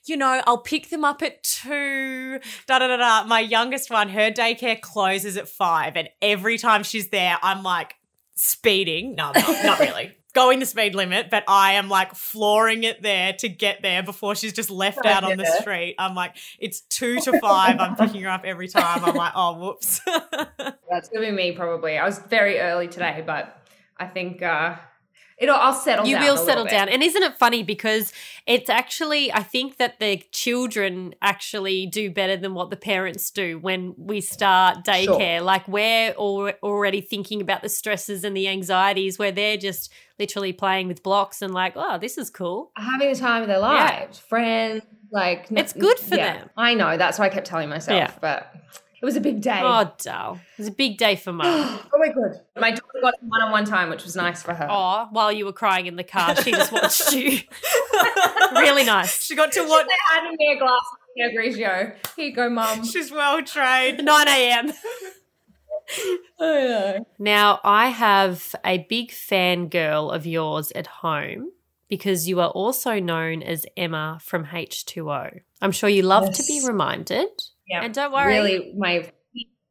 you 0.07 0.17
know, 0.17 0.43
I'll 0.47 0.63
pick 0.63 0.91
them 0.91 1.05
up 1.05 1.23
at 1.23 1.43
two, 1.43 2.39
da 2.67 2.79
da 2.79 2.87
da 2.89 2.97
da. 2.97 3.25
My 3.27 3.41
youngest 3.41 3.91
one, 3.91 4.09
her 4.11 4.31
daycare 4.31 4.81
closes 4.81 5.37
at 5.37 5.49
five. 5.49 5.97
And 5.97 6.09
every 6.23 6.57
time 6.59 6.83
she's 6.83 7.09
there, 7.09 7.39
I'm 7.43 7.63
like 7.63 7.95
speeding. 8.37 9.15
No, 9.17 9.33
not, 9.33 9.65
not 9.65 9.79
really. 9.81 10.15
Going 10.39 10.61
the 10.61 10.67
speed 10.67 10.95
limit, 10.95 11.31
but 11.31 11.43
I 11.49 11.73
am 11.73 11.89
like 11.89 12.15
flooring 12.15 12.85
it 12.85 13.03
there 13.03 13.33
to 13.33 13.49
get 13.49 13.83
there 13.83 14.05
before 14.05 14.37
she's 14.37 14.53
just 14.53 14.71
left 14.71 15.05
out 15.05 15.25
on 15.25 15.37
the 15.37 15.45
street. 15.61 15.97
I'm 15.99 16.15
like, 16.15 16.37
it's 16.61 16.83
two 16.83 17.19
to 17.23 17.41
five. 17.41 17.81
I'm 17.81 17.97
picking 17.97 18.23
her 18.23 18.29
up 18.29 18.45
every 18.45 18.69
time. 18.69 19.05
I'm 19.05 19.17
like, 19.17 19.33
oh, 19.35 19.59
whoops. 19.59 20.01
That's 20.09 21.09
gonna 21.09 21.27
be 21.27 21.33
me 21.33 21.53
probably. 21.57 21.99
I 21.99 22.05
was 22.05 22.21
very 22.21 22.61
early 22.61 22.87
today, 22.87 23.25
but 23.27 23.67
I 23.97 24.07
think 24.07 24.41
uh 24.41 24.77
it'll 25.41 25.55
I'll 25.57 25.73
settle 25.73 26.07
you 26.07 26.17
down. 26.17 26.25
will 26.25 26.37
settle 26.37 26.65
down. 26.65 26.89
And 26.89 27.03
isn't 27.03 27.23
it 27.23 27.35
funny 27.37 27.63
because 27.63 28.13
it's 28.47 28.69
actually 28.71 29.33
I 29.33 29.43
think 29.43 29.77
that 29.77 29.99
the 30.01 30.23
children 30.33 31.15
actually 31.23 31.87
do 31.87 32.11
better 32.11 32.37
than 32.37 32.55
what 32.55 32.71
the 32.71 32.77
parents 32.77 33.31
do 33.31 33.59
when 33.59 33.95
we 33.97 34.21
start 34.21 34.85
daycare. 34.85 35.43
Like 35.45 35.67
we're 35.69 36.15
al- 36.19 36.53
already 36.63 37.01
thinking 37.01 37.41
about 37.41 37.63
the 37.63 37.69
stresses 37.69 38.25
and 38.25 38.37
the 38.37 38.49
anxieties 38.49 39.19
where 39.19 39.33
they're 39.33 39.57
just 39.57 39.93
literally 40.19 40.53
playing 40.53 40.89
with 40.89 41.03
blocks 41.03 41.43
and 41.43 41.55
like, 41.55 41.75
oh, 41.77 41.99
this 41.99 42.19
is 42.19 42.31
cool. 42.31 42.73
Having 42.77 43.13
the 43.13 43.19
time 43.19 43.43
of 43.43 43.49
their 43.49 43.61
lives, 43.61 44.19
friends, 44.19 44.83
like 45.13 45.47
It's 45.51 45.73
good 45.73 45.99
for 45.99 46.17
yeah. 46.17 46.39
them. 46.39 46.51
I 46.57 46.75
know. 46.75 46.97
That's 46.97 47.19
what 47.19 47.27
I 47.27 47.29
kept 47.29 47.47
telling 47.47 47.69
myself, 47.69 47.97
Yeah. 47.97 48.13
but 48.21 48.53
it 49.01 49.05
was 49.05 49.17
a 49.17 49.21
big 49.21 49.41
day. 49.41 49.61
Oh, 49.63 49.93
dull. 49.99 50.35
It 50.35 50.59
was 50.59 50.69
a 50.69 50.73
big 50.73 50.99
day 50.99 51.15
for 51.15 51.33
mum. 51.33 51.47
oh 51.95 51.99
my 51.99 52.09
god. 52.09 52.41
My 52.57 52.71
daughter 52.71 52.83
got 53.01 53.15
one 53.23 53.41
on 53.41 53.53
one 53.53 53.65
time, 53.65 53.91
which 53.91 54.05
was 54.05 54.17
nice 54.17 54.43
for 54.43 54.55
her. 54.55 54.67
oh, 54.69 55.09
while 55.13 55.31
you 55.31 55.45
were 55.45 55.53
crying 55.53 55.87
in 55.87 55.97
the 55.97 56.05
car, 56.05 56.35
she 56.37 56.51
just 56.51 56.73
watched 56.73 57.13
you. 57.13 57.39
really 58.53 58.85
nice. 58.85 59.23
she 59.23 59.37
got 59.37 59.53
to 59.53 59.61
watch. 59.61 59.87
They 59.87 60.15
handed 60.15 60.37
me 60.39 60.53
a 60.53 60.59
glass 60.59 60.83
of 60.93 61.15
Pinot 61.17 61.37
Grigio. 61.37 61.95
Here 62.17 62.29
you 62.29 62.35
go, 62.35 62.51
mum. 62.51 62.85
She's 62.85 63.13
well 63.13 63.43
trained. 63.43 63.99
9 64.05 64.29
a.m. 64.29 64.73
I 66.41 66.45
know. 66.45 67.07
Now, 67.19 67.61
I 67.65 67.89
have 67.89 68.55
a 68.65 68.79
big 68.89 69.13
fan 69.13 69.69
girl 69.69 70.11
of 70.11 70.27
yours 70.27 70.73
at 70.73 70.87
home 70.87 71.53
because 71.89 72.29
you 72.29 72.41
are 72.41 72.51
also 72.51 72.99
known 73.01 73.43
as 73.43 73.65
Emma 73.77 74.19
from 74.23 74.47
H2O. 74.47 75.41
I'm 75.63 75.73
sure 75.73 75.89
you 75.89 76.03
love 76.03 76.33
to 76.33 76.43
be 76.47 76.63
reminded. 76.67 77.29
Yeah. 77.69 77.85
And 77.85 77.93
don't 77.95 78.13
worry, 78.13 78.33
Really, 78.35 78.75
my 78.77 79.11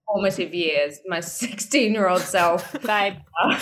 formative 0.07 0.53
years, 0.53 0.99
my 1.07 1.19
16 1.21 1.93
year 1.93 2.07
old 2.07 2.21
self. 2.21 2.71
babe, 2.83 3.15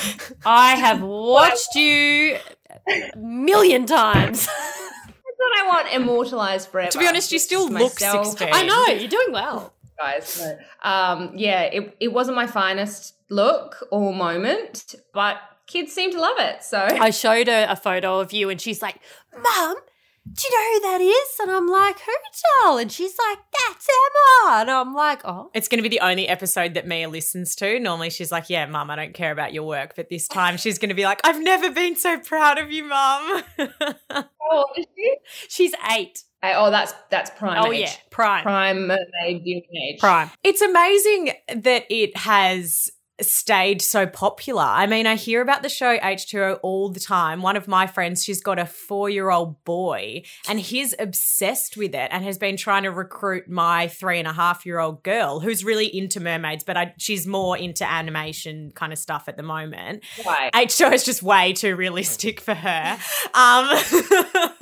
I 0.46 0.76
have 0.76 1.02
watched 1.02 1.76
you 1.76 2.38
a 2.88 3.18
million 3.18 3.86
times. 3.86 4.46
That's 4.48 5.38
what 5.38 5.60
I 5.60 5.68
want 5.68 5.94
immortalized 5.94 6.70
forever. 6.70 6.92
To 6.92 7.00
be 7.00 7.08
honest, 7.08 7.32
you 7.32 7.40
still 7.40 7.64
look 7.70 7.94
Myself. 8.02 8.28
16. 8.28 8.50
I 8.52 8.64
know, 8.64 8.86
you're 8.94 9.10
doing 9.10 9.32
well. 9.32 9.74
guys. 9.98 10.40
No. 10.42 10.58
Um, 10.90 11.32
yeah, 11.36 11.64
it, 11.64 11.96
it 12.00 12.14
wasn't 12.14 12.36
my 12.36 12.48
finest 12.48 13.14
look 13.30 13.88
or 13.92 14.14
moment, 14.14 14.96
but 15.14 15.38
kids 15.68 15.94
seem 15.94 16.12
to 16.12 16.20
love 16.22 16.38
it. 16.40 16.64
So 16.64 16.78
I 16.80 17.10
showed 17.10 17.48
her 17.48 17.66
a 17.70 17.76
photo 17.76 18.20
of 18.20 18.32
you 18.34 18.50
and 18.50 18.60
she's 18.62 18.82
like, 18.82 19.00
Mum, 19.34 19.76
do 20.32 20.48
you 20.48 20.52
know 20.52 20.74
who 20.74 20.92
that 20.92 21.02
is? 21.02 21.40
And 21.40 21.52
I'm 21.52 21.68
like, 21.68 22.00
who, 22.00 22.12
doll? 22.64 22.78
And 22.78 22.92
she's 22.92 23.14
like, 23.30 23.38
that's 23.54 23.88
Emma. 23.88 24.62
And 24.62 24.72
I'm 24.72 24.94
like, 24.94 25.22
oh. 25.24 25.52
It's 25.54 25.68
going 25.68 25.78
to 25.78 25.84
be 25.88 25.90
the 25.90 26.00
only 26.00 26.28
episode 26.28 26.74
that 26.74 26.88
Mia 26.88 27.08
listens 27.08 27.56
to. 27.58 27.80
Normally 27.80 28.10
she's 28.10 28.32
like, 28.32 28.50
yeah, 28.50 28.66
mum, 28.66 28.90
I 28.90 28.96
don't 28.96 29.14
care 29.14 29.32
about 29.32 29.54
your 29.54 29.64
work. 29.64 29.94
But 29.96 30.10
this 30.10 30.28
time 30.28 30.58
she's 30.58 30.80
going 30.80 30.90
to 30.90 30.96
be 30.96 31.04
like, 31.04 31.22
I've 31.24 31.40
never 31.40 31.70
been 31.72 31.96
so 31.96 32.20
proud 32.20 32.58
of 32.58 32.72
you, 32.72 32.86
mum. 32.86 33.44
oh, 33.60 34.66
is 34.76 34.86
she? 34.96 35.16
She's 35.48 35.74
eight. 35.96 36.24
Oh, 36.44 36.70
that's 36.70 36.94
that's 37.10 37.32
prime. 37.32 37.64
Oh, 37.66 37.72
age. 37.72 37.82
yeah. 37.82 37.92
Prime. 38.12 38.44
prime 38.44 38.88
mermaid 38.88 39.44
viewing 39.44 39.64
age. 39.90 40.00
Prime. 40.00 40.30
it's 40.44 40.62
amazing 40.62 41.32
that 41.56 41.86
it 41.90 42.16
has 42.18 42.92
stayed 43.22 43.82
so 43.82 44.06
popular. 44.06 44.64
I 44.64 44.88
mean, 44.88 45.08
I 45.08 45.16
hear 45.16 45.42
about 45.42 45.64
the 45.64 45.70
show 45.70 45.98
H2O 45.98 46.60
all 46.62 46.90
the 46.90 47.00
time. 47.00 47.42
One 47.42 47.56
of 47.56 47.68
my 47.68 47.88
friends, 47.88 48.24
she's 48.24 48.42
got 48.42 48.60
a 48.60 48.66
four 48.66 49.10
year 49.10 49.30
old 49.30 49.64
boy 49.64 50.24
and 50.48 50.60
he's 50.60 50.94
obsessed 51.00 51.78
with 51.78 51.96
it 51.96 52.10
and 52.12 52.24
has 52.24 52.38
been 52.38 52.58
trying 52.58 52.84
to 52.84 52.92
recruit 52.92 53.50
my 53.50 53.88
three 53.88 54.20
and 54.20 54.28
a 54.28 54.34
half 54.34 54.66
year 54.66 54.80
old 54.80 55.04
girl 55.04 55.40
who's 55.40 55.64
really 55.64 55.96
into 55.96 56.20
mermaids, 56.20 56.64
but 56.64 56.78
I, 56.78 56.94
she's 56.98 57.26
more 57.26 57.58
into 57.58 57.90
animation 57.90 58.72
kind 58.76 58.92
of 58.92 59.00
stuff 59.00 59.28
at 59.28 59.38
the 59.38 59.44
moment. 59.44 60.04
Right. 60.26 60.52
H2O 60.54 60.94
is 60.94 61.04
just 61.04 61.24
way 61.24 61.54
too 61.54 61.76
realistic 61.76 62.42
for 62.42 62.54
her. 62.54 62.98
Um, 63.34 63.78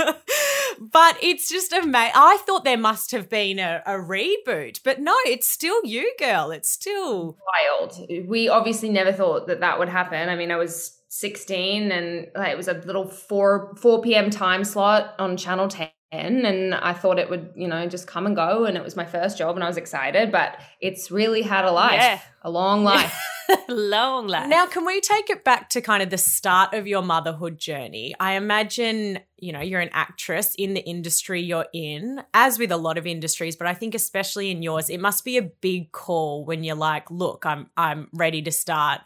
but 0.93 1.17
it's 1.21 1.49
just 1.49 1.73
amazing. 1.73 2.13
I 2.15 2.37
thought 2.45 2.63
there 2.63 2.77
must 2.77 3.11
have 3.11 3.29
been 3.29 3.59
a, 3.59 3.81
a 3.85 3.93
reboot, 3.93 4.79
but 4.83 4.99
no, 5.01 5.15
it's 5.25 5.47
still 5.49 5.83
you, 5.83 6.13
girl. 6.19 6.51
It's 6.51 6.69
still. 6.69 7.37
Wild. 7.81 8.27
We 8.27 8.47
obviously 8.47 8.89
never 8.89 9.11
thought 9.11 9.47
that 9.47 9.59
that 9.61 9.79
would 9.79 9.89
happen. 9.89 10.29
I 10.29 10.35
mean, 10.35 10.51
I 10.51 10.55
was 10.57 10.97
16 11.09 11.91
and 11.91 12.27
like, 12.35 12.51
it 12.51 12.57
was 12.57 12.67
a 12.67 12.73
little 12.73 13.07
4 13.07 13.75
4 13.77 14.01
p.m. 14.01 14.29
time 14.29 14.63
slot 14.63 15.15
on 15.19 15.35
Channel 15.35 15.67
10 15.67 15.89
and 16.11 16.75
I 16.75 16.93
thought 16.93 17.17
it 17.19 17.29
would, 17.29 17.51
you 17.55 17.67
know, 17.67 17.87
just 17.87 18.07
come 18.07 18.25
and 18.27 18.35
go 18.35 18.65
and 18.65 18.77
it 18.77 18.83
was 18.83 18.95
my 18.95 19.05
first 19.05 19.37
job 19.37 19.55
and 19.55 19.63
I 19.63 19.67
was 19.67 19.77
excited, 19.77 20.31
but 20.31 20.57
it's 20.79 21.09
really 21.11 21.41
had 21.41 21.65
a 21.65 21.71
life, 21.71 21.93
Yeah. 22.01 22.19
a 22.43 22.49
long 22.51 22.83
life. 22.83 23.19
Long 23.69 24.27
life. 24.27 24.47
Now, 24.47 24.65
can 24.65 24.85
we 24.85 25.01
take 25.01 25.29
it 25.29 25.43
back 25.43 25.69
to 25.69 25.81
kind 25.81 26.03
of 26.03 26.09
the 26.09 26.17
start 26.17 26.73
of 26.73 26.87
your 26.87 27.01
motherhood 27.01 27.57
journey? 27.57 28.15
I 28.19 28.33
imagine, 28.33 29.19
you 29.37 29.51
know, 29.51 29.59
you're 29.59 29.81
an 29.81 29.89
actress 29.91 30.55
in 30.57 30.73
the 30.73 30.81
industry 30.81 31.41
you're 31.41 31.67
in, 31.73 32.23
as 32.33 32.57
with 32.57 32.71
a 32.71 32.77
lot 32.77 32.97
of 32.97 33.05
industries, 33.05 33.55
but 33.55 33.67
I 33.67 33.73
think 33.73 33.95
especially 33.95 34.51
in 34.51 34.63
yours, 34.63 34.89
it 34.89 34.99
must 34.99 35.25
be 35.25 35.37
a 35.37 35.41
big 35.41 35.91
call 35.91 36.45
when 36.45 36.63
you're 36.63 36.75
like, 36.75 37.09
look, 37.11 37.45
I'm 37.45 37.69
I'm 37.75 38.07
ready 38.13 38.41
to 38.43 38.51
start 38.51 39.01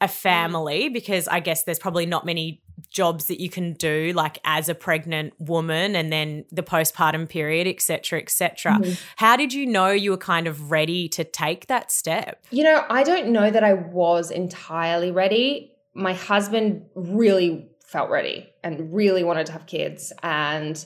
a 0.00 0.06
mm. 0.06 0.10
family 0.10 0.88
because 0.88 1.28
I 1.28 1.40
guess 1.40 1.64
there's 1.64 1.78
probably 1.78 2.06
not 2.06 2.26
many 2.26 2.61
jobs 2.92 3.24
that 3.24 3.40
you 3.40 3.48
can 3.48 3.72
do 3.72 4.12
like 4.14 4.38
as 4.44 4.68
a 4.68 4.74
pregnant 4.74 5.32
woman 5.40 5.96
and 5.96 6.12
then 6.12 6.44
the 6.52 6.62
postpartum 6.62 7.28
period, 7.28 7.66
et 7.66 7.80
cetera, 7.80 8.20
et 8.20 8.30
cetera. 8.30 8.72
Mm-hmm. 8.72 8.92
How 9.16 9.36
did 9.36 9.52
you 9.52 9.66
know 9.66 9.90
you 9.90 10.10
were 10.10 10.16
kind 10.16 10.46
of 10.46 10.70
ready 10.70 11.08
to 11.08 11.24
take 11.24 11.66
that 11.66 11.90
step? 11.90 12.44
You 12.50 12.64
know, 12.64 12.84
I 12.88 13.02
don't 13.02 13.28
know 13.28 13.50
that 13.50 13.64
I 13.64 13.72
was 13.72 14.30
entirely 14.30 15.10
ready. 15.10 15.72
My 15.94 16.12
husband 16.12 16.84
really 16.94 17.68
felt 17.84 18.10
ready 18.10 18.48
and 18.62 18.94
really 18.94 19.24
wanted 19.24 19.46
to 19.46 19.52
have 19.52 19.66
kids. 19.66 20.12
And 20.22 20.84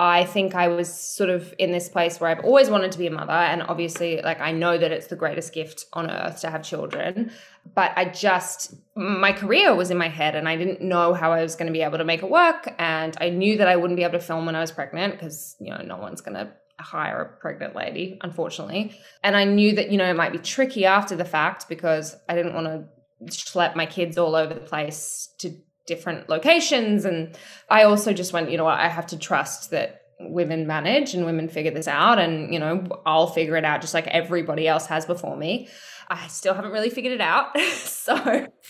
I 0.00 0.24
think 0.24 0.54
I 0.54 0.68
was 0.68 0.88
sort 0.94 1.28
of 1.28 1.52
in 1.58 1.72
this 1.72 1.88
place 1.88 2.20
where 2.20 2.30
I've 2.30 2.44
always 2.44 2.70
wanted 2.70 2.92
to 2.92 2.98
be 2.98 3.08
a 3.08 3.10
mother. 3.10 3.32
And 3.32 3.64
obviously, 3.64 4.22
like, 4.22 4.40
I 4.40 4.52
know 4.52 4.78
that 4.78 4.92
it's 4.92 5.08
the 5.08 5.16
greatest 5.16 5.52
gift 5.52 5.86
on 5.92 6.08
earth 6.08 6.40
to 6.42 6.50
have 6.50 6.62
children. 6.62 7.32
But 7.74 7.92
I 7.96 8.04
just, 8.04 8.76
my 8.94 9.32
career 9.32 9.74
was 9.74 9.90
in 9.90 9.98
my 9.98 10.08
head 10.08 10.36
and 10.36 10.48
I 10.48 10.56
didn't 10.56 10.80
know 10.80 11.14
how 11.14 11.32
I 11.32 11.42
was 11.42 11.56
going 11.56 11.66
to 11.66 11.72
be 11.72 11.82
able 11.82 11.98
to 11.98 12.04
make 12.04 12.22
it 12.22 12.30
work. 12.30 12.72
And 12.78 13.16
I 13.20 13.30
knew 13.30 13.58
that 13.58 13.66
I 13.66 13.74
wouldn't 13.74 13.96
be 13.96 14.04
able 14.04 14.20
to 14.20 14.24
film 14.24 14.46
when 14.46 14.54
I 14.54 14.60
was 14.60 14.70
pregnant 14.70 15.14
because, 15.14 15.56
you 15.58 15.70
know, 15.70 15.82
no 15.82 15.96
one's 15.96 16.20
going 16.20 16.36
to 16.36 16.52
hire 16.78 17.20
a 17.20 17.40
pregnant 17.40 17.74
lady, 17.74 18.20
unfortunately. 18.22 18.96
And 19.24 19.36
I 19.36 19.42
knew 19.42 19.74
that, 19.74 19.90
you 19.90 19.98
know, 19.98 20.08
it 20.08 20.14
might 20.14 20.30
be 20.30 20.38
tricky 20.38 20.86
after 20.86 21.16
the 21.16 21.24
fact 21.24 21.68
because 21.68 22.14
I 22.28 22.36
didn't 22.36 22.54
want 22.54 22.68
to 22.68 22.84
schlep 23.32 23.74
my 23.74 23.84
kids 23.84 24.16
all 24.16 24.36
over 24.36 24.54
the 24.54 24.60
place 24.60 25.34
to 25.38 25.56
different 25.88 26.28
locations. 26.28 27.04
And 27.04 27.36
I 27.68 27.82
also 27.82 28.12
just 28.12 28.32
went, 28.32 28.50
you 28.50 28.56
know 28.56 28.64
what, 28.64 28.78
I 28.78 28.88
have 28.88 29.06
to 29.08 29.18
trust 29.18 29.70
that 29.72 30.02
women 30.20 30.66
manage 30.66 31.14
and 31.14 31.24
women 31.24 31.48
figure 31.48 31.72
this 31.72 31.88
out. 31.88 32.18
And, 32.18 32.52
you 32.52 32.60
know, 32.60 32.86
I'll 33.04 33.26
figure 33.26 33.56
it 33.56 33.64
out 33.64 33.80
just 33.80 33.94
like 33.94 34.06
everybody 34.06 34.68
else 34.68 34.86
has 34.86 35.06
before 35.06 35.36
me. 35.36 35.68
I 36.08 36.26
still 36.28 36.54
haven't 36.54 36.72
really 36.72 36.90
figured 36.90 37.14
it 37.14 37.20
out. 37.20 37.58
so 37.72 38.14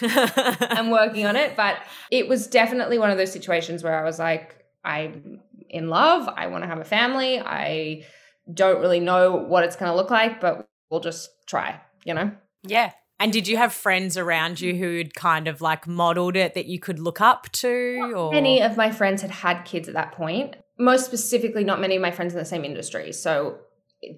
I'm 0.01 0.91
working 0.91 1.27
on 1.27 1.37
it. 1.37 1.57
But 1.57 1.79
it 2.11 2.29
was 2.29 2.47
definitely 2.47 2.99
one 2.99 3.11
of 3.11 3.19
those 3.19 3.33
situations 3.33 3.83
where 3.83 3.99
I 3.99 4.05
was 4.05 4.19
like, 4.19 4.57
I'm 4.85 5.41
in 5.69 5.89
love. 5.89 6.29
I 6.35 6.47
want 6.47 6.65
to 6.65 6.69
have 6.69 6.79
a 6.79 6.85
family. 6.85 7.41
I 7.41 8.05
don't 8.53 8.81
really 8.81 9.01
know 9.01 9.37
what 9.37 9.65
it's 9.65 9.77
going 9.77 9.91
to 9.91 9.97
look 9.97 10.11
like, 10.11 10.41
but 10.41 10.67
we'll 10.91 11.01
just 11.01 11.29
try, 11.47 11.81
you 12.05 12.15
know? 12.15 12.33
Yeah. 12.63 12.93
And 13.21 13.33
did 13.33 13.49
you 13.49 13.57
have 13.57 13.73
friends 13.73 14.17
around 14.17 14.61
you 14.61 14.77
who'd 14.77 15.15
kind 15.15 15.49
of 15.49 15.61
like 15.61 15.87
modeled 15.87 16.37
it 16.37 16.55
that 16.55 16.67
you 16.67 16.79
could 16.79 17.01
look 17.01 17.21
up 17.21 17.51
to? 17.53 18.13
Or 18.17 18.33
many 18.33 18.63
of 18.63 18.77
my 18.77 18.91
friends 18.93 19.23
had 19.23 19.31
had 19.31 19.65
kids 19.65 19.89
at 19.89 19.95
that 19.95 20.13
point. 20.13 20.57
Most 20.79 21.05
specifically, 21.05 21.65
not 21.65 21.81
many 21.81 21.97
of 21.97 22.03
my 22.03 22.13
friends 22.13 22.33
in 22.33 22.39
the 22.39 22.45
same 22.45 22.65
industry. 22.65 23.13
So 23.13 23.59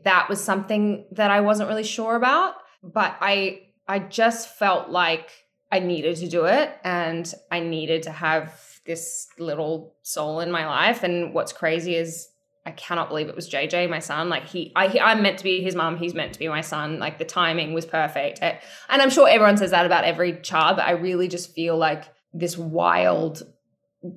that 0.05 0.29
was 0.29 0.43
something 0.43 1.07
that 1.13 1.31
I 1.31 1.41
wasn't 1.41 1.69
really 1.69 1.85
sure 1.85 2.15
about. 2.15 2.55
But 2.83 3.17
I 3.21 3.63
I 3.89 3.99
just 3.99 4.57
felt 4.57 4.91
like 4.91 5.31
I 5.73 5.79
needed 5.79 6.17
to 6.17 6.29
do 6.29 6.45
it 6.45 6.73
and 6.85 7.33
I 7.51 7.61
needed 7.61 8.03
to 8.05 8.11
have 8.11 8.81
this 8.87 9.29
little 9.39 9.95
soul 10.03 10.41
in 10.41 10.51
my 10.51 10.67
life. 10.67 11.03
And 11.03 11.33
what's 11.33 11.53
crazy 11.53 11.95
is 11.95 12.29
I 12.67 12.73
cannot 12.73 13.09
believe 13.09 13.29
it 13.29 13.37
was 13.37 13.49
JJ, 13.49 13.89
my 13.89 14.01
son. 14.01 14.29
Like 14.29 14.47
he, 14.47 14.73
I, 14.77 14.89
he, 14.89 15.01
I'm 15.01 15.23
meant 15.23 15.39
to 15.39 15.45
be 15.45 15.63
his 15.63 15.75
mom. 15.75 15.97
He's 15.97 16.15
meant 16.15 16.35
to 16.35 16.39
be 16.39 16.49
my 16.49 16.61
son. 16.61 16.99
Like 16.99 17.19
the 17.19 17.25
timing 17.25 17.73
was 17.73 17.87
perfect. 17.87 18.43
I, 18.43 18.61
and 18.89 19.01
I'm 19.01 19.11
sure 19.11 19.29
everyone 19.29 19.57
says 19.57 19.71
that 19.71 19.87
about 19.87 20.05
every 20.05 20.41
child, 20.41 20.77
but 20.77 20.87
I 20.87 20.93
really 20.93 21.29
just 21.29 21.55
feel 21.55 21.77
like 21.77 22.05
this 22.33 22.59
wild 22.59 23.43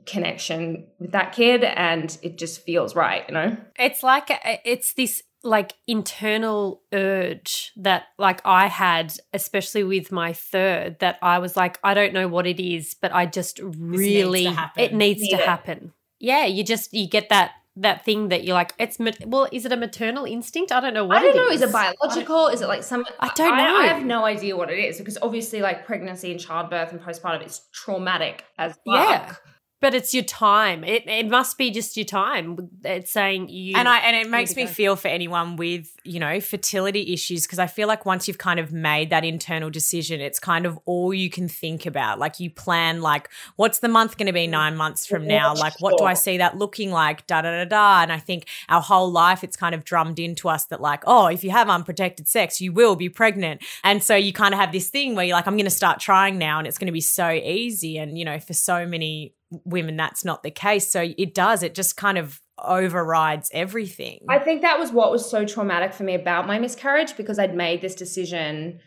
connection 0.05 0.87
with 0.99 1.11
that 1.11 1.33
kid, 1.33 1.63
and 1.63 2.17
it 2.21 2.37
just 2.37 2.63
feels 2.63 2.95
right. 2.95 3.23
You 3.27 3.33
know, 3.33 3.57
it's 3.77 4.03
like 4.03 4.29
uh, 4.29 4.57
it's 4.65 4.93
this 4.93 5.23
like 5.43 5.73
internal 5.87 6.81
urge 6.93 7.71
that 7.75 8.03
like 8.17 8.41
I 8.45 8.67
had, 8.67 9.13
especially 9.33 9.83
with 9.83 10.11
my 10.11 10.31
third, 10.33 10.99
that 10.99 11.17
I 11.21 11.39
was 11.39 11.57
like, 11.57 11.79
I 11.83 11.93
don't 11.93 12.13
know 12.13 12.27
what 12.27 12.47
it 12.47 12.61
is, 12.61 12.93
but 12.93 13.13
I 13.13 13.25
just 13.25 13.59
really 13.63 14.45
needs 14.45 14.59
it 14.77 14.93
needs 14.93 15.21
Need 15.21 15.29
to 15.31 15.35
it. 15.37 15.45
happen. 15.45 15.93
Yeah, 16.19 16.45
you 16.45 16.63
just 16.63 16.93
you 16.93 17.07
get 17.07 17.29
that 17.29 17.51
that 17.75 18.05
thing 18.05 18.29
that 18.29 18.43
you're 18.43 18.53
like, 18.53 18.73
it's 18.77 18.97
well, 19.25 19.47
is 19.51 19.65
it 19.65 19.71
a 19.71 19.77
maternal 19.77 20.25
instinct? 20.25 20.71
I 20.71 20.79
don't 20.79 20.93
know 20.93 21.05
what 21.05 21.17
I 21.17 21.21
don't 21.21 21.31
it 21.31 21.35
know. 21.35 21.47
is. 21.47 21.61
Is 21.61 21.69
it 21.69 21.73
biological? 21.73 22.47
Is 22.47 22.61
it 22.61 22.67
like 22.67 22.83
some? 22.83 23.05
I 23.19 23.31
don't 23.35 23.57
know. 23.57 23.77
I, 23.77 23.87
have 23.87 24.05
no 24.05 24.25
idea 24.25 24.55
what 24.55 24.69
it 24.69 24.77
is 24.77 24.97
because 24.97 25.17
obviously, 25.21 25.61
like 25.61 25.85
pregnancy 25.85 26.31
and 26.31 26.39
childbirth 26.39 26.91
and 26.91 27.01
postpartum 27.01 27.45
is 27.45 27.61
traumatic 27.71 28.45
as 28.57 28.73
fuck. 28.73 28.85
Yeah. 28.85 29.35
But 29.83 29.93
it's 29.93 30.13
your 30.13 30.23
time. 30.23 30.85
It 30.85 31.09
it 31.09 31.27
must 31.27 31.57
be 31.57 31.69
just 31.69 31.97
your 31.97 32.05
time. 32.05 32.69
It's 32.85 33.11
saying 33.11 33.49
you 33.49 33.75
and 33.75 33.85
I 33.85 33.97
and 33.97 34.15
it 34.15 34.29
makes 34.29 34.55
me 34.55 34.63
go. 34.63 34.69
feel 34.69 34.95
for 34.95 35.09
anyone 35.09 35.57
with 35.57 35.93
you 36.05 36.21
know 36.21 36.39
fertility 36.39 37.11
issues 37.11 37.45
because 37.45 37.59
I 37.59 37.67
feel 37.67 37.89
like 37.89 38.05
once 38.05 38.25
you've 38.25 38.37
kind 38.37 38.61
of 38.61 38.71
made 38.71 39.09
that 39.09 39.25
internal 39.25 39.69
decision, 39.69 40.21
it's 40.21 40.39
kind 40.39 40.65
of 40.65 40.79
all 40.85 41.13
you 41.13 41.29
can 41.29 41.49
think 41.49 41.85
about. 41.85 42.17
Like 42.17 42.39
you 42.39 42.49
plan 42.49 43.01
like 43.01 43.29
what's 43.57 43.79
the 43.79 43.89
month 43.89 44.15
going 44.17 44.27
to 44.27 44.31
be 44.31 44.47
nine 44.47 44.77
months 44.77 45.05
from 45.05 45.27
now? 45.27 45.53
Like 45.53 45.73
what 45.81 45.97
do 45.97 46.05
I 46.05 46.13
see 46.13 46.37
that 46.37 46.57
looking 46.57 46.89
like? 46.89 47.27
Da 47.27 47.41
da 47.41 47.51
da 47.51 47.65
da. 47.65 48.03
And 48.03 48.13
I 48.13 48.19
think 48.19 48.45
our 48.69 48.81
whole 48.81 49.11
life 49.11 49.43
it's 49.43 49.57
kind 49.57 49.75
of 49.75 49.83
drummed 49.83 50.17
into 50.17 50.47
us 50.47 50.63
that 50.67 50.79
like 50.79 51.03
oh 51.05 51.27
if 51.27 51.43
you 51.43 51.51
have 51.51 51.67
unprotected 51.67 52.29
sex 52.29 52.61
you 52.61 52.71
will 52.71 52.95
be 52.95 53.09
pregnant, 53.09 53.61
and 53.83 54.01
so 54.01 54.15
you 54.15 54.31
kind 54.31 54.53
of 54.53 54.61
have 54.61 54.71
this 54.71 54.89
thing 54.89 55.13
where 55.13 55.25
you're 55.25 55.35
like 55.35 55.45
I'm 55.45 55.57
going 55.57 55.65
to 55.65 55.69
start 55.69 55.99
trying 55.99 56.37
now 56.37 56.57
and 56.57 56.67
it's 56.69 56.77
going 56.77 56.87
to 56.87 56.93
be 56.93 57.01
so 57.01 57.29
easy. 57.31 57.97
And 57.97 58.17
you 58.17 58.23
know 58.23 58.39
for 58.39 58.53
so 58.53 58.85
many 58.85 59.33
women 59.65 59.97
that's 59.97 60.25
not 60.25 60.43
the 60.43 60.51
case. 60.51 60.91
So 60.91 61.13
it 61.17 61.33
does. 61.33 61.63
It 61.63 61.75
just 61.75 61.97
kind 61.97 62.17
of 62.17 62.41
overrides 62.57 63.49
everything. 63.53 64.19
I 64.29 64.39
think 64.39 64.61
that 64.61 64.79
was 64.79 64.91
what 64.91 65.11
was 65.11 65.29
so 65.29 65.45
traumatic 65.45 65.93
for 65.93 66.03
me 66.03 66.15
about 66.15 66.47
my 66.47 66.59
miscarriage 66.59 67.17
because 67.17 67.39
I'd 67.39 67.55
made 67.55 67.81
this 67.81 67.95
decision 67.95 68.79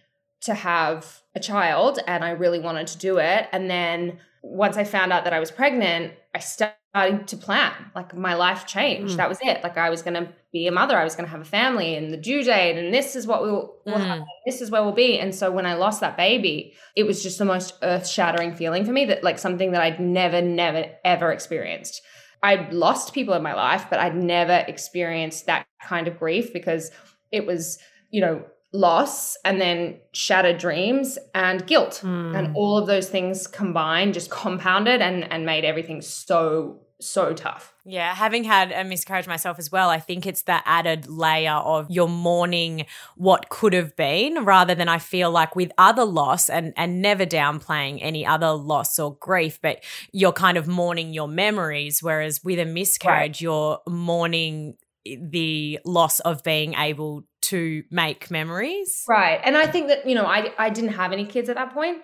to 0.43 0.55
have 0.55 1.23
a 1.35 1.41
child 1.41 1.99
and 2.07 2.25
I 2.25 2.31
really 2.31 2.59
wanted 2.59 2.87
to 2.89 2.99
do 2.99 3.19
it. 3.19 3.49
And 3.53 3.71
then 3.71 4.19
once 4.43 4.77
I 4.77 4.85
found 4.85 5.13
out 5.13 5.25
that 5.25 5.33
I 5.33 5.41
was 5.41 5.51
pregnant, 5.51 6.13
I 6.35 6.39
started 6.39 6.77
to 6.97 7.37
plan. 7.37 7.73
Like 7.95 8.17
my 8.17 8.35
life 8.35 8.67
changed. 8.67 9.15
Mm. 9.15 9.17
That 9.19 9.29
was 9.29 9.39
it. 9.43 9.63
Like 9.63 9.77
I 9.77 9.91
was 9.91 10.03
going 10.03 10.15
to 10.15 10.33
be 10.53 10.67
a 10.67 10.73
mother. 10.73 10.97
I 10.97 11.05
was 11.05 11.15
going 11.15 11.27
to 11.27 11.31
have 11.31 11.41
a 11.41 11.45
family 11.45 11.95
and 11.95 12.13
the 12.13 12.17
due 12.17 12.43
date. 12.43 12.79
And 12.79 12.93
this 12.93 13.15
is 13.15 13.27
what 13.27 13.43
we 13.43 13.51
will, 13.51 13.77
will 13.85 13.95
Mm. 13.95 14.25
This 14.47 14.61
is 14.61 14.71
where 14.71 14.83
we'll 14.83 14.93
be. 14.93 15.19
And 15.19 15.35
so 15.35 15.51
when 15.51 15.67
I 15.67 15.75
lost 15.75 16.01
that 16.01 16.17
baby, 16.17 16.75
it 16.95 17.05
was 17.05 17.23
just 17.23 17.39
the 17.39 17.45
most 17.45 17.75
earth 17.83 18.07
shattering 18.07 18.55
feeling 18.55 18.85
for 18.85 18.93
me 18.93 19.05
that 19.07 19.23
like 19.23 19.39
something 19.39 19.73
that 19.73 19.83
I'd 19.83 20.01
never, 20.01 20.41
never, 20.41 20.87
ever 21.05 21.33
experienced. 21.33 22.03
I'd 22.43 22.73
lost 22.73 23.13
people 23.13 23.35
in 23.35 23.43
my 23.43 23.55
life, 23.55 23.87
but 23.91 23.99
I'd 23.99 24.17
never 24.17 24.65
experienced 24.69 25.47
that 25.47 25.67
kind 25.83 26.09
of 26.09 26.19
grief 26.19 26.53
because 26.53 26.91
it 27.33 27.47
was, 27.47 27.79
you 28.11 28.21
know, 28.21 28.45
loss 28.73 29.37
and 29.45 29.61
then 29.61 29.99
shattered 30.13 30.59
dreams 30.59 31.19
and 31.35 31.67
guilt. 31.67 32.01
Mm. 32.05 32.37
And 32.37 32.57
all 32.57 32.79
of 32.79 32.87
those 32.87 33.09
things 33.09 33.47
combined 33.47 34.15
just 34.15 34.31
compounded 34.31 35.01
and, 35.01 35.31
and 35.33 35.45
made 35.47 35.65
everything 35.65 36.03
so, 36.03 36.81
so 37.01 37.35
tough. 37.35 37.75
Yeah, 37.85 38.15
having 38.15 38.45
had 38.45 38.73
a 38.73 38.85
miscarriage 38.85 39.27
myself 39.27 39.59
as 39.59 39.71
well, 39.71 39.91
I 39.91 40.01
think 40.01 40.27
it's 40.27 40.43
that 40.43 40.63
added 40.65 41.07
layer 41.09 41.53
of 41.53 41.91
you're 41.91 42.09
mourning 42.09 42.87
what 43.17 43.49
could 43.49 43.73
have 43.73 43.95
been 43.97 44.45
rather 44.45 44.75
than 44.75 44.89
I 44.89 44.99
feel 44.99 45.31
like 45.31 45.55
with 45.55 45.73
other 45.77 46.05
loss 46.05 46.49
and 46.49 46.73
and 46.77 47.03
never 47.03 47.27
downplaying 47.27 47.99
any 48.01 48.25
other 48.25 48.53
loss 48.53 48.99
or 48.99 49.17
grief, 49.17 49.59
but 49.61 49.85
you're 50.13 50.33
kind 50.33 50.57
of 50.57 50.67
mourning 50.67 51.13
your 51.13 51.29
memories 51.29 52.03
whereas 52.03 52.43
with 52.43 52.59
a 52.59 52.65
miscarriage 52.65 53.41
you're 53.41 53.79
mourning 53.87 54.77
the 55.05 55.79
loss 55.85 56.21
of 56.21 56.43
being 56.43 56.75
able 56.75 57.25
to 57.43 57.85
make 57.91 58.31
memories. 58.31 59.05
Right. 59.09 59.41
And 59.45 59.57
I 59.57 59.67
think 59.67 59.89
that, 59.89 60.09
you 60.09 60.15
know, 60.15 60.27
I, 60.27 60.53
I 60.59 60.71
didn't 60.71 60.95
have 60.95 61.13
any 61.13 61.25
kids 61.25 61.49
at 61.49 61.57
that 61.57 61.73
point. 61.73 62.03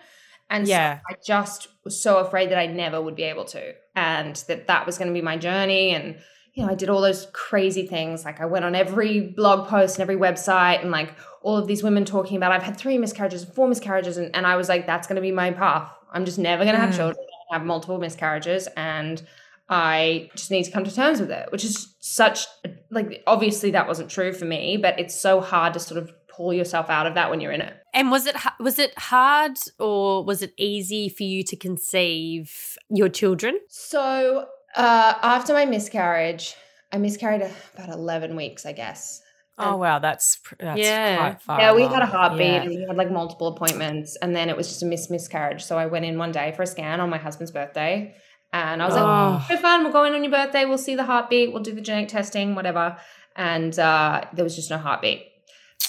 And 0.53 0.69
Yeah. 0.69 0.99
so 0.99 1.03
I 1.11 1.17
just 1.27 1.69
was 1.83 2.01
so 2.01 2.19
afraid 2.19 2.51
that 2.51 2.59
I 2.59 2.67
never 2.67 3.01
would 3.03 3.17
be 3.17 3.25
able 3.25 3.47
to, 3.47 3.75
and 3.97 4.37
that 4.47 4.69
that 4.69 4.87
was 4.87 4.99
going 4.99 5.09
to 5.09 5.15
be 5.15 5.23
my 5.23 5.37
journey. 5.37 5.91
And, 5.91 6.17
you 6.55 6.65
know, 6.65 6.71
I 6.71 6.75
did 6.77 6.88
all 6.91 7.01
those 7.01 7.27
crazy 7.33 7.87
things. 7.87 8.25
Like 8.25 8.41
I 8.41 8.45
went 8.47 8.65
on 8.65 8.75
every 8.75 9.21
blog 9.21 9.67
post 9.69 9.99
and 9.99 10.03
every 10.03 10.17
website 10.17 10.83
and 10.83 10.91
like 10.91 11.15
all 11.43 11.57
of 11.57 11.67
these 11.67 11.83
women 11.83 12.05
talking 12.05 12.37
about, 12.37 12.53
I've 12.53 12.62
had 12.62 12.77
three 12.77 12.99
miscarriages, 12.99 13.45
four 13.45 13.67
miscarriages. 13.67 14.17
And, 14.19 14.35
and 14.37 14.47
I 14.47 14.55
was 14.57 14.69
like, 14.69 14.87
that's 14.87 15.09
going 15.09 15.17
to 15.17 15.23
be 15.23 15.33
my 15.33 15.51
path. 15.51 15.91
I'm 16.12 16.25
just 16.25 16.38
never 16.38 16.62
going 16.65 16.75
to 16.75 16.81
have 16.81 16.91
Mm. 16.91 16.97
children, 16.97 17.27
have 17.51 17.65
multiple 17.65 17.99
miscarriages. 17.99 18.69
And 18.77 19.23
I 19.69 20.31
just 20.37 20.51
need 20.51 20.65
to 20.65 20.71
come 20.71 20.85
to 20.85 20.95
terms 20.95 21.21
with 21.21 21.31
it, 21.31 21.51
which 21.51 21.65
is 21.65 21.97
such 22.01 22.47
like 22.91 23.23
obviously 23.27 23.71
that 23.71 23.88
wasn't 23.88 24.11
true 24.11 24.33
for 24.35 24.45
me, 24.45 24.77
but 24.77 25.01
it's 25.01 25.19
so 25.19 25.41
hard 25.41 25.73
to 25.73 25.81
sort 25.81 26.03
of 26.03 26.12
pull 26.29 26.53
yourself 26.53 26.91
out 26.91 27.07
of 27.07 27.15
that 27.15 27.31
when 27.31 27.41
you're 27.41 27.53
in 27.53 27.62
it. 27.62 27.75
And 27.95 28.11
was 28.11 28.27
it 28.27 28.37
was 28.59 28.79
it 28.79 28.97
hard 28.99 29.59
or 29.79 30.25
was 30.25 30.41
it 30.43 30.55
easy 30.57 31.09
for 31.09 31.25
you 31.25 31.43
to 31.45 31.57
conceive 31.57 32.77
your 32.89 33.09
children? 33.09 33.59
So 33.69 34.47
uh, 34.77 35.15
after 35.23 35.53
my 35.53 35.65
miscarriage, 35.67 36.55
I 36.93 36.99
miscarried 36.99 37.43
about 37.75 37.89
11 37.91 38.35
weeks, 38.37 38.65
I 38.67 38.73
guess. 38.73 39.21
Oh 39.59 39.77
wow, 39.77 39.99
that's 39.99 40.41
that's 40.59 40.81
Yeah. 40.81 41.17
quite 41.19 41.43
far. 41.43 41.61
yeah, 41.61 41.73
we 41.75 41.83
along. 41.83 41.95
had 41.95 42.03
a 42.03 42.07
heartbeat 42.07 42.47
Yeah. 42.47 42.63
and 42.63 42.71
we 42.71 42.87
had 42.89 42.97
like 42.97 43.11
multiple 43.11 43.49
appointments, 43.49 44.17
and 44.23 44.35
then 44.35 44.49
it 44.49 44.57
was 44.57 44.69
just 44.69 44.83
a 44.83 44.87
miss 44.87 45.11
miscarriage. 45.11 45.63
So 45.63 45.77
I 45.79 45.87
went 45.87 46.07
in 46.07 46.17
one 46.17 46.33
day 46.33 46.53
for 46.57 46.63
a 46.63 46.67
scan 46.67 47.01
on 47.01 47.11
my 47.11 47.19
husband's 47.19 47.51
birthday, 47.53 48.15
and 48.55 48.83
I 48.83 48.87
was 48.87 48.95
like, 48.95 49.05
Oh. 49.05 49.45
"So 49.49 49.59
fun! 49.59 49.83
We'll 49.85 49.93
go 49.93 50.05
in 50.05 50.15
on 50.15 50.25
your 50.25 50.33
birthday. 50.33 50.65
We'll 50.65 50.79
see 50.79 50.95
the 50.95 51.05
heartbeat. 51.05 51.53
We'll 51.53 51.63
do 51.63 51.73
the 51.75 51.83
genetic 51.83 52.09
testing, 52.09 52.55
whatever." 52.55 52.97
And 53.37 53.79
uh, 53.79 54.23
there 54.33 54.43
was 54.45 54.57
just 54.57 54.71
no 54.71 54.79
heartbeat, 54.79 55.23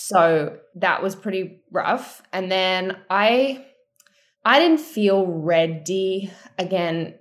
so 0.04 0.58
that 0.76 1.02
was 1.02 1.16
pretty 1.16 1.62
rough. 1.72 2.22
And 2.34 2.52
then 2.52 2.98
I, 3.10 3.66
I 4.44 4.60
didn't 4.60 4.82
feel 4.82 5.26
ready 5.26 6.30
again. 6.60 7.16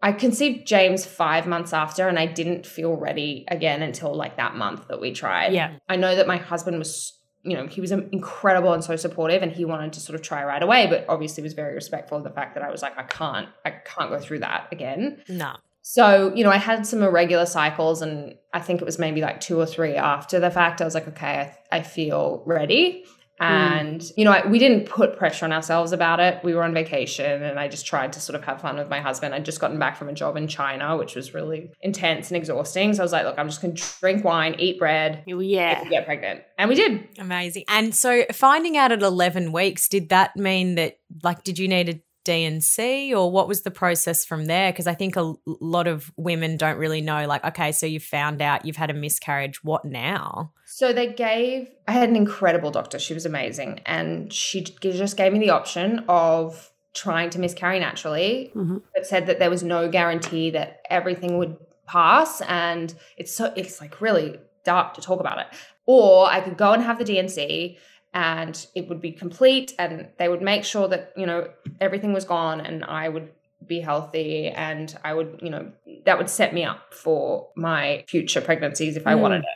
I 0.00 0.12
conceived 0.12 0.66
James 0.66 1.04
five 1.04 1.46
months 1.46 1.74
after, 1.74 2.08
and 2.08 2.18
I 2.18 2.24
didn't 2.26 2.66
feel 2.66 2.94
ready 2.94 3.44
again 3.48 3.82
until 3.82 4.14
like 4.14 4.38
that 4.38 4.56
month 4.56 4.88
that 4.88 4.98
we 4.98 5.12
tried. 5.12 5.52
Yeah. 5.52 5.76
I 5.90 5.96
know 5.96 6.16
that 6.16 6.26
my 6.26 6.38
husband 6.38 6.78
was, 6.78 7.12
you 7.44 7.54
know, 7.54 7.66
he 7.66 7.82
was 7.82 7.92
incredible 7.92 8.72
and 8.72 8.82
so 8.82 8.96
supportive, 8.96 9.42
and 9.42 9.52
he 9.52 9.66
wanted 9.66 9.92
to 9.92 10.00
sort 10.00 10.16
of 10.16 10.22
try 10.22 10.42
right 10.42 10.62
away, 10.62 10.86
but 10.86 11.04
obviously 11.10 11.42
was 11.42 11.52
very 11.52 11.74
respectful 11.74 12.16
of 12.16 12.24
the 12.24 12.30
fact 12.30 12.54
that 12.54 12.64
I 12.64 12.70
was 12.70 12.80
like, 12.80 12.98
I 12.98 13.02
can't, 13.02 13.48
I 13.66 13.70
can't 13.70 14.10
go 14.10 14.18
through 14.18 14.40
that 14.40 14.68
again. 14.72 15.22
No. 15.28 15.52
So, 15.82 16.32
you 16.34 16.44
know, 16.44 16.50
I 16.50 16.58
had 16.58 16.86
some 16.86 17.02
irregular 17.02 17.44
cycles, 17.44 18.02
and 18.02 18.36
I 18.54 18.60
think 18.60 18.80
it 18.80 18.84
was 18.84 18.98
maybe 18.98 19.20
like 19.20 19.40
two 19.40 19.58
or 19.58 19.66
three 19.66 19.96
after 19.96 20.38
the 20.38 20.50
fact. 20.50 20.80
I 20.80 20.84
was 20.84 20.94
like, 20.94 21.08
okay, 21.08 21.52
I, 21.70 21.78
I 21.78 21.82
feel 21.82 22.42
ready. 22.46 23.04
Mm. 23.40 23.46
And, 23.46 24.00
mm. 24.00 24.12
you 24.16 24.24
know, 24.24 24.30
I, 24.30 24.46
we 24.46 24.58
didn't 24.60 24.86
put 24.86 25.16
pressure 25.16 25.44
on 25.44 25.52
ourselves 25.52 25.90
about 25.90 26.20
it. 26.20 26.42
We 26.44 26.54
were 26.54 26.62
on 26.62 26.72
vacation 26.72 27.42
and 27.42 27.58
I 27.58 27.66
just 27.66 27.86
tried 27.86 28.12
to 28.12 28.20
sort 28.20 28.36
of 28.38 28.44
have 28.44 28.60
fun 28.60 28.76
with 28.76 28.88
my 28.88 29.00
husband. 29.00 29.34
I'd 29.34 29.44
just 29.44 29.58
gotten 29.58 29.78
back 29.78 29.96
from 29.96 30.08
a 30.08 30.12
job 30.12 30.36
in 30.36 30.46
China, 30.46 30.96
which 30.96 31.16
was 31.16 31.34
really 31.34 31.72
intense 31.80 32.30
and 32.30 32.36
exhausting. 32.36 32.94
So 32.94 33.02
I 33.02 33.04
was 33.04 33.12
like, 33.12 33.24
look, 33.24 33.38
I'm 33.38 33.48
just 33.48 33.60
going 33.60 33.74
to 33.74 33.82
drink 34.00 34.24
wine, 34.24 34.54
eat 34.58 34.78
bread, 34.78 35.24
yeah, 35.26 35.82
get 35.88 36.04
pregnant. 36.04 36.42
And 36.58 36.68
we 36.68 36.76
did. 36.76 37.08
Amazing. 37.18 37.64
And 37.68 37.94
so 37.94 38.24
finding 38.32 38.76
out 38.76 38.92
at 38.92 39.02
11 39.02 39.50
weeks, 39.50 39.88
did 39.88 40.10
that 40.10 40.36
mean 40.36 40.76
that, 40.76 40.98
like, 41.24 41.42
did 41.42 41.58
you 41.58 41.66
need 41.66 41.88
a 41.88 42.00
D&C 42.24 43.14
or 43.14 43.30
what 43.30 43.48
was 43.48 43.62
the 43.62 43.70
process 43.70 44.24
from 44.24 44.46
there? 44.46 44.72
Because 44.72 44.86
I 44.86 44.94
think 44.94 45.16
a 45.16 45.34
lot 45.46 45.86
of 45.86 46.12
women 46.16 46.56
don't 46.56 46.76
really 46.76 47.00
know, 47.00 47.26
like, 47.26 47.44
okay, 47.44 47.72
so 47.72 47.86
you 47.86 48.00
found 48.00 48.40
out 48.40 48.64
you've 48.64 48.76
had 48.76 48.90
a 48.90 48.94
miscarriage. 48.94 49.64
What 49.64 49.84
now? 49.84 50.52
So 50.66 50.92
they 50.92 51.12
gave, 51.12 51.68
I 51.88 51.92
had 51.92 52.08
an 52.08 52.16
incredible 52.16 52.70
doctor. 52.70 52.98
She 52.98 53.14
was 53.14 53.26
amazing. 53.26 53.80
And 53.86 54.32
she 54.32 54.62
just 54.62 55.16
gave 55.16 55.32
me 55.32 55.38
the 55.38 55.50
option 55.50 56.04
of 56.08 56.70
trying 56.94 57.30
to 57.30 57.38
miscarry 57.38 57.80
naturally, 57.80 58.52
mm-hmm. 58.54 58.78
but 58.94 59.06
said 59.06 59.26
that 59.26 59.38
there 59.38 59.50
was 59.50 59.62
no 59.62 59.88
guarantee 59.88 60.50
that 60.50 60.82
everything 60.90 61.38
would 61.38 61.56
pass. 61.86 62.40
And 62.42 62.94
it's 63.16 63.34
so, 63.34 63.52
it's 63.56 63.80
like 63.80 64.00
really 64.00 64.38
dark 64.64 64.94
to 64.94 65.00
talk 65.00 65.20
about 65.20 65.38
it. 65.38 65.46
Or 65.86 66.26
I 66.30 66.40
could 66.40 66.56
go 66.56 66.72
and 66.72 66.82
have 66.82 66.98
the 66.98 67.04
D&C 67.04 67.78
and 68.14 68.66
it 68.74 68.88
would 68.88 69.00
be 69.00 69.12
complete 69.12 69.72
and 69.78 70.08
they 70.18 70.28
would 70.28 70.42
make 70.42 70.64
sure 70.64 70.88
that 70.88 71.12
you 71.16 71.26
know 71.26 71.48
everything 71.80 72.12
was 72.12 72.24
gone 72.24 72.60
and 72.60 72.84
i 72.84 73.08
would 73.08 73.30
be 73.66 73.80
healthy 73.80 74.48
and 74.48 74.98
i 75.04 75.14
would 75.14 75.38
you 75.42 75.50
know 75.50 75.70
that 76.04 76.18
would 76.18 76.28
set 76.28 76.52
me 76.52 76.64
up 76.64 76.92
for 76.92 77.48
my 77.56 78.04
future 78.08 78.40
pregnancies 78.40 78.96
if 78.96 79.06
i 79.06 79.14
mm. 79.14 79.20
wanted 79.20 79.40
it. 79.40 79.46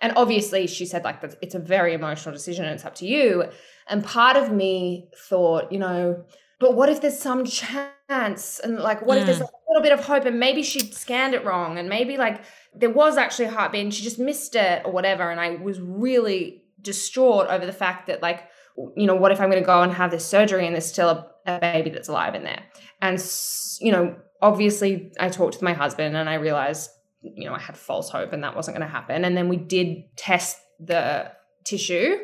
And 0.00 0.12
obviously 0.16 0.66
she 0.66 0.84
said 0.84 1.02
like 1.02 1.22
it's 1.40 1.54
a 1.54 1.58
very 1.58 1.94
emotional 1.94 2.34
decision 2.34 2.66
and 2.66 2.74
it's 2.74 2.84
up 2.84 2.94
to 2.96 3.06
you. 3.06 3.44
And 3.88 4.04
part 4.04 4.36
of 4.36 4.52
me 4.52 5.08
thought 5.16 5.72
you 5.72 5.78
know 5.78 6.24
but 6.60 6.74
what 6.74 6.88
if 6.88 7.00
there's 7.00 7.18
some 7.18 7.44
chance? 7.44 8.60
And 8.60 8.78
like 8.78 9.04
what 9.04 9.18
if 9.18 9.26
there's 9.26 9.40
a 9.40 9.48
little 9.68 9.82
bit 9.82 9.92
of 9.92 10.04
hope 10.04 10.24
and 10.24 10.38
maybe 10.38 10.62
she 10.62 10.80
scanned 10.80 11.34
it 11.34 11.44
wrong 11.44 11.78
and 11.78 11.88
maybe 11.88 12.16
like 12.16 12.42
there 12.74 12.90
was 12.90 13.16
actually 13.16 13.46
a 13.46 13.50
heartbeat 13.50 13.82
and 13.82 13.94
she 13.94 14.02
just 14.02 14.18
missed 14.18 14.54
it 14.54 14.82
or 14.84 14.92
whatever. 14.92 15.30
And 15.30 15.40
i 15.40 15.56
was 15.56 15.80
really 15.80 16.63
distraught 16.84 17.48
over 17.48 17.66
the 17.66 17.72
fact 17.72 18.06
that 18.06 18.22
like 18.22 18.48
you 18.96 19.06
know 19.06 19.14
what 19.14 19.32
if 19.32 19.40
i'm 19.40 19.50
going 19.50 19.62
to 19.62 19.66
go 19.66 19.82
and 19.82 19.92
have 19.92 20.10
this 20.10 20.24
surgery 20.24 20.66
and 20.66 20.74
there's 20.74 20.86
still 20.86 21.08
a, 21.08 21.26
a 21.46 21.58
baby 21.58 21.90
that's 21.90 22.08
alive 22.08 22.34
in 22.34 22.44
there 22.44 22.62
and 23.00 23.18
you 23.80 23.90
know 23.90 24.14
obviously 24.42 25.10
i 25.18 25.28
talked 25.28 25.58
to 25.58 25.64
my 25.64 25.72
husband 25.72 26.16
and 26.16 26.28
i 26.28 26.34
realized 26.34 26.90
you 27.22 27.48
know 27.48 27.54
i 27.54 27.58
had 27.58 27.76
false 27.76 28.10
hope 28.10 28.32
and 28.32 28.44
that 28.44 28.54
wasn't 28.54 28.76
going 28.76 28.86
to 28.86 28.92
happen 28.92 29.24
and 29.24 29.36
then 29.36 29.48
we 29.48 29.56
did 29.56 30.04
test 30.16 30.58
the 30.78 31.30
tissue 31.64 32.18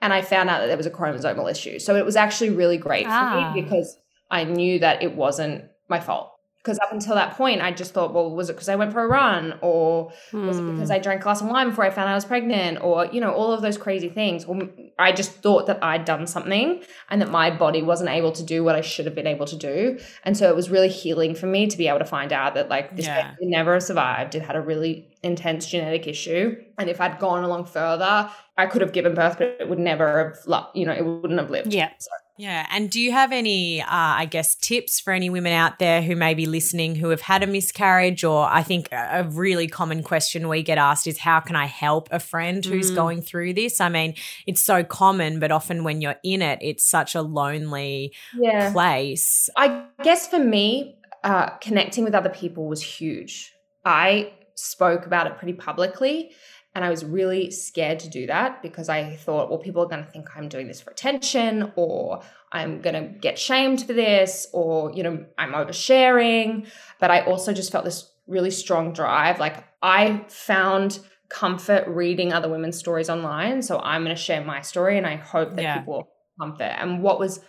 and 0.00 0.12
i 0.12 0.22
found 0.22 0.48
out 0.48 0.60
that 0.60 0.66
there 0.66 0.76
was 0.76 0.86
a 0.86 0.90
chromosomal 0.90 1.50
issue 1.50 1.78
so 1.78 1.94
it 1.94 2.04
was 2.04 2.16
actually 2.16 2.50
really 2.50 2.78
great 2.78 3.06
ah. 3.06 3.30
for 3.30 3.36
me 3.36 3.44
ah. 3.44 3.52
because 3.52 3.98
i 4.30 4.42
knew 4.44 4.78
that 4.78 5.02
it 5.02 5.14
wasn't 5.14 5.64
my 5.88 6.00
fault 6.00 6.35
because 6.66 6.80
up 6.80 6.90
until 6.90 7.14
that 7.14 7.36
point, 7.36 7.62
I 7.62 7.70
just 7.70 7.94
thought, 7.94 8.12
well, 8.12 8.28
was 8.28 8.50
it 8.50 8.54
because 8.54 8.68
I 8.68 8.74
went 8.74 8.92
for 8.92 9.00
a 9.04 9.06
run, 9.06 9.56
or 9.60 10.10
hmm. 10.32 10.48
was 10.48 10.58
it 10.58 10.62
because 10.62 10.90
I 10.90 10.98
drank 10.98 11.20
a 11.20 11.22
glass 11.22 11.40
of 11.40 11.46
wine 11.46 11.68
before 11.68 11.84
I 11.84 11.90
found 11.90 12.08
out 12.08 12.12
I 12.12 12.14
was 12.16 12.24
pregnant, 12.24 12.82
or 12.82 13.06
you 13.06 13.20
know, 13.20 13.30
all 13.30 13.52
of 13.52 13.62
those 13.62 13.78
crazy 13.78 14.08
things. 14.08 14.44
Or 14.44 14.68
I 14.98 15.12
just 15.12 15.30
thought 15.30 15.68
that 15.68 15.78
I'd 15.80 16.04
done 16.04 16.26
something 16.26 16.82
and 17.08 17.22
that 17.22 17.30
my 17.30 17.52
body 17.56 17.82
wasn't 17.82 18.10
able 18.10 18.32
to 18.32 18.42
do 18.42 18.64
what 18.64 18.74
I 18.74 18.80
should 18.80 19.06
have 19.06 19.14
been 19.14 19.28
able 19.28 19.46
to 19.46 19.56
do, 19.56 20.00
and 20.24 20.36
so 20.36 20.48
it 20.48 20.56
was 20.56 20.68
really 20.68 20.88
healing 20.88 21.36
for 21.36 21.46
me 21.46 21.68
to 21.68 21.78
be 21.78 21.86
able 21.86 22.00
to 22.00 22.04
find 22.04 22.32
out 22.32 22.54
that 22.54 22.68
like 22.68 22.96
this 22.96 23.06
yeah. 23.06 23.36
never 23.40 23.78
survived. 23.78 24.34
It 24.34 24.42
had 24.42 24.56
a 24.56 24.60
really 24.60 25.06
intense 25.22 25.68
genetic 25.68 26.08
issue, 26.08 26.56
and 26.78 26.90
if 26.90 27.00
I'd 27.00 27.20
gone 27.20 27.44
along 27.44 27.66
further, 27.66 28.28
I 28.58 28.66
could 28.66 28.82
have 28.82 28.92
given 28.92 29.14
birth, 29.14 29.38
but 29.38 29.56
it 29.60 29.68
would 29.68 29.78
never 29.78 30.34
have, 30.44 30.66
you 30.74 30.84
know, 30.84 30.92
it 30.92 31.04
wouldn't 31.04 31.38
have 31.38 31.50
lived. 31.50 31.72
Yeah. 31.72 31.90
So. 31.96 32.10
Yeah. 32.38 32.66
And 32.70 32.90
do 32.90 33.00
you 33.00 33.12
have 33.12 33.32
any, 33.32 33.80
uh, 33.80 33.86
I 33.88 34.26
guess, 34.26 34.54
tips 34.56 35.00
for 35.00 35.12
any 35.12 35.30
women 35.30 35.52
out 35.52 35.78
there 35.78 36.02
who 36.02 36.14
may 36.14 36.34
be 36.34 36.44
listening 36.44 36.94
who 36.94 37.08
have 37.08 37.22
had 37.22 37.42
a 37.42 37.46
miscarriage? 37.46 38.24
Or 38.24 38.46
I 38.46 38.62
think 38.62 38.88
a 38.92 39.26
really 39.30 39.68
common 39.68 40.02
question 40.02 40.48
we 40.48 40.62
get 40.62 40.76
asked 40.76 41.06
is, 41.06 41.18
how 41.18 41.40
can 41.40 41.56
I 41.56 41.64
help 41.66 42.08
a 42.10 42.20
friend 42.20 42.64
who's 42.64 42.92
mm. 42.92 42.94
going 42.94 43.22
through 43.22 43.54
this? 43.54 43.80
I 43.80 43.88
mean, 43.88 44.14
it's 44.46 44.62
so 44.62 44.84
common, 44.84 45.40
but 45.40 45.50
often 45.50 45.82
when 45.82 46.00
you're 46.00 46.16
in 46.22 46.42
it, 46.42 46.58
it's 46.60 46.84
such 46.88 47.14
a 47.14 47.22
lonely 47.22 48.12
yeah. 48.38 48.70
place. 48.70 49.48
I 49.56 49.84
guess 50.02 50.28
for 50.28 50.38
me, 50.38 50.98
uh, 51.24 51.50
connecting 51.62 52.04
with 52.04 52.14
other 52.14 52.30
people 52.30 52.68
was 52.68 52.82
huge. 52.82 53.52
I 53.84 54.32
spoke 54.54 55.06
about 55.06 55.26
it 55.26 55.36
pretty 55.38 55.52
publicly. 55.52 56.32
And 56.76 56.84
I 56.84 56.90
was 56.90 57.06
really 57.06 57.50
scared 57.50 58.00
to 58.00 58.10
do 58.10 58.26
that 58.26 58.60
because 58.60 58.90
I 58.90 59.16
thought, 59.16 59.48
well, 59.48 59.58
people 59.58 59.82
are 59.82 59.88
going 59.88 60.04
to 60.04 60.10
think 60.10 60.28
I'm 60.36 60.46
doing 60.46 60.68
this 60.68 60.78
for 60.78 60.90
attention 60.90 61.72
or 61.74 62.20
I'm 62.52 62.82
going 62.82 62.94
to 62.94 63.18
get 63.18 63.38
shamed 63.38 63.86
for 63.86 63.94
this 63.94 64.46
or, 64.52 64.92
you 64.92 65.02
know, 65.02 65.24
I'm 65.38 65.52
oversharing. 65.52 66.66
But 67.00 67.10
I 67.10 67.22
also 67.22 67.54
just 67.54 67.72
felt 67.72 67.86
this 67.86 68.10
really 68.26 68.50
strong 68.50 68.92
drive. 68.92 69.40
Like 69.40 69.64
I 69.82 70.26
found 70.28 70.98
comfort 71.30 71.88
reading 71.88 72.34
other 72.34 72.50
women's 72.50 72.76
stories 72.76 73.08
online. 73.08 73.62
So 73.62 73.78
I'm 73.78 74.04
going 74.04 74.14
to 74.14 74.20
share 74.20 74.44
my 74.44 74.60
story 74.60 74.98
and 74.98 75.06
I 75.06 75.16
hope 75.16 75.56
that 75.56 75.62
yeah. 75.62 75.78
people 75.78 76.10
comfort. 76.38 76.74
And 76.78 77.02
what 77.02 77.18
was 77.18 77.40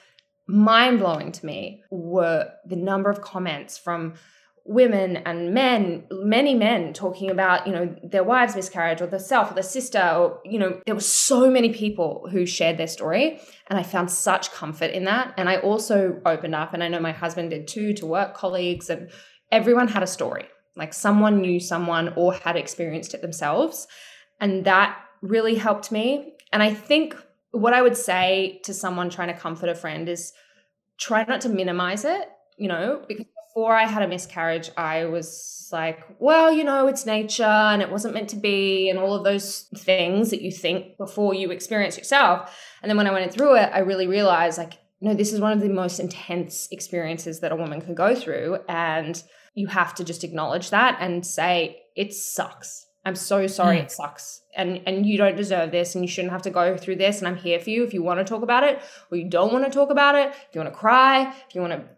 mind 0.48 1.00
blowing 1.00 1.34
to 1.34 1.46
me 1.46 1.84
were 1.92 2.50
the 2.66 2.78
number 2.78 3.10
of 3.10 3.20
comments 3.20 3.78
from 3.78 4.14
women 4.68 5.18
and 5.18 5.54
men, 5.54 6.04
many 6.12 6.54
men 6.54 6.92
talking 6.92 7.32
about, 7.32 7.66
you 7.66 7.72
know, 7.72 7.96
their 8.04 8.24
wives 8.24 8.56
miscarriage 8.56 9.02
or 9.02 9.08
their 9.08 9.18
self 9.18 9.50
or 9.50 9.54
their 9.54 9.64
sister, 9.64 10.00
or, 10.00 10.42
you 10.44 10.60
know, 10.60 10.82
there 10.86 10.94
were 10.94 11.02
so 11.02 11.50
many 11.50 11.74
people 11.74 12.28
who 12.30 12.46
shared 12.46 12.78
their 12.78 12.88
story. 12.88 13.40
And 13.68 13.80
I 13.80 13.84
found 13.84 14.12
such 14.12 14.52
comfort 14.52 14.92
in 14.92 15.06
that. 15.06 15.34
And 15.38 15.48
I 15.48 15.58
also 15.58 16.22
opened 16.26 16.54
up, 16.54 16.74
and 16.74 16.84
I 16.84 16.90
know 16.90 17.00
my 17.00 17.14
husband 17.14 17.52
did 17.52 17.68
too, 17.68 17.94
to 17.94 18.06
work 18.06 18.34
colleagues, 18.34 18.90
and 18.90 19.10
everyone 19.52 19.88
had 19.88 20.04
a 20.04 20.08
story. 20.08 20.46
Like 20.76 20.94
someone 20.94 21.40
knew 21.40 21.60
someone 21.60 22.14
or 22.18 22.34
had 22.34 22.58
experienced 22.58 23.14
it 23.14 23.22
themselves. 23.22 23.88
And 24.42 24.66
that 24.66 25.00
really 25.22 25.56
helped 25.56 25.92
me. 25.92 26.34
And 26.52 26.62
I 26.62 26.74
think 26.74 27.16
what 27.52 27.74
I 27.74 27.82
would 27.82 27.98
say 27.98 28.60
to 28.66 28.74
someone 28.74 29.10
trying 29.10 29.30
to 29.30 29.34
comfort 29.34 29.70
a 29.70 29.76
friend 29.76 30.10
is 30.10 30.34
try 31.00 31.24
not 31.24 31.42
to 31.42 31.50
minimize 31.50 32.04
it, 32.04 32.30
you 32.58 32.68
know, 32.68 33.02
because 33.08 33.26
before 33.58 33.74
I 33.74 33.88
had 33.88 34.04
a 34.04 34.08
miscarriage, 34.08 34.70
I 34.78 35.06
was 35.06 35.68
like, 35.72 36.06
well, 36.20 36.52
you 36.52 36.64
know, 36.64 36.86
it's 36.86 37.08
nature 37.08 37.44
and 37.44 37.82
it 37.82 37.90
wasn't 37.90 38.14
meant 38.14 38.30
to 38.30 38.36
be, 38.36 38.88
and 38.88 39.00
all 39.00 39.16
of 39.16 39.24
those 39.24 39.68
things 39.76 40.30
that 40.30 40.44
you 40.44 40.52
think 40.52 40.96
before 41.00 41.34
you 41.34 41.50
experience 41.50 41.98
yourself. 41.98 42.56
And 42.84 42.88
then 42.88 42.98
when 42.98 43.08
I 43.08 43.12
went 43.12 43.34
through 43.34 43.56
it, 43.56 43.72
I 43.74 43.80
really 43.80 44.06
realized, 44.06 44.60
like, 44.60 44.74
no, 45.02 45.16
this 45.16 45.34
is 45.34 45.42
one 45.42 45.54
of 45.54 45.60
the 45.60 45.70
most 45.70 46.00
intense 46.00 46.68
experiences 46.70 47.40
that 47.40 47.52
a 47.52 47.56
woman 47.56 47.82
can 47.82 47.96
go 47.96 48.14
through. 48.14 48.60
And 48.70 49.24
you 49.56 49.66
have 49.66 49.96
to 49.96 50.04
just 50.04 50.24
acknowledge 50.24 50.70
that 50.70 51.00
and 51.02 51.26
say, 51.26 51.82
it 51.96 52.14
sucks. 52.14 52.86
I'm 53.06 53.16
so 53.16 53.48
sorry, 53.48 53.78
mm. 53.78 53.84
it 53.86 53.92
sucks. 53.92 54.42
And 54.56 54.82
and 54.86 55.04
you 55.04 55.18
don't 55.18 55.36
deserve 55.36 55.72
this 55.72 55.96
and 55.96 56.04
you 56.04 56.10
shouldn't 56.10 56.34
have 56.34 56.44
to 56.44 56.52
go 56.52 56.78
through 56.78 56.98
this. 56.98 57.20
And 57.20 57.28
I'm 57.28 57.38
here 57.38 57.60
for 57.60 57.72
you 57.72 57.84
if 57.84 57.94
you 57.94 58.04
want 58.04 58.20
to 58.20 58.24
talk 58.24 58.44
about 58.44 58.64
it 58.64 58.82
or 59.10 59.18
you 59.18 59.28
don't 59.28 59.52
want 59.52 59.66
to 59.66 59.72
talk 59.72 59.90
about 59.90 60.14
it, 60.14 60.28
if 60.28 60.54
you 60.54 60.62
want 60.62 60.72
to 60.72 60.78
cry, 60.78 61.34
if 61.48 61.56
you 61.56 61.62
want 61.62 61.74
to 61.74 61.97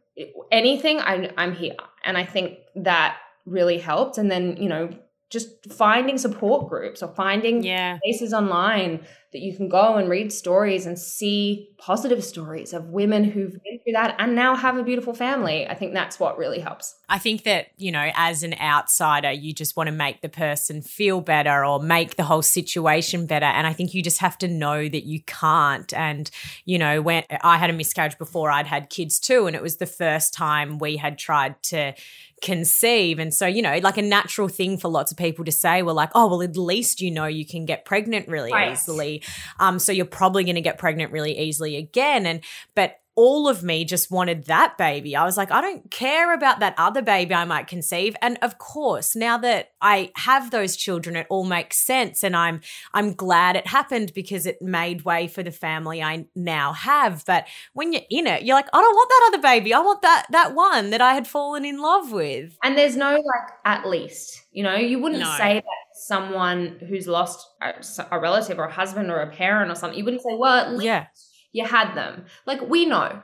anything, 0.52 1.00
I, 1.00 1.32
I'm 1.38 1.54
here. 1.54 1.76
And 2.04 2.18
I 2.18 2.26
think 2.26 2.60
that 2.76 3.18
really 3.46 3.78
helped. 3.78 4.18
And 4.18 4.30
then, 4.30 4.58
you 4.58 4.70
know, 4.70 4.90
just 5.30 5.72
finding 5.72 6.18
support 6.18 6.70
groups 6.70 7.04
or 7.04 7.14
finding 7.14 7.64
yeah. 7.64 8.00
places 8.04 8.34
online 8.34 9.06
that 9.32 9.42
you 9.42 9.56
can 9.56 9.70
go 9.70 9.96
and 9.96 10.10
read 10.10 10.34
stories 10.34 10.88
and 10.88 10.98
see 10.98 11.70
positive 11.78 12.24
stories 12.24 12.74
of 12.74 12.86
women 12.86 13.24
who've 13.24 13.52
been 13.52 13.80
through 13.84 13.94
that 13.94 14.16
and 14.18 14.36
now 14.36 14.56
have 14.56 14.76
a 14.76 14.84
beautiful 14.84 15.14
family. 15.14 15.68
I 15.68 15.76
think 15.76 15.94
that's 15.94 16.20
what 16.20 16.38
really 16.38 16.60
helps. 16.60 16.96
I 17.08 17.20
think 17.20 17.44
that, 17.44 17.68
you 17.78 17.92
know, 17.92 18.10
as 18.16 18.42
an 18.42 18.56
outsider, 18.60 19.32
you 19.32 19.54
just 19.54 19.78
want 19.78 19.88
to 19.88 19.92
make 19.92 20.22
the 20.22 20.30
person 20.30 20.82
feel 20.82 21.22
better 21.22 21.64
or 21.64 21.80
make 21.80 22.16
the 22.16 22.24
whole 22.24 22.42
situation 22.42 23.28
better. 23.28 23.46
And 23.46 23.68
I 23.68 23.74
think 23.74 23.94
you 23.94 24.02
just 24.02 24.18
have 24.18 24.38
to 24.40 24.48
know 24.48 24.90
that 24.90 25.06
you 25.06 25.22
can't. 25.22 25.94
And, 25.94 26.30
you 26.66 26.80
know, 26.80 27.02
when 27.02 27.24
I 27.42 27.58
had 27.58 27.70
a 27.70 27.74
miscarriage 27.74 28.18
before, 28.18 28.50
I'd 28.50 28.68
had 28.68 28.90
kids 28.90 29.20
too. 29.20 29.46
And 29.46 29.56
it 29.56 29.62
was 29.62 29.78
the 29.78 29.86
first 29.86 30.34
time 30.34 30.80
we 30.80 30.98
had 30.98 31.20
tried 31.20 31.62
to 31.64 31.94
conceive. 32.42 33.20
And 33.20 33.34
so, 33.34 33.46
you 33.46 33.62
know, 33.62 33.78
like 33.80 33.98
a 33.98 34.02
natural 34.02 34.48
thing 34.48 34.78
for 34.78 34.88
lots 34.88 35.12
of 35.12 35.18
people 35.18 35.46
to 35.46 35.52
say, 35.52 35.82
well, 35.82 35.96
like, 35.96 36.12
oh, 36.16 36.28
well, 36.28 36.42
at 36.42 36.58
least 36.58 37.02
you 37.02 37.12
know 37.12 37.26
you 37.26 37.46
can 37.46 37.66
get 37.66 37.86
pregnant 37.86 38.28
really 38.28 38.52
right. 38.52 38.72
easily. 38.72 39.19
Um, 39.60 39.80
so 39.80 39.92
you're 39.92 40.06
probably 40.06 40.44
going 40.44 40.56
to 40.56 40.62
get 40.62 40.78
pregnant 40.78 41.12
really 41.12 41.38
easily 41.38 41.76
again. 41.76 42.26
And, 42.26 42.44
but 42.76 43.00
all 43.16 43.50
of 43.50 43.64
me 43.64 43.84
just 43.84 44.10
wanted 44.10 44.46
that 44.46 44.78
baby. 44.78 45.16
I 45.16 45.26
was 45.26 45.36
like, 45.36 45.52
I 45.52 45.60
don't 45.62 45.90
care 45.92 46.34
about 46.34 46.60
that 46.62 46.74
other 46.78 47.02
baby 47.02 47.34
I 47.34 47.44
might 47.44 47.68
conceive. 47.68 48.16
And 48.22 48.38
of 48.42 48.58
course, 48.58 49.16
now 49.16 49.38
that 49.40 49.72
I 49.82 50.12
have 50.16 50.52
those 50.52 50.78
children, 50.78 51.16
it 51.16 51.28
all 51.30 51.44
makes 51.44 51.78
sense. 51.86 52.24
And 52.24 52.36
I'm 52.36 52.62
I'm 52.94 53.14
glad 53.14 53.56
it 53.58 53.68
happened 53.68 54.14
because 54.16 54.46
it 54.46 54.62
made 54.62 55.04
way 55.04 55.28
for 55.28 55.44
the 55.44 55.52
family 55.52 56.02
I 56.02 56.28
now 56.36 56.72
have. 56.74 57.26
But 57.26 57.46
when 57.74 57.92
you're 57.92 58.04
in 58.10 58.26
it, 58.28 58.44
you're 58.44 58.56
like, 58.56 58.70
I 58.74 58.80
don't 58.82 58.96
want 58.96 59.10
that 59.10 59.30
other 59.34 59.42
baby. 59.42 59.74
I 59.74 59.80
want 59.80 60.02
that 60.02 60.26
that 60.32 60.56
one 60.56 60.90
that 60.92 61.02
I 61.02 61.14
had 61.14 61.28
fallen 61.28 61.66
in 61.66 61.82
love 61.82 62.12
with. 62.12 62.58
And 62.64 62.78
there's 62.78 62.96
no 62.96 63.12
like 63.16 63.50
at 63.66 63.88
least. 63.88 64.44
You 64.52 64.64
know, 64.64 64.76
you 64.76 65.00
wouldn't 65.00 65.22
No. 65.22 65.36
say 65.38 65.56
that 65.56 65.64
someone 66.08 66.80
who's 66.88 67.08
lost 67.08 67.46
a, 67.62 67.74
a 68.12 68.20
relative 68.20 68.58
or 68.58 68.64
a 68.66 68.72
husband 68.72 69.12
or 69.12 69.20
a 69.20 69.30
parent 69.32 69.70
or 69.72 69.76
something. 69.76 69.98
You 70.00 70.06
wouldn't 70.06 70.24
say, 70.24 70.36
well, 70.38 70.56
at 70.66 70.72
least 70.72 70.84
Yeah. 70.86 71.08
You 71.52 71.66
had 71.66 71.94
them. 71.94 72.26
Like 72.46 72.62
we 72.62 72.86
know, 72.86 73.22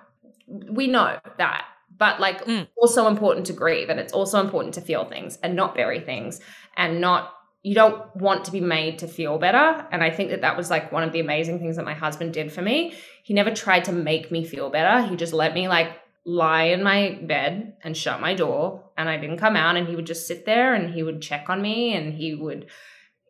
we 0.47 0.87
know 0.87 1.17
that. 1.37 1.65
But 1.97 2.19
like 2.19 2.43
Mm. 2.45 2.67
also 2.77 3.07
important 3.07 3.45
to 3.45 3.53
grieve 3.53 3.89
and 3.89 3.99
it's 3.99 4.11
also 4.13 4.41
important 4.41 4.73
to 4.73 4.81
feel 4.81 5.05
things 5.05 5.37
and 5.41 5.55
not 5.55 5.75
bury 5.75 6.01
things 6.01 6.41
and 6.75 6.99
not 6.99 7.31
you 7.63 7.73
don't 7.73 8.15
want 8.15 8.45
to 8.45 8.51
be 8.51 8.59
made 8.59 8.99
to 8.99 9.07
feel 9.07 9.39
better 9.39 9.87
and 9.91 10.03
I 10.03 10.11
think 10.11 10.29
that 10.31 10.41
that 10.41 10.57
was 10.57 10.69
like 10.69 10.91
one 10.91 11.03
of 11.03 11.13
the 11.13 11.19
amazing 11.21 11.57
things 11.57 11.77
that 11.77 11.85
my 11.85 11.93
husband 11.93 12.33
did 12.33 12.51
for 12.51 12.61
me. 12.61 12.93
He 13.23 13.33
never 13.33 13.49
tried 13.49 13.85
to 13.85 13.91
make 13.93 14.29
me 14.29 14.43
feel 14.43 14.69
better. 14.69 15.07
He 15.07 15.15
just 15.15 15.33
let 15.33 15.53
me 15.53 15.67
like 15.69 15.91
lie 16.25 16.63
in 16.63 16.83
my 16.83 17.17
bed 17.23 17.77
and 17.83 17.95
shut 17.95 18.19
my 18.19 18.33
door 18.33 18.83
and 18.97 19.07
I 19.07 19.17
didn't 19.17 19.37
come 19.37 19.55
out 19.55 19.77
and 19.77 19.87
he 19.87 19.95
would 19.95 20.05
just 20.05 20.27
sit 20.27 20.45
there 20.45 20.73
and 20.73 20.93
he 20.93 21.01
would 21.01 21.21
check 21.21 21.49
on 21.49 21.61
me 21.61 21.93
and 21.93 22.13
he 22.13 22.35
would 22.35 22.65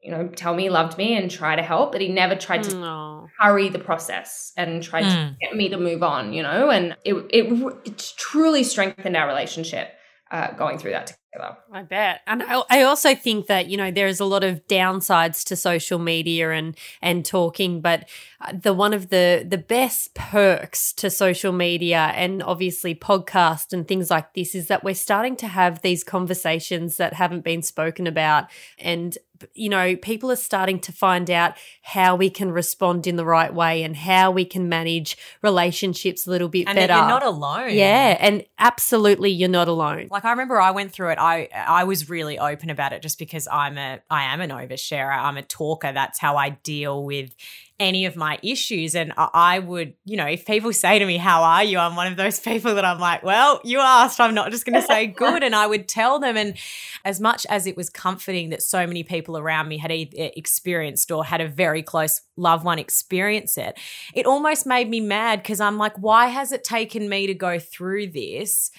you 0.05 0.11
know 0.11 0.27
tell 0.29 0.53
me 0.55 0.63
he 0.63 0.69
loved 0.69 0.97
me 0.97 1.17
and 1.17 1.29
try 1.31 1.55
to 1.55 1.63
help 1.63 1.91
but 1.91 2.01
he 2.01 2.07
never 2.09 2.35
tried 2.35 2.63
to 2.63 2.71
No. 2.71 3.27
hurry 3.39 3.67
the 3.69 3.79
process 3.79 4.53
and 4.57 4.81
tried 4.83 5.09
to 5.09 5.17
Mm. 5.17 5.35
get 5.41 5.55
me 5.55 5.67
to 5.69 5.77
move 5.77 6.03
on, 6.03 6.31
you 6.33 6.43
know, 6.43 6.69
and 6.69 6.95
it 7.03 7.15
it, 7.31 7.45
it 7.85 8.13
truly 8.17 8.63
strengthened 8.63 9.17
our 9.17 9.27
relationship 9.27 9.89
uh, 10.31 10.51
going 10.53 10.77
through 10.79 10.91
that 10.91 11.07
together. 11.07 11.57
I 11.71 11.83
bet. 11.83 12.21
And 12.27 12.43
I, 12.43 12.63
I 12.69 12.81
also 12.83 13.13
think 13.13 13.47
that, 13.47 13.67
you 13.67 13.77
know, 13.77 13.91
there's 13.91 14.19
a 14.19 14.25
lot 14.25 14.43
of 14.43 14.65
downsides 14.67 15.43
to 15.45 15.55
social 15.55 15.99
media 15.99 16.51
and 16.51 16.77
and 17.01 17.25
talking, 17.25 17.81
but 17.81 18.07
the 18.53 18.73
one 18.73 18.93
of 18.93 19.10
the 19.10 19.45
the 19.47 19.58
best 19.58 20.13
perks 20.15 20.93
to 20.93 21.10
social 21.10 21.51
media 21.51 22.12
and 22.15 22.41
obviously 22.43 22.93
podcast 22.95 23.73
and 23.73 23.88
things 23.88 24.10
like 24.10 24.34
this 24.34 24.55
is 24.55 24.67
that 24.67 24.84
we're 24.84 24.93
starting 24.95 25.36
to 25.38 25.47
have 25.47 25.81
these 25.81 26.03
conversations 26.03 26.97
that 26.97 27.13
haven't 27.13 27.43
been 27.43 27.62
spoken 27.62 28.08
about 28.08 28.45
and 28.77 29.17
you 29.53 29.67
know, 29.67 29.97
people 29.97 30.31
are 30.31 30.38
starting 30.38 30.79
to 30.79 30.93
find 30.93 31.29
out 31.29 31.55
how 31.81 32.15
we 32.15 32.29
can 32.29 32.51
respond 32.53 33.05
in 33.05 33.17
the 33.17 33.25
right 33.25 33.53
way 33.53 33.84
and 33.84 33.93
how 33.93 34.31
we 34.31 34.45
can 34.45 34.69
manage 34.69 35.17
relationships 35.41 36.25
a 36.25 36.29
little 36.29 36.47
bit 36.47 36.67
And 36.69 36.77
better. 36.77 36.93
you're 36.93 37.08
not 37.08 37.21
alone. 37.21 37.71
yeah, 37.73 38.15
and 38.19 38.45
absolutely 38.60 39.31
you're 39.31 39.49
not 39.49 39.67
alone. 39.67 40.08
Like 40.10 40.23
I 40.23 40.31
remember 40.31 40.60
I 40.60 40.71
went 40.71 40.93
through 40.93 41.10
it. 41.10 41.17
I 41.19 41.49
I 41.53 41.84
was 41.84 42.10
really 42.10 42.39
open 42.39 42.69
about 42.69 42.93
it 42.93 43.01
just 43.01 43.19
because 43.19 43.45
I'm 43.51 43.77
a 43.77 43.99
I 44.10 44.23
am 44.34 44.39
an 44.39 44.51
oversharer. 44.51 45.15
I'm 45.15 45.36
a 45.36 45.43
talker. 45.43 45.91
That's 45.91 46.17
how 46.17 46.38
I 46.38 46.51
deal 46.51 47.03
with 47.03 47.31
any 47.79 48.05
of 48.05 48.15
my 48.15 48.39
issues. 48.41 48.95
And 48.95 49.11
I- 49.17 49.59
would, 49.59 49.93
you 50.05 50.15
know, 50.17 50.25
if 50.25 50.45
people 50.45 50.71
say 50.71 50.99
to 50.99 51.05
me, 51.05 51.17
How 51.17 51.43
are 51.43 51.63
you? 51.63 51.77
I'm 51.77 51.95
one 51.95 52.07
of 52.07 52.17
those 52.17 52.39
people 52.51 52.75
that 52.75 52.85
I'm 52.85 52.99
like, 52.99 53.23
Well, 53.23 53.59
you 53.63 53.79
asked. 53.79 54.19
I'm 54.19 54.33
not 54.33 54.51
just 54.51 54.65
going 54.65 54.79
to 54.79 54.85
say 54.85 55.07
good. 55.23 55.43
And 55.43 55.55
I 55.55 55.67
would 55.67 55.88
tell 55.88 56.19
them. 56.19 56.38
And 56.38 56.57
as 57.03 57.19
much 57.19 57.45
as 57.49 57.67
it 57.67 57.75
was 57.77 57.89
comforting 57.89 58.49
that 58.49 58.63
so 58.63 58.85
many 58.88 59.03
people 59.03 59.38
around 59.38 59.67
me 59.67 59.77
had 59.77 59.91
either 59.91 60.31
experienced 60.35 61.11
or 61.11 61.25
had 61.25 61.41
a 61.41 61.47
very 61.47 61.83
close 61.83 62.21
loved 62.38 62.65
one 62.65 62.79
experience 62.79 63.57
it, 63.57 63.77
it 64.13 64.25
almost 64.25 64.65
made 64.65 64.89
me 64.89 64.99
mad 64.99 65.41
because 65.41 65.59
I'm 65.59 65.77
like, 65.77 65.97
Why 65.97 66.27
has 66.27 66.51
it 66.51 66.63
taken 66.63 67.09
me 67.09 67.27
to 67.27 67.33
go 67.33 67.59
through 67.59 68.11
this? 68.11 68.71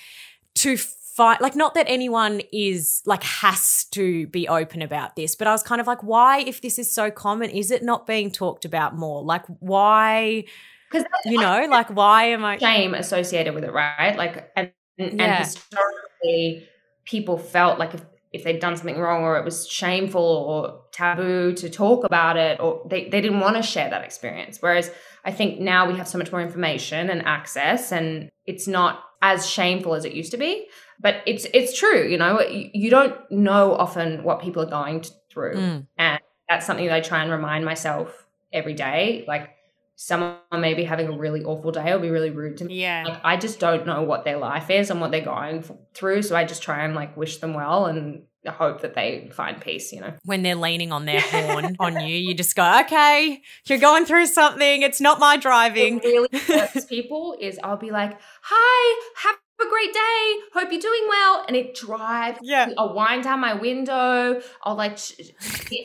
to 0.57 0.79
fight 1.17 1.41
like 1.41 1.57
not 1.57 1.75
that 1.75 1.87
anyone 1.89 2.43
is 2.53 3.03
like 3.07 3.23
has 3.23 3.87
to 3.91 4.27
be 4.29 4.47
open 4.49 4.83
about 4.83 5.17
this 5.17 5.35
but 5.35 5.47
i 5.49 5.53
was 5.53 5.63
kind 5.63 5.81
of 5.81 5.87
like 5.87 6.03
why 6.03 6.41
if 6.41 6.61
this 6.61 6.79
is 6.79 6.93
so 6.93 7.11
common 7.11 7.49
is 7.51 7.71
it 7.71 7.83
not 7.83 8.07
being 8.07 8.31
talked 8.31 8.65
about 8.65 8.95
more 8.97 9.23
like 9.23 9.45
why 9.61 10.45
Because 10.91 11.07
you 11.25 11.39
know 11.39 11.67
like 11.71 11.89
why 11.95 12.25
am 12.25 12.45
i 12.45 12.59
shame 12.59 12.95
associated 12.95 13.55
with 13.55 13.65
it, 13.65 13.73
right? 13.73 14.17
Like, 14.17 14.51
and, 14.57 14.71
and 14.99 15.13
Yeah. 15.19 15.39
historically, 15.39 16.69
people 17.05 17.39
felt 17.39 17.79
like 17.79 17.95
if, 17.95 18.05
if 18.33 18.45
they'd 18.45 18.61
done 18.61 18.77
something 18.77 18.99
wrong 18.99 19.23
or 19.23 19.39
it 19.39 19.45
was 19.45 19.69
shameful 19.69 20.23
or 20.23 20.83
taboo 20.93 21.53
to 21.55 21.71
talk 21.71 22.05
about 22.05 22.37
it, 22.37 22.61
or 22.61 22.83
they, 22.89 23.09
they 23.09 23.21
didn't 23.21 23.41
want 23.41 23.57
to 23.57 23.63
share 23.63 23.89
that 23.91 24.05
experience. 24.05 24.59
Whereas 24.61 24.91
I 25.25 25.33
think 25.33 25.61
now 25.61 25.89
we 25.89 25.97
have 25.97 26.09
so 26.09 26.19
much 26.19 26.33
more 26.33 26.41
information 26.41 27.11
and 27.11 27.23
access, 27.25 27.93
and 27.93 28.31
it's 28.47 28.67
not 28.67 29.03
as 29.23 29.49
shameful 29.49 29.95
as 29.95 30.05
it 30.05 30.13
used 30.13 30.31
to 30.33 30.37
be. 30.37 30.67
But 31.01 31.17
it's 31.27 31.47
it's 31.53 31.79
true, 31.79 32.07
you 32.09 32.17
know, 32.19 32.41
you, 32.41 32.89
don't 32.91 33.15
know 33.31 33.75
often 33.75 34.23
what 34.23 34.41
people 34.41 34.63
are 34.63 34.71
going 34.71 35.05
through, 35.31 35.55
Mm. 35.57 35.87
and 35.99 36.21
that's 36.49 36.65
something 36.67 36.87
that 36.87 36.95
I 36.95 37.01
try 37.01 37.23
and 37.23 37.31
remind 37.31 37.65
myself 37.65 38.27
every 38.53 38.73
day. 38.75 39.25
Like 39.29 39.51
someone 39.97 40.37
may 40.53 40.75
be 40.75 40.85
having 40.85 41.09
a 41.09 41.17
really 41.17 41.45
awful 41.45 41.73
day 41.73 41.93
or 41.93 41.99
be 41.99 42.11
really 42.11 42.31
rude 42.31 42.57
to 42.59 42.65
me. 42.65 42.81
Yeah. 42.81 43.05
Like 43.07 43.21
I 43.25 43.37
just 43.37 43.59
don't 43.61 43.87
know 43.87 44.03
what 44.03 44.25
their 44.25 44.39
life 44.39 44.71
is 44.71 44.91
and 44.91 45.01
what 45.01 45.11
they're 45.11 45.21
going 45.25 45.65
through, 45.95 46.23
so 46.23 46.35
I 46.37 46.45
just 46.45 46.63
try 46.63 46.85
and 46.85 46.95
like 46.95 47.17
wish 47.17 47.39
them 47.39 47.53
well 47.55 47.87
and 47.87 48.23
hope 48.53 48.83
that 48.83 48.95
they 48.95 49.31
find 49.33 49.61
peace. 49.61 49.93
You 49.93 50.01
know. 50.01 50.15
when 50.25 50.43
they're 50.43 50.55
leaning 50.57 50.93
on 50.93 51.05
their 51.05 51.21
horn 51.31 51.77
on 51.79 52.01
you 52.01 52.15
you 52.17 52.35
just 52.35 52.55
go 52.57 52.81
okay 52.81 53.43
you're 53.67 53.79
going 53.79 54.05
through 54.05 54.27
something 54.27 54.83
it's 54.83 55.01
not 55.01 55.19
my 55.21 55.37
driving 55.37 55.95
What 55.97 56.05
really 56.05 56.29
hurts 56.39 56.85
people 56.85 57.37
is 57.41 57.59
I'll 57.63 57.77
be 57.77 57.91
like, 57.91 58.19
"Hi, 58.43 59.01
have 59.23 59.37
a 59.61 59.69
great 59.71 59.93
day. 59.93 60.43
Hope 60.55 60.71
you're 60.73 60.81
doing 60.81 61.07
well," 61.09 61.45
and 61.49 61.57
it 61.57 61.75
drives. 61.75 62.39
yeah 62.43 62.69
I'll 62.77 62.95
wind 62.95 63.25
down 63.25 63.41
my 63.41 63.55
window. 63.55 64.41
I'll 64.63 64.75
like, 64.77 64.99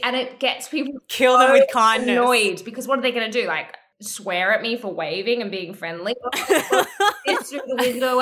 and 0.04 0.16
it 0.16 0.40
gets 0.40 0.68
people 0.70 1.00
kill 1.08 1.38
them 1.38 1.52
with 1.52 1.70
kindness 1.72 2.10
annoyed 2.10 2.64
because 2.66 2.88
what 2.88 3.00
are 3.00 3.02
they 3.02 3.12
going 3.12 3.32
to 3.32 3.42
do? 3.42 3.48
Like 3.48 3.76
swear 4.02 4.52
at 4.52 4.64
me 4.64 4.78
for 4.78 4.92
waving 4.92 5.42
and 5.42 5.52
being 5.52 5.74
friendly? 5.74 6.16
It's 7.24 7.52
through 7.52 7.62
the 7.68 7.76
window. 7.76 8.20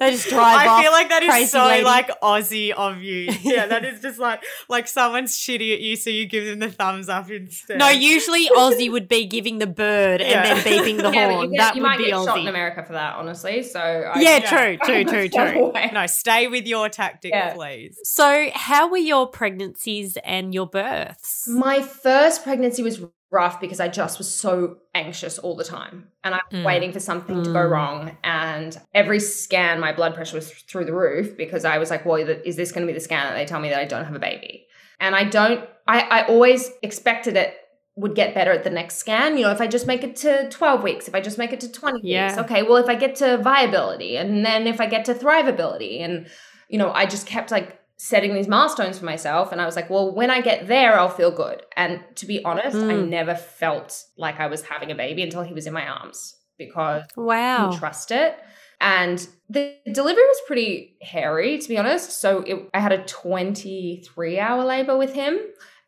At 0.00 0.04
them. 0.04 0.08
They 0.08 0.16
just 0.16 0.28
drive 0.28 0.58
I 0.58 0.66
off. 0.68 0.82
feel 0.82 0.92
like 0.92 1.08
that 1.08 1.22
is 1.22 1.50
so 1.50 1.66
lady. 1.66 1.84
like 1.84 2.20
Aussie 2.20 2.70
of 2.72 3.02
you. 3.02 3.30
Yeah, 3.42 3.66
that 3.66 3.84
is 3.84 4.00
just 4.00 4.18
like 4.18 4.42
like 4.68 4.88
someone's 4.88 5.36
shitty 5.36 5.72
at 5.72 5.80
you, 5.80 5.96
so 5.96 6.10
you 6.10 6.26
give 6.26 6.44
them 6.46 6.58
the 6.58 6.70
thumbs 6.70 7.08
up 7.08 7.30
instead. 7.30 7.78
No, 7.78 7.88
usually 7.88 8.48
Aussie 8.48 8.90
would 8.90 9.08
be 9.08 9.24
giving 9.26 9.58
the 9.58 9.66
bird 9.66 10.20
Yeah. 10.20 10.46
and 10.46 10.58
then 10.60 10.64
beeping 10.64 11.02
the 11.02 11.10
yeah, 11.10 11.30
horn. 11.30 11.44
you, 11.44 11.50
get, 11.52 11.58
that 11.58 11.76
you 11.76 11.82
would 11.82 11.88
might 11.88 11.98
be 11.98 12.04
get 12.04 12.10
shot 12.24 12.38
in 12.38 12.48
America 12.48 12.84
for 12.84 12.92
that, 12.94 13.16
honestly. 13.16 13.62
So 13.62 13.80
I, 13.80 14.20
Yeah, 14.20 14.38
Yeah. 14.38 14.76
true, 14.76 14.76
true, 14.84 15.04
true, 15.28 15.28
true. 15.28 15.72
no, 15.92 16.06
stay 16.06 16.48
with 16.48 16.66
your 16.66 16.88
tactic, 16.88 17.32
Yeah. 17.32 17.54
please. 17.54 17.98
So, 18.02 18.50
how 18.54 18.88
were 18.90 18.96
your 18.98 19.26
pregnancies 19.28 20.16
and 20.24 20.52
your 20.52 20.66
births? 20.66 21.46
My 21.48 21.80
first 21.82 22.42
pregnancy 22.42 22.82
was 22.82 23.00
rough 23.30 23.60
because 23.60 23.80
I 23.80 23.88
just 23.88 24.18
was 24.18 24.32
so 24.32 24.78
anxious 24.94 25.38
all 25.38 25.56
the 25.56 25.64
time 25.64 26.08
and 26.22 26.34
I 26.34 26.40
was 26.50 26.60
Mm. 26.60 26.64
waiting 26.64 26.92
for 26.92 27.00
something 27.00 27.42
to 27.42 27.50
go 27.50 27.58
Mm. 27.58 27.70
wrong. 27.70 28.16
And 28.22 28.78
every 28.94 29.18
scan, 29.20 29.80
my 29.80 29.92
blood 29.92 30.14
pressure 30.14 30.36
was 30.36 30.50
through 30.50 30.84
the 30.84 30.92
roof 30.94 31.36
because 31.36 31.64
I 31.64 31.78
was 31.78 31.90
like, 31.90 32.06
well, 32.06 32.16
is 32.16 32.56
this 32.56 32.70
going 32.72 32.86
to 32.86 32.90
be 32.92 32.94
the 32.96 33.00
scan 33.00 33.26
that 33.28 33.34
they 33.34 33.44
tell 33.44 33.60
me 33.60 33.68
that 33.70 33.80
I 33.80 33.84
don't 33.84 34.04
have 34.04 34.14
a 34.14 34.20
baby? 34.20 34.66
And 35.00 35.14
I 35.16 35.24
don't, 35.24 35.68
I, 35.88 36.00
I 36.02 36.22
always 36.28 36.70
expected 36.82 37.36
it 37.36 37.54
would 37.96 38.14
get 38.14 38.34
better 38.34 38.52
at 38.52 38.62
the 38.62 38.70
next 38.70 38.96
scan. 38.96 39.36
You 39.36 39.44
know, 39.44 39.50
if 39.52 39.60
I 39.60 39.66
just 39.66 39.86
make 39.86 40.04
it 40.04 40.16
to 40.16 40.48
12 40.50 40.82
weeks, 40.82 41.08
if 41.08 41.14
I 41.14 41.20
just 41.20 41.38
make 41.38 41.52
it 41.52 41.60
to 41.60 41.72
20 41.72 42.00
Yeah. 42.02 42.26
weeks, 42.28 42.38
okay, 42.38 42.62
well, 42.62 42.76
if 42.76 42.88
I 42.88 42.94
get 42.94 43.16
to 43.16 43.38
viability 43.38 44.16
and 44.16 44.44
then 44.46 44.66
if 44.66 44.80
I 44.80 44.86
get 44.86 45.04
to 45.06 45.14
thrivability 45.14 46.00
and, 46.00 46.28
you 46.68 46.78
know, 46.78 46.92
I 46.92 47.06
just 47.06 47.26
kept 47.26 47.50
like 47.50 47.78
setting 47.98 48.34
these 48.34 48.48
milestones 48.48 48.98
for 48.98 49.04
myself. 49.06 49.52
And 49.52 49.60
I 49.60 49.64
was 49.66 49.74
like, 49.76 49.88
well, 49.88 50.14
when 50.14 50.30
I 50.30 50.40
get 50.42 50.66
there, 50.68 50.98
I'll 50.98 51.08
feel 51.08 51.30
good. 51.30 51.62
And 51.76 52.00
to 52.16 52.26
be 52.26 52.44
honest, 52.44 52.76
I 52.76 52.94
Mm. 52.94 53.08
never 53.08 53.34
felt 53.34 54.04
like 54.18 54.38
I 54.38 54.46
was 54.48 54.62
having 54.62 54.90
a 54.90 54.94
baby 54.94 55.22
until 55.22 55.42
he 55.42 55.54
was 55.54 55.66
in 55.66 55.72
my 55.72 55.86
arms 55.86 56.36
because 56.58 57.04
Wow. 57.16 57.70
you 57.72 57.78
trust 57.78 58.10
it. 58.10 58.36
And 58.80 59.26
the 59.48 59.74
delivery 59.90 60.22
was 60.24 60.40
pretty 60.46 60.96
hairy, 61.00 61.56
to 61.58 61.68
be 61.68 61.78
honest. 61.78 62.20
So 62.20 62.42
it, 62.42 62.68
I 62.74 62.80
had 62.80 62.92
a 62.92 63.02
23 63.04 64.38
hour 64.38 64.64
labor 64.64 64.96
with 64.96 65.12
him. 65.14 65.38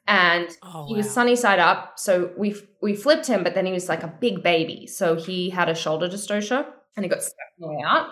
And 0.07 0.49
Oh, 0.62 0.87
he 0.88 0.94
was 0.97 1.11
sunny 1.11 1.37
side 1.37 1.59
up. 1.59 1.99
So 1.99 2.31
we 2.38 2.57
we 2.81 2.94
flipped 2.97 3.27
him, 3.27 3.44
but 3.44 3.55
then 3.55 3.66
he 3.66 3.73
was 3.73 3.88
like 3.90 4.03
a 4.03 4.14
big 4.21 4.42
baby. 4.42 4.87
So 4.87 5.16
he 5.16 5.51
had 5.51 5.68
a 5.68 5.75
shoulder 5.75 6.09
dystocia 6.09 6.64
and 6.97 7.05
he 7.05 7.11
got 7.11 7.23
stuck 7.23 7.35
in 7.59 7.68
the 7.68 7.75
way 7.75 7.83
out. 7.87 8.07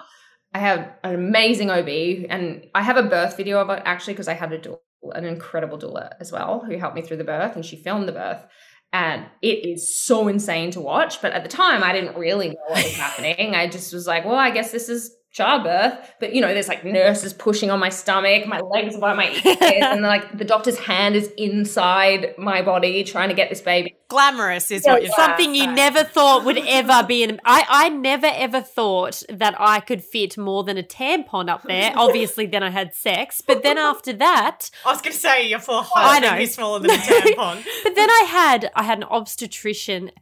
I 0.57 0.59
have 0.59 0.91
an 1.05 1.15
amazing 1.15 1.71
OB, 1.71 2.27
and 2.31 2.67
I 2.75 2.81
have 2.81 2.97
a 2.97 3.03
birth 3.03 3.37
video 3.37 3.61
of 3.61 3.69
it 3.69 3.83
actually 3.85 4.15
because 4.15 4.27
I 4.27 4.33
had 4.33 4.55
a 4.55 4.59
doula, 4.59 4.79
an 5.15 5.27
incredible 5.27 5.79
doula 5.79 6.13
as 6.19 6.33
well 6.33 6.65
who 6.67 6.79
helped 6.79 6.97
me 6.97 7.03
through 7.03 7.19
the 7.19 7.25
birth, 7.25 7.57
and 7.57 7.65
she 7.65 7.77
filmed 7.77 8.09
the 8.09 8.13
birth. 8.13 8.43
And 8.91 9.27
it 9.43 9.67
is 9.69 9.99
so 9.99 10.29
insane 10.29 10.71
to 10.71 10.81
watch. 10.81 11.21
But 11.21 11.33
at 11.33 11.43
the 11.43 11.51
time, 11.51 11.85
I 11.85 11.93
didn't 11.93 12.17
really 12.17 12.49
know 12.49 12.65
what 12.69 12.85
was 12.85 12.97
happening. 12.97 13.55
I 13.55 13.69
just 13.69 13.93
was 13.93 14.07
like, 14.07 14.25
well, 14.25 14.37
I 14.37 14.51
guess 14.51 14.73
this 14.73 14.89
is 14.89 15.15
childbirth, 15.37 16.15
but 16.19 16.35
you 16.35 16.41
know, 16.41 16.55
there's 16.55 16.69
like 16.69 16.83
nurses 16.83 17.35
pushing 17.35 17.71
on 17.71 17.79
my 17.79 17.91
stomach, 17.91 18.47
my 18.47 18.59
legs 18.61 18.97
are 18.97 19.01
by 19.01 19.13
my 19.13 19.29
ears, 19.31 19.59
and 19.61 20.01
like 20.01 20.39
the 20.39 20.47
doctor's 20.47 20.79
hand 20.79 21.15
is 21.15 21.31
inside 21.37 22.35
my 22.39 22.63
body 22.63 23.05
trying 23.05 23.29
to 23.29 23.35
get 23.35 23.51
this 23.51 23.61
baby. 23.61 23.95
Glamorous 24.09 24.71
is 24.71 24.87
Yeah, 24.87 24.95
what 24.95 25.03
you're 25.03 25.13
saying. 25.13 25.29
Something 25.29 25.55
you 25.55 25.71
never 25.71 26.05
thought 26.05 26.45
would 26.47 26.59
ever 26.67 27.05
be 27.07 27.23
in. 27.23 27.39
I, 27.45 27.65
I 27.69 27.89
never 27.91 28.29
ever 28.33 28.63
thought 28.63 29.23
that 29.29 29.55
I 29.59 29.81
could 29.81 30.03
fit 30.03 30.39
more 30.39 30.65
than 30.65 30.79
a 30.79 30.83
tampon 30.83 31.51
up 31.51 31.65
there. 31.65 31.93
Obviously, 31.97 32.47
then 32.47 32.63
I 32.63 32.71
had 32.71 32.95
sex, 32.95 33.43
but 33.47 33.63
then 33.63 33.77
after 33.77 34.15
that, 34.15 34.71
I 34.87 34.93
was 34.93 35.03
going 35.03 35.13
to 35.13 35.19
say 35.19 35.49
your 35.49 35.59
full 35.59 35.85
I 35.95 36.19
know. 36.21 36.35
is 36.37 36.55
smaller 36.55 36.79
than 36.79 36.93
a 36.93 36.95
tampon. 36.95 37.63
but 37.85 37.95
then 37.95 38.09
I 38.09 38.25
had 38.27 38.71
I 38.75 38.85
had 38.85 38.99
an 38.99 39.05
obstetrician 39.05 40.13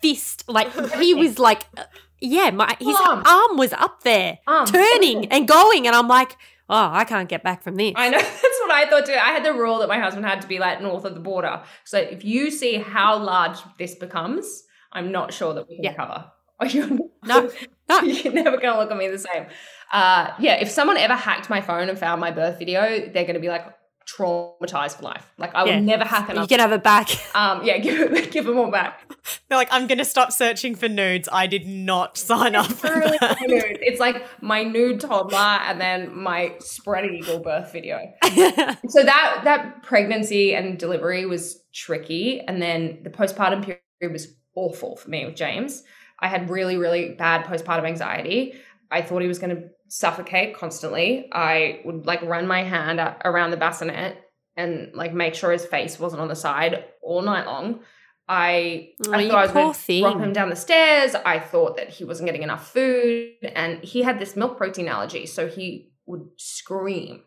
fist 0.00 0.44
like 0.48 0.72
he 0.94 1.12
was 1.12 1.38
like 1.38 1.66
uh, 1.76 1.84
yeah 2.20 2.50
my 2.50 2.76
his 2.78 2.96
Arm. 2.96 3.22
arm 3.26 3.56
was 3.56 3.72
up 3.72 4.02
there 4.02 4.38
Arm. 4.46 4.66
turning 4.66 5.26
and 5.32 5.46
going 5.48 5.86
and 5.86 5.94
I'm 5.96 6.08
like 6.08 6.32
oh 6.68 6.90
I 6.92 7.04
can't 7.04 7.28
get 7.28 7.42
back 7.42 7.62
from 7.62 7.76
this 7.76 7.92
I 7.96 8.08
know 8.10 8.18
that's 8.42 8.60
what 8.60 8.70
I 8.70 8.88
thought 8.88 9.06
too. 9.06 9.12
I 9.12 9.32
had 9.32 9.44
the 9.44 9.52
rule 9.54 9.78
that 9.80 9.88
my 9.88 9.98
husband 9.98 10.24
had 10.26 10.40
to 10.42 10.48
be 10.48 10.58
like 10.58 10.80
north 10.80 11.04
of 11.04 11.14
the 11.14 11.20
border. 11.20 11.62
So 11.84 11.98
if 11.98 12.24
you 12.24 12.50
see 12.50 12.74
how 12.76 13.18
large 13.18 13.58
this 13.78 13.94
becomes, 13.96 14.62
I'm 14.92 15.10
not 15.10 15.32
sure 15.32 15.54
that 15.54 15.68
we 15.68 15.76
can 15.76 15.84
Yeah. 15.84 15.94
cover. 15.94 16.30
Or 16.60 16.66
you're 16.74 16.86
No, 17.24 17.50
no. 17.88 18.00
you're 18.02 18.32
never 18.32 18.58
gonna 18.58 18.78
look 18.78 18.90
at 18.90 18.96
me 18.96 19.08
the 19.08 19.18
same. 19.18 19.46
Uh, 19.92 20.30
yeah, 20.38 20.54
if 20.54 20.70
someone 20.70 20.96
ever 20.98 21.14
hacked 21.14 21.50
my 21.50 21.60
phone 21.60 21.88
and 21.88 21.98
found 21.98 22.20
my 22.20 22.30
birth 22.30 22.58
video, 22.58 23.10
they're 23.12 23.24
gonna 23.26 23.40
be 23.40 23.48
like 23.48 23.66
traumatized 24.16 24.96
for 24.96 25.02
life. 25.04 25.30
Like 25.38 25.54
I 25.54 25.62
will 25.64 25.70
Yeah. 25.70 25.80
never 25.80 26.04
hack 26.04 26.28
you 26.34 26.46
can 26.46 26.60
have 26.60 26.72
it 26.72 26.82
back 26.82 27.08
Um, 27.34 27.64
yeah, 27.64 27.78
give 27.78 28.30
give 28.30 28.44
them 28.44 28.58
all 28.58 28.70
back. 28.70 29.00
They're 29.48 29.58
like, 29.58 29.68
I'm 29.70 29.86
going 29.86 29.98
to 29.98 30.04
stop 30.04 30.32
searching 30.32 30.74
for 30.74 30.88
nudes. 30.88 31.28
I 31.30 31.46
did 31.46 31.66
not 31.66 32.16
sign 32.16 32.54
up 32.54 32.66
for 32.66 32.88
Truly 32.88 33.18
that. 33.20 33.38
my 33.40 33.46
nude. 33.46 33.78
It's 33.80 34.00
like 34.00 34.24
my 34.42 34.64
nude 34.64 35.00
toddler 35.00 35.38
and 35.38 35.80
then 35.80 36.16
my 36.16 36.54
spread 36.60 37.04
eagle 37.06 37.40
birth 37.40 37.72
video. 37.72 37.98
so 38.24 39.02
that 39.04 39.42
that 39.44 39.82
pregnancy 39.82 40.54
and 40.54 40.78
delivery 40.78 41.26
was 41.26 41.62
tricky 41.72 42.40
and 42.40 42.60
then 42.60 43.00
the 43.02 43.10
postpartum 43.10 43.62
period 43.64 44.12
was 44.12 44.28
awful 44.54 44.96
for 44.96 45.08
me 45.10 45.24
with 45.26 45.36
James. 45.36 45.82
I 46.18 46.28
had 46.28 46.50
really 46.50 46.76
really 46.76 47.10
bad 47.14 47.44
postpartum 47.44 47.84
anxiety. 47.86 48.54
I 48.90 49.02
thought 49.02 49.22
he 49.22 49.28
was 49.28 49.38
going 49.38 49.54
to 49.56 49.62
suffocate 49.90 50.54
constantly. 50.56 51.28
I 51.32 51.80
would 51.84 52.06
like 52.06 52.22
run 52.22 52.46
my 52.46 52.62
hand 52.62 53.00
around 53.24 53.50
the 53.50 53.56
bassinet 53.56 54.16
and 54.56 54.94
like 54.94 55.12
make 55.12 55.34
sure 55.34 55.50
his 55.50 55.66
face 55.66 55.98
wasn't 55.98 56.22
on 56.22 56.28
the 56.28 56.36
side 56.36 56.84
all 57.02 57.22
night 57.22 57.44
long. 57.46 57.80
I, 58.28 58.90
Oh, 59.08 59.12
I 59.12 59.28
thought 59.28 59.34
I 59.36 59.42
was 59.42 59.52
going 59.52 59.72
to 59.72 60.00
drop 60.00 60.20
him 60.20 60.32
down 60.32 60.50
the 60.50 60.56
stairs. 60.56 61.16
I 61.16 61.40
thought 61.40 61.76
that 61.76 61.88
he 61.88 62.04
wasn't 62.04 62.26
getting 62.28 62.44
enough 62.44 62.72
food, 62.72 63.32
and 63.42 63.82
he 63.82 64.02
had 64.02 64.20
this 64.20 64.36
milk 64.36 64.56
protein 64.56 64.86
allergy, 64.86 65.26
so 65.26 65.48
he 65.48 65.90
would 66.06 66.28
scream, 66.36 67.22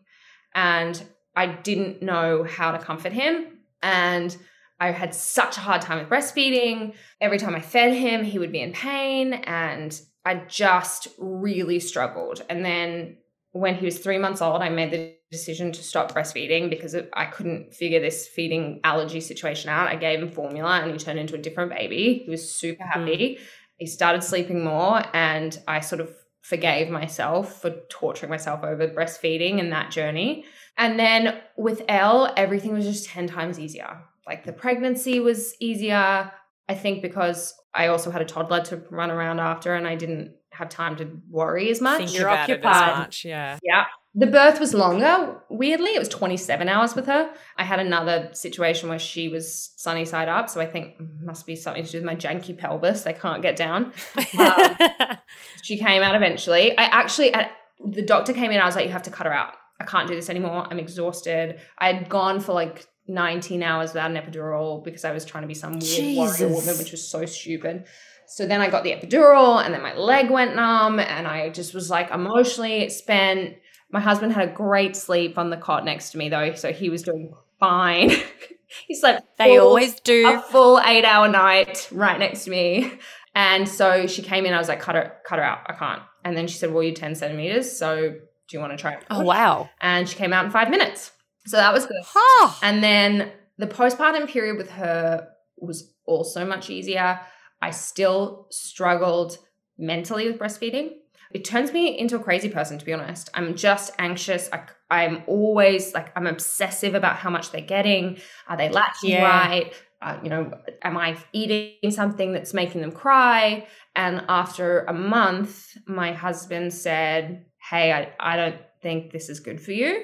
and 0.55 1.03
I 1.35 1.47
didn't 1.47 2.01
know 2.01 2.45
how 2.45 2.71
to 2.71 2.79
comfort 2.79 3.11
him, 3.11 3.47
and 3.81 4.35
I 4.79 4.91
had 4.91 5.13
such 5.13 5.57
a 5.57 5.61
hard 5.61 5.81
time 5.81 5.99
with 5.99 6.07
breastfeeding. 6.09 6.93
Every 7.19 7.37
time 7.37 7.55
I 7.55 7.61
fed 7.61 7.93
him, 7.93 8.23
he 8.23 8.39
would 8.39 8.53
be 8.53 8.61
in 8.61 8.71
pain, 8.71 9.33
and 9.33 9.99
I 10.25 10.35
just 10.47 11.07
really 11.17 11.79
struggled. 11.79 12.43
And 12.49 12.63
then 12.63 13.17
when 13.51 13.75
he 13.75 13.85
was 13.85 13.99
three 13.99 14.17
months 14.17 14.41
old, 14.41 14.61
I 14.61 14.69
made 14.69 14.91
the 14.91 15.15
decision 15.31 15.71
to 15.71 15.83
stop 15.83 16.13
breastfeeding 16.13 16.69
because 16.69 16.95
I 17.13 17.25
couldn't 17.25 17.73
figure 17.73 17.99
this 17.99 18.27
feeding 18.27 18.79
allergy 18.83 19.19
situation 19.19 19.69
out. 19.69 19.87
I 19.87 19.95
gave 19.95 20.19
him 20.19 20.29
formula 20.31 20.79
and 20.79 20.91
he 20.91 20.97
turned 20.97 21.19
into 21.19 21.35
a 21.35 21.39
different 21.39 21.71
baby. 21.71 22.23
He 22.25 22.31
was 22.31 22.53
super 22.53 22.83
mm-hmm. 22.83 22.99
happy. 22.99 23.39
He 23.77 23.87
started 23.87 24.23
sleeping 24.23 24.63
more, 24.63 25.01
and 25.13 25.59
I 25.67 25.79
sort 25.79 25.99
of 25.99 26.15
forgave 26.41 26.89
myself 26.89 27.61
for 27.61 27.71
torturing 27.89 28.29
myself 28.29 28.63
over 28.63 28.87
breastfeeding 28.87 29.59
and 29.59 29.71
that 29.71 29.91
journey. 29.91 30.45
And 30.77 30.99
then 30.99 31.39
with 31.57 31.81
Elle, 31.87 32.33
everything 32.37 32.73
was 32.73 32.85
just 32.85 33.05
10 33.09 33.27
times 33.27 33.59
easier. 33.59 34.01
Like 34.27 34.45
the 34.45 34.53
pregnancy 34.53 35.19
was 35.19 35.55
easier. 35.59 36.31
I 36.69 36.75
think 36.75 37.01
because 37.01 37.53
I 37.73 37.87
also 37.87 38.11
had 38.11 38.21
a 38.21 38.25
toddler 38.25 38.61
to 38.65 38.83
run 38.89 39.11
around 39.11 39.39
after 39.39 39.73
and 39.73 39.87
I 39.87 39.95
didn't 39.95 40.35
have 40.51 40.69
time 40.69 40.95
to 40.97 41.09
worry 41.29 41.69
as 41.69 41.81
much. 41.81 41.97
Think 41.97 42.13
You're 42.13 42.27
about 42.27 42.49
it 42.49 42.59
as 42.59 42.65
occupied. 42.65 42.97
much, 42.99 43.25
yeah. 43.25 43.59
Yeah. 43.63 43.85
The 44.15 44.27
birth 44.27 44.59
was 44.59 44.75
longer. 44.75 45.41
Weirdly, 45.49 45.95
it 45.95 45.99
was 45.99 46.07
27 46.09 46.69
hours 46.69 46.93
with 46.93 47.07
her. 47.07 47.33
I 47.57 47.63
had 47.63 47.79
another 47.79 48.29
situation 48.33 48.87
where 48.87 48.99
she 48.99 49.27
was 49.27 49.73
sunny 49.75 50.05
side 50.05 50.29
up. 50.29 50.49
So 50.49 50.61
I 50.61 50.67
think 50.67 50.95
it 50.99 51.07
must 51.23 51.47
be 51.47 51.55
something 51.55 51.83
to 51.83 51.91
do 51.91 51.97
with 51.97 52.05
my 52.05 52.15
janky 52.15 52.55
pelvis. 52.55 53.01
They 53.01 53.13
can't 53.13 53.41
get 53.41 53.55
down. 53.55 53.91
Um, 54.37 55.17
she 55.61 55.77
came 55.77 56.03
out 56.03 56.15
eventually. 56.15 56.77
I 56.77 56.83
actually, 56.83 57.33
at, 57.33 57.51
the 57.83 58.01
doctor 58.01 58.33
came 58.33 58.51
in. 58.51 58.59
I 58.59 58.65
was 58.65 58.75
like, 58.75 58.85
you 58.85 58.91
have 58.91 59.03
to 59.03 59.11
cut 59.11 59.25
her 59.25 59.33
out. 59.33 59.53
I 59.79 59.85
can't 59.85 60.07
do 60.07 60.15
this 60.15 60.29
anymore. 60.29 60.67
I'm 60.69 60.79
exhausted. 60.79 61.59
I 61.77 61.93
had 61.93 62.09
gone 62.09 62.39
for 62.39 62.53
like 62.53 62.85
19 63.07 63.63
hours 63.63 63.93
without 63.93 64.11
an 64.11 64.17
epidural 64.17 64.83
because 64.83 65.03
I 65.03 65.11
was 65.11 65.25
trying 65.25 65.43
to 65.43 65.47
be 65.47 65.53
some 65.53 65.79
weird 65.79 66.15
warrior 66.15 66.47
woman, 66.47 66.77
which 66.77 66.91
was 66.91 67.07
so 67.07 67.25
stupid. 67.25 67.85
So 68.27 68.45
then 68.47 68.61
I 68.61 68.69
got 68.69 68.83
the 68.83 68.91
epidural 68.91 69.63
and 69.63 69.73
then 69.73 69.81
my 69.81 69.95
leg 69.95 70.29
went 70.29 70.55
numb 70.55 70.99
and 70.99 71.27
I 71.27 71.49
just 71.49 71.73
was 71.73 71.89
like 71.89 72.09
emotionally 72.11 72.89
spent. 72.89 73.55
My 73.91 73.99
husband 73.99 74.31
had 74.33 74.49
a 74.49 74.51
great 74.51 74.95
sleep 74.95 75.37
on 75.37 75.49
the 75.49 75.57
cot 75.57 75.85
next 75.85 76.11
to 76.11 76.17
me 76.17 76.29
though, 76.29 76.53
so 76.55 76.71
he 76.71 76.89
was 76.89 77.03
doing 77.03 77.33
fine. 77.59 78.11
he 78.87 78.95
slept 78.95 79.37
they 79.37 79.57
full- 79.57 79.67
always 79.67 79.99
do 79.99 80.27
a 80.33 80.39
full 80.39 80.79
eight 80.79 81.05
hour 81.05 81.27
night 81.27 81.89
right 81.91 82.17
next 82.17 82.45
to 82.45 82.51
me. 82.51 82.91
And 83.35 83.67
so 83.67 84.05
she 84.07 84.21
came 84.21 84.45
in, 84.45 84.53
I 84.53 84.59
was 84.59 84.67
like, 84.67 84.79
cut 84.79 84.95
her, 84.95 85.13
cut 85.25 85.39
her 85.39 85.45
out. 85.45 85.59
I 85.67 85.73
can't. 85.73 86.01
And 86.23 86.37
then 86.37 86.47
she 86.47 86.57
said, 86.57 86.71
Well, 86.71 86.83
you're 86.83 86.93
10 86.95 87.15
centimeters, 87.15 87.75
so 87.77 88.11
do 88.11 88.17
you 88.51 88.59
want 88.59 88.71
to 88.73 88.77
try 88.77 88.93
it? 88.93 89.03
oh 89.09 89.23
wow 89.23 89.69
And 89.81 90.07
she 90.07 90.15
came 90.15 90.33
out 90.33 90.45
in 90.45 90.51
five 90.51 90.69
minutes. 90.69 91.11
So 91.45 91.57
that 91.57 91.73
was 91.73 91.85
good. 91.85 92.01
oh, 92.15 92.59
And 92.61 92.83
then 92.83 93.31
the 93.57 93.67
postpartum 93.67 94.27
period 94.27 94.57
with 94.57 94.71
her 94.71 95.27
was 95.57 95.93
also 96.05 96.45
much 96.45 96.69
easier. 96.69 97.19
I 97.61 97.71
still 97.71 98.47
struggled 98.51 99.37
mentally 99.77 100.27
with 100.29 100.39
breastfeeding. 100.39 100.91
It 101.33 101.45
turns 101.45 101.71
me 101.73 101.97
into 101.97 102.15
a 102.15 102.19
crazy 102.19 102.49
person, 102.49 102.77
to 102.77 102.85
be 102.85 102.93
honest. 102.93 103.29
I'm 103.33 103.55
just 103.55 103.91
anxious. 103.97 104.49
I, 104.53 104.63
I'm 104.91 105.23
always 105.27 105.93
like, 105.93 106.15
I'm 106.15 106.27
obsessive 106.27 106.93
about 106.93 107.15
how 107.15 107.29
much 107.29 107.51
they're 107.51 107.61
getting. 107.61 108.19
Are 108.47 108.55
they 108.57 108.69
latching 108.69 109.11
Yeah. 109.11 109.23
right? 109.23 109.73
Uh, 110.01 110.19
you 110.21 110.29
know, 110.29 110.51
am 110.83 110.97
I 110.97 111.17
eating 111.31 111.89
something 111.91 112.33
that's 112.33 112.53
making 112.53 112.81
them 112.81 112.91
cry? 112.91 113.65
And 113.95 114.23
after 114.29 114.83
a 114.85 114.93
month, 114.93 115.77
my 115.87 116.11
husband 116.11 116.73
said, 116.73 117.45
Hey, 117.69 117.91
I, 117.91 118.11
I 118.19 118.35
don't 118.35 118.57
think 118.81 119.11
this 119.11 119.29
is 119.29 119.39
good 119.39 119.61
for 119.61 119.71
you. 119.71 120.03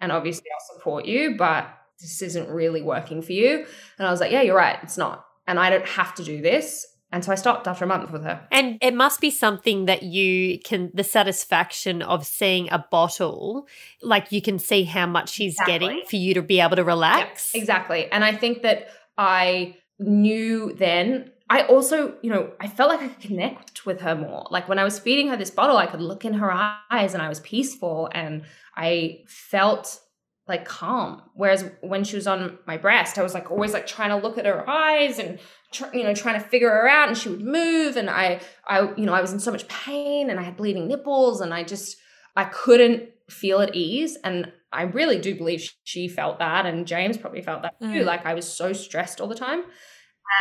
And 0.00 0.12
obviously, 0.12 0.46
I'll 0.52 0.76
support 0.76 1.04
you, 1.06 1.36
but 1.36 1.68
this 2.00 2.22
isn't 2.22 2.48
really 2.48 2.82
working 2.82 3.20
for 3.22 3.32
you. 3.32 3.66
And 3.98 4.06
I 4.06 4.10
was 4.10 4.20
like, 4.20 4.32
Yeah, 4.32 4.42
you're 4.42 4.56
right. 4.56 4.78
It's 4.82 4.96
not. 4.98 5.24
And 5.46 5.58
I 5.58 5.68
don't 5.70 5.86
have 5.86 6.14
to 6.16 6.24
do 6.24 6.40
this. 6.40 6.86
And 7.12 7.24
so 7.24 7.32
I 7.32 7.34
stopped 7.34 7.66
after 7.66 7.84
a 7.84 7.88
month 7.88 8.12
with 8.12 8.22
her. 8.22 8.46
and 8.52 8.78
it 8.80 8.94
must 8.94 9.20
be 9.20 9.30
something 9.32 9.86
that 9.86 10.04
you 10.04 10.60
can 10.60 10.90
the 10.94 11.02
satisfaction 11.02 12.02
of 12.02 12.24
seeing 12.24 12.70
a 12.70 12.86
bottle 12.90 13.66
like 14.00 14.30
you 14.30 14.40
can 14.40 14.60
see 14.60 14.84
how 14.84 15.06
much 15.06 15.28
she's 15.30 15.54
Exactly. 15.54 15.72
getting 15.78 16.02
for 16.08 16.14
you 16.16 16.34
to 16.34 16.42
be 16.42 16.60
able 16.60 16.76
to 16.76 16.84
relax 16.84 17.52
Yeah, 17.52 17.60
exactly. 17.60 18.10
And 18.12 18.24
I 18.24 18.32
think 18.36 18.62
that 18.62 18.90
I 19.18 19.76
knew 19.98 20.72
then. 20.74 21.30
I 21.50 21.62
also, 21.62 22.14
you 22.22 22.30
know, 22.30 22.52
I 22.60 22.68
felt 22.68 22.90
like 22.90 23.00
I 23.00 23.08
could 23.08 23.20
connect 23.20 23.84
with 23.84 24.00
her 24.00 24.14
more. 24.14 24.46
Like 24.50 24.68
when 24.68 24.78
I 24.78 24.84
was 24.84 25.00
feeding 25.00 25.28
her 25.28 25.36
this 25.36 25.50
bottle, 25.50 25.76
I 25.76 25.86
could 25.86 26.00
look 26.00 26.24
in 26.24 26.34
her 26.34 26.52
eyes 26.52 27.12
and 27.12 27.20
I 27.20 27.28
was 27.28 27.40
peaceful 27.40 28.08
and 28.12 28.44
I 28.76 29.24
felt 29.26 30.00
like 30.46 30.64
calm. 30.64 31.22
Whereas 31.34 31.64
when 31.80 32.04
she 32.04 32.16
was 32.16 32.26
on 32.26 32.58
my 32.66 32.76
breast, 32.76 33.18
I 33.18 33.22
was 33.22 33.34
like 33.34 33.50
always 33.50 33.72
like 33.72 33.86
trying 33.86 34.10
to 34.10 34.16
look 34.16 34.38
at 34.38 34.46
her 34.46 34.68
eyes 34.68 35.18
and 35.18 35.38
you 35.94 36.02
know 36.02 36.14
trying 36.14 36.40
to 36.40 36.46
figure 36.46 36.68
her 36.68 36.88
out, 36.88 37.08
and 37.08 37.16
she 37.16 37.28
would 37.28 37.40
move, 37.42 37.96
and 37.96 38.10
I, 38.10 38.40
I, 38.68 38.92
you 38.96 39.06
know, 39.06 39.14
I 39.14 39.20
was 39.20 39.32
in 39.32 39.38
so 39.38 39.52
much 39.52 39.68
pain, 39.68 40.28
and 40.28 40.40
I 40.40 40.42
had 40.42 40.56
bleeding 40.56 40.88
nipples, 40.88 41.40
and 41.40 41.54
I 41.54 41.62
just 41.62 41.96
I 42.34 42.44
couldn't 42.44 43.10
feel 43.28 43.60
at 43.60 43.76
ease, 43.76 44.18
and 44.24 44.52
I 44.72 44.82
really 44.82 45.20
do 45.20 45.36
believe 45.36 45.70
she 45.84 46.08
felt 46.08 46.40
that, 46.40 46.66
and 46.66 46.86
James 46.86 47.16
probably 47.16 47.42
felt 47.42 47.62
that 47.62 47.78
too. 47.80 47.86
Mm. 47.86 48.04
Like 48.04 48.26
I 48.26 48.34
was 48.34 48.52
so 48.52 48.72
stressed 48.72 49.20
all 49.20 49.28
the 49.28 49.34
time. 49.36 49.64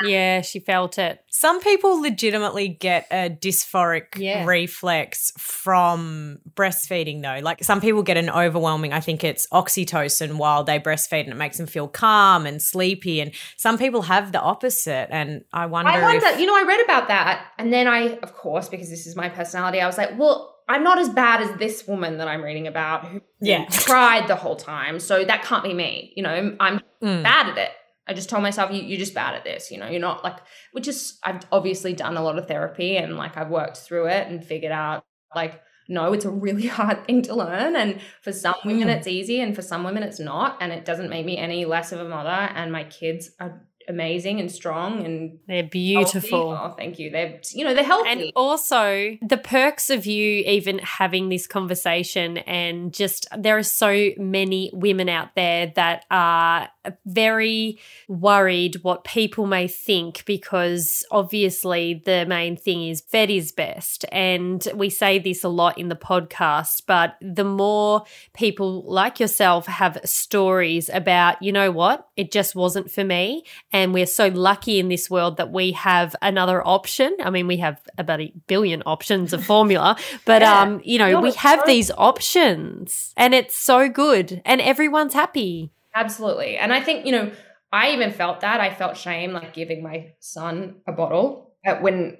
Yeah 0.04 0.42
she 0.42 0.60
felt 0.60 0.98
it 0.98 1.24
Some 1.30 1.60
people 1.62 2.02
legitimately 2.02 2.68
get 2.70 3.08
a 3.12 3.30
dysphoric 3.30 4.16
Yeah. 4.18 4.46
reflex 4.46 5.32
from 5.38 6.40
breastfeeding, 6.54 7.22
though. 7.22 7.40
Like 7.44 7.64
some 7.64 7.80
people 7.82 8.04
get 8.04 8.18
an 8.18 8.30
overwhelming, 8.30 8.94
I 8.94 9.00
think 9.00 9.24
it's 9.24 9.48
oxytocin 9.48 10.36
while 10.38 10.64
they 10.64 10.80
breastfeed 10.80 11.22
and 11.24 11.30
it 11.32 11.36
makes 11.36 11.58
them 11.58 11.68
feel 11.68 11.88
calm 11.88 12.46
and 12.46 12.62
sleepy. 12.62 13.22
And 13.22 13.32
some 13.58 13.78
people 13.78 14.02
have 14.04 14.32
the 14.32 14.42
opposite. 14.42 15.08
And 15.12 15.44
I 15.54 15.66
wonder, 15.68 15.92
I 15.92 16.02
wonder, 16.02 16.26
if. 16.28 16.40
you 16.40 16.46
know, 16.46 16.56
I 16.58 16.64
read 16.64 16.82
about 16.84 17.08
that, 17.10 17.46
and 17.58 17.72
then 17.72 17.88
I, 17.88 18.18
of 18.24 18.34
course, 18.36 18.68
because 18.70 18.90
this 18.90 19.06
is 19.08 19.16
my 19.16 19.30
personality, 19.30 19.80
I 19.82 19.86
was 19.88 19.98
like, 19.98 20.18
well, 20.18 20.56
I'm 20.68 20.84
not 20.84 21.00
as 21.00 21.10
bad 21.10 21.42
as 21.42 21.52
this 21.58 21.88
woman 21.88 22.18
that 22.20 22.28
I'm 22.28 22.44
reading 22.44 22.68
about 22.68 23.06
who 23.06 23.22
Yeah. 23.42 23.66
cried 23.86 24.28
the 24.28 24.36
whole 24.36 24.56
time, 24.56 25.00
so 25.00 25.24
that 25.26 25.44
can't 25.44 25.64
be 25.64 25.74
me. 25.74 26.14
You 26.16 26.24
know, 26.24 26.56
I'm 26.60 26.82
Mm. 27.02 27.24
bad 27.24 27.48
at 27.50 27.58
it. 27.58 27.72
I 28.10 28.14
just 28.14 28.30
told 28.30 28.43
myself, 28.43 28.72
you, 28.72 28.82
you're 28.82 28.99
just 28.99 29.14
bad 29.14 29.36
at 29.36 29.43
this. 29.43 29.70
You 29.72 29.78
know, 29.78 29.88
you're 29.88 30.01
not 30.01 30.24
like, 30.24 30.38
which 30.72 30.88
is, 30.88 31.20
I've 31.24 31.41
obviously 31.51 31.93
done 31.93 32.18
a 32.18 32.24
lot 32.24 32.38
of 32.38 32.47
therapy 32.47 32.97
and 32.97 33.16
like 33.16 33.38
I've 33.38 33.49
worked 33.49 33.78
through 33.78 34.07
it 34.07 34.28
and 34.28 34.43
figured 34.43 34.72
out 34.72 35.05
like 35.36 35.62
no, 35.89 36.14
it's 36.14 36.24
a 36.24 36.30
really 36.30 36.68
hard 36.80 37.05
thing 37.05 37.24
to 37.24 37.36
learn. 37.36 37.76
And 37.76 37.99
for 38.22 38.32
some 38.32 38.55
women, 38.64 38.89
it's 38.89 39.07
easy, 39.07 39.41
and 39.41 39.55
for 39.55 39.64
some 39.64 39.84
women, 39.84 40.03
it's 40.03 40.20
not. 40.20 40.57
And 40.62 40.72
it 40.72 40.86
doesn't 40.86 41.10
make 41.10 41.26
me 41.26 41.38
any 41.38 41.66
less 41.66 41.91
of 41.91 41.99
a 41.99 42.07
mother. 42.07 42.30
And 42.30 42.72
my 42.72 42.84
kids 42.84 43.32
are 43.39 43.66
amazing 43.90 44.40
and 44.40 44.52
strong 44.52 45.06
and 45.06 45.40
They're 45.48 45.64
healthy. 45.64 45.70
beautiful. 45.70 46.52
Oh, 46.52 46.74
thank 46.78 47.00
you. 47.00 47.10
They're 47.10 47.40
you 47.52 47.66
know 47.66 47.74
they're 47.74 47.84
healthy. 47.84 48.10
And 48.10 48.32
also 48.36 49.18
the 49.22 49.38
perks 49.38 49.90
of 49.90 50.06
you 50.06 50.44
even 50.46 50.80
having 50.80 51.30
this 51.30 51.48
conversation, 51.48 52.38
and 52.40 52.94
just 52.94 53.28
there 53.38 53.58
are 53.58 53.64
so 53.64 54.10
many 54.18 54.70
women 54.74 55.10
out 55.10 55.36
there 55.36 55.74
that 55.76 56.06
are 56.12 56.70
very 57.06 57.80
worried 58.08 58.78
what 58.84 59.04
people 59.04 59.46
may 59.48 59.68
think 59.68 60.24
because 60.26 61.04
obviously 61.12 62.02
the 62.06 62.26
main 62.28 62.56
thing 62.56 62.88
is 62.88 63.02
vet 63.12 63.30
is 63.30 63.52
best. 63.52 64.06
And 64.12 64.66
we 64.76 64.90
say 64.90 65.20
this 65.20 65.44
a 65.44 65.50
lot 65.50 65.78
in 65.78 65.90
the 65.90 65.96
podcast, 65.96 66.84
but 66.88 67.16
the 67.22 67.44
more 67.44 68.04
people 68.34 68.84
like 68.84 69.20
yourself 69.20 69.66
have 69.66 70.00
stories 70.06 70.90
about, 70.90 71.42
you 71.42 71.52
know 71.52 71.72
what, 71.72 72.08
it 72.16 72.32
just 72.32 72.56
wasn't 72.56 72.92
for 72.92 73.04
me. 73.04 73.44
And 73.72 73.78
we're 73.93 74.05
so 74.05 74.27
lucky 74.27 74.80
in 74.80 74.88
this 74.89 75.09
world 75.09 75.38
that 75.38 75.51
we 75.51 75.71
have 75.73 76.15
another 76.21 76.65
option. 76.65 77.15
I 77.21 77.30
mean, 77.30 77.47
we 77.47 77.57
have 77.57 77.80
about 77.97 78.19
a 78.21 78.32
billion 78.47 78.84
options 78.86 79.34
of 79.34 79.43
formula, 79.43 79.97
but 80.25 80.41
Yeah. 80.41 80.61
um, 80.61 80.82
you 80.84 80.97
know, 80.99 81.11
No, 81.11 81.21
we 81.21 81.32
have 81.34 81.65
these 81.65 81.91
options 81.97 83.13
and 83.17 83.34
it's 83.34 83.57
so 83.57 83.89
good 83.89 84.41
and 84.45 84.61
everyone's 84.61 85.13
happy. 85.13 85.71
Absolutely. 85.95 86.57
And 86.57 86.71
I 86.73 86.82
think, 86.82 87.05
you 87.05 87.11
know, 87.11 87.32
I 87.71 87.91
even 87.91 88.11
felt 88.11 88.41
that. 88.41 88.59
I 88.61 88.73
felt 88.73 88.97
shame 88.97 89.32
like 89.34 89.53
giving 89.53 89.84
my 89.84 90.13
son 90.19 90.75
a 90.88 90.91
bottle 90.91 91.53
at 91.65 91.82
when 91.82 92.17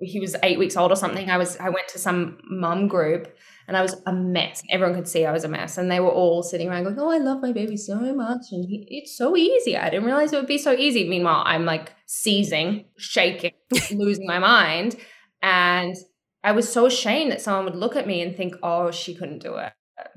he 0.00 0.20
was 0.20 0.36
eight 0.42 0.58
weeks 0.58 0.76
old 0.76 0.92
or 0.92 0.96
something. 0.96 1.28
I 1.30 1.38
was 1.38 1.56
I 1.58 1.68
went 1.70 1.88
to 1.88 1.98
some 1.98 2.38
mum 2.48 2.88
group 2.88 3.34
and 3.72 3.78
I 3.78 3.82
was 3.82 3.96
a 4.04 4.12
mess. 4.12 4.62
Everyone 4.68 4.94
could 4.94 5.08
see 5.08 5.24
I 5.24 5.32
was 5.32 5.44
a 5.44 5.48
mess. 5.48 5.78
And 5.78 5.90
they 5.90 5.98
were 5.98 6.10
all 6.10 6.42
sitting 6.42 6.68
around 6.68 6.84
going, 6.84 6.98
Oh, 6.98 7.10
I 7.10 7.16
love 7.16 7.40
my 7.40 7.52
baby 7.52 7.78
so 7.78 7.96
much. 8.14 8.42
And 8.50 8.68
he, 8.68 8.86
it's 8.90 9.16
so 9.16 9.34
easy. 9.34 9.78
I 9.78 9.88
didn't 9.88 10.04
realize 10.04 10.30
it 10.34 10.36
would 10.36 10.46
be 10.46 10.58
so 10.58 10.72
easy. 10.72 11.08
Meanwhile, 11.08 11.42
I'm 11.46 11.64
like 11.64 11.94
seizing, 12.04 12.84
shaking, 12.98 13.52
losing 13.90 14.26
my 14.26 14.38
mind. 14.38 14.96
And 15.40 15.96
I 16.44 16.52
was 16.52 16.70
so 16.70 16.84
ashamed 16.84 17.32
that 17.32 17.40
someone 17.40 17.64
would 17.64 17.76
look 17.76 17.96
at 17.96 18.06
me 18.06 18.20
and 18.20 18.36
think, 18.36 18.56
Oh, 18.62 18.90
she 18.90 19.14
couldn't 19.14 19.38
do 19.42 19.56
it. 19.56 19.72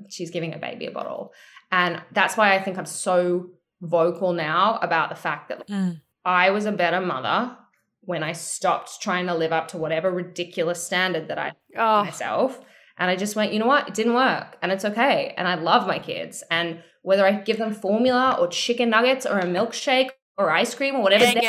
She's 0.10 0.32
giving 0.32 0.54
a 0.54 0.58
baby 0.58 0.88
a 0.88 0.92
bottle. 0.92 1.32
And 1.72 2.02
that's 2.12 2.36
why 2.36 2.56
I 2.56 2.62
think 2.62 2.78
I'm 2.78 2.86
so 2.86 3.52
vocal 3.82 4.34
now 4.34 4.80
about 4.82 5.08
the 5.08 5.16
fact 5.16 5.48
that 5.48 5.66
Mm. 5.70 6.02
I 6.26 6.50
was 6.50 6.66
a 6.66 6.72
better 6.74 7.00
mother 7.00 7.56
when 8.02 8.22
I 8.22 8.34
stopped 8.34 9.02
trying 9.02 9.28
to 9.28 9.34
live 9.34 9.54
up 9.54 9.70
to 9.70 9.78
whatever 9.78 10.12
ridiculous 10.12 10.84
standard 10.84 11.30
that 11.30 11.38
I 11.40 11.54
Oh, 11.78 12.04
myself. 12.04 12.60
And 12.98 13.12
I 13.12 13.16
just 13.16 13.36
went, 13.36 13.54
you 13.54 13.60
know 13.60 13.68
what? 13.68 13.88
It 13.88 13.94
didn't 13.94 14.14
work. 14.14 14.58
And 14.62 14.72
it's 14.72 14.86
okay. 14.86 15.34
And 15.38 15.48
I 15.48 15.56
love 15.56 15.88
my 15.88 16.00
kids. 16.00 16.44
And 16.50 16.82
whether 17.02 17.26
I 17.26 17.34
give 17.34 17.58
them 17.58 17.74
formula 17.74 18.38
or 18.40 18.48
chicken 18.48 18.90
nuggets 18.90 19.26
or 19.26 19.40
a 19.40 19.46
milkshake 19.46 20.10
or 20.38 20.50
ice 20.50 20.74
cream 20.74 20.96
or 20.96 21.02
whatever, 21.02 21.26
they're 21.26 21.42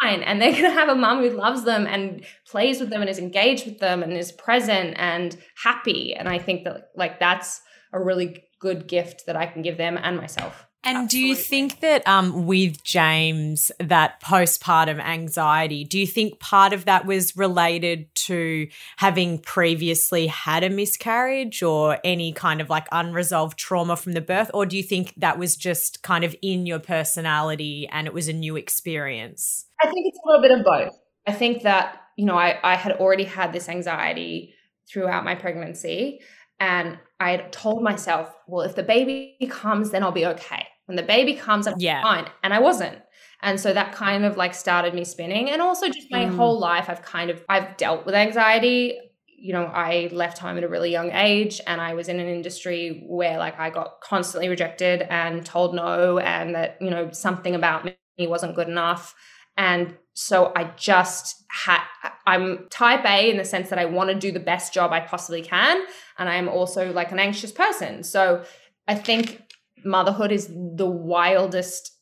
fine. 0.00 0.22
And 0.22 0.40
they're 0.40 0.52
going 0.58 0.64
to 0.64 0.70
have 0.70 0.88
a 0.88 0.94
mom 0.94 1.20
who 1.20 1.30
loves 1.30 1.64
them 1.64 1.86
and 1.86 2.24
plays 2.46 2.80
with 2.80 2.90
them 2.90 3.00
and 3.00 3.10
is 3.10 3.18
engaged 3.18 3.66
with 3.66 3.78
them 3.78 4.02
and 4.02 4.12
is 4.12 4.32
present 4.32 4.94
and 4.96 5.36
happy. 5.62 6.14
And 6.14 6.28
I 6.28 6.38
think 6.38 6.64
that, 6.64 6.90
like, 6.96 7.18
that's 7.18 7.60
a 7.92 8.00
really 8.02 8.44
good 8.60 8.86
gift 8.86 9.26
that 9.26 9.36
I 9.36 9.46
can 9.46 9.62
give 9.62 9.76
them 9.76 9.98
and 10.00 10.16
myself. 10.16 10.66
And 10.84 11.08
do 11.08 11.18
you 11.18 11.36
think 11.36 11.78
that 11.80 12.06
um, 12.08 12.46
with 12.46 12.82
James, 12.82 13.70
that 13.78 14.20
postpartum 14.20 15.00
anxiety, 15.00 15.84
do 15.84 15.98
you 15.98 16.06
think 16.06 16.40
part 16.40 16.72
of 16.72 16.86
that 16.86 17.06
was 17.06 17.36
related 17.36 18.12
to 18.14 18.68
having 18.96 19.38
previously 19.38 20.26
had 20.26 20.64
a 20.64 20.70
miscarriage 20.70 21.62
or 21.62 21.98
any 22.02 22.32
kind 22.32 22.60
of 22.60 22.68
like 22.68 22.88
unresolved 22.90 23.56
trauma 23.56 23.96
from 23.96 24.12
the 24.12 24.20
birth? 24.20 24.50
Or 24.52 24.66
do 24.66 24.76
you 24.76 24.82
think 24.82 25.14
that 25.18 25.38
was 25.38 25.54
just 25.54 26.02
kind 26.02 26.24
of 26.24 26.34
in 26.42 26.66
your 26.66 26.80
personality 26.80 27.88
and 27.92 28.08
it 28.08 28.12
was 28.12 28.26
a 28.26 28.32
new 28.32 28.56
experience? 28.56 29.66
I 29.80 29.86
think 29.86 30.06
it's 30.08 30.18
a 30.24 30.28
little 30.28 30.42
bit 30.42 30.58
of 30.58 30.64
both. 30.64 30.98
I 31.28 31.32
think 31.32 31.62
that, 31.62 32.00
you 32.16 32.24
know, 32.24 32.36
I, 32.36 32.58
I 32.64 32.74
had 32.74 32.92
already 32.92 33.24
had 33.24 33.52
this 33.52 33.68
anxiety 33.68 34.54
throughout 34.88 35.24
my 35.24 35.36
pregnancy. 35.36 36.20
And 36.58 36.98
I 37.18 37.30
had 37.30 37.52
told 37.52 37.82
myself, 37.82 38.34
well, 38.46 38.62
if 38.62 38.74
the 38.74 38.82
baby 38.82 39.36
comes, 39.48 39.90
then 39.90 40.02
I'll 40.02 40.12
be 40.12 40.26
okay. 40.26 40.66
When 40.92 40.96
the 40.98 41.02
baby 41.02 41.32
comes, 41.32 41.66
I'm 41.66 41.72
Yeah. 41.78 42.02
fine. 42.02 42.26
And 42.42 42.52
I 42.52 42.58
wasn't. 42.58 42.98
And 43.40 43.58
so 43.58 43.72
that 43.72 43.94
kind 43.94 44.26
of 44.26 44.36
like 44.36 44.52
started 44.54 44.92
me 44.92 45.06
spinning. 45.06 45.48
And 45.48 45.62
also 45.62 45.86
just 45.86 46.06
my 46.10 46.26
Mm. 46.26 46.36
whole 46.36 46.60
life, 46.60 46.90
I've 46.90 47.00
kind 47.00 47.30
of 47.30 47.42
I've 47.48 47.78
dealt 47.78 48.04
with 48.04 48.14
anxiety. 48.14 48.98
You 49.26 49.54
know, 49.54 49.64
I 49.64 50.10
left 50.12 50.36
home 50.36 50.58
at 50.58 50.64
a 50.64 50.68
really 50.68 50.90
young 50.90 51.10
age 51.12 51.62
and 51.66 51.80
I 51.80 51.94
was 51.94 52.10
in 52.10 52.20
an 52.20 52.28
industry 52.28 53.06
where 53.08 53.38
like 53.38 53.58
I 53.58 53.70
got 53.70 54.02
constantly 54.02 54.50
rejected 54.50 55.06
and 55.08 55.46
told 55.46 55.74
no 55.74 56.18
and 56.18 56.54
that, 56.54 56.76
you 56.78 56.90
know, 56.90 57.10
something 57.10 57.54
about 57.54 57.86
me 57.86 57.96
wasn't 58.18 58.54
good 58.54 58.68
enough. 58.68 59.14
And 59.56 59.96
so 60.12 60.52
I 60.54 60.72
just 60.76 61.42
had, 61.48 61.80
I'm 62.26 62.66
type 62.68 63.06
A 63.06 63.30
in 63.30 63.38
the 63.38 63.46
sense 63.46 63.70
that 63.70 63.78
I 63.78 63.86
want 63.86 64.10
to 64.10 64.14
do 64.14 64.30
the 64.30 64.40
best 64.40 64.74
job 64.74 64.92
I 64.92 65.00
possibly 65.00 65.40
can. 65.40 65.84
And 66.18 66.28
I'm 66.28 66.50
also 66.50 66.92
like 66.92 67.12
an 67.12 67.18
anxious 67.18 67.50
person. 67.50 68.02
So 68.02 68.44
I 68.86 68.94
think 68.94 69.42
motherhood 69.84 70.32
is 70.32 70.48
the 70.48 70.86
wildest 70.86 71.92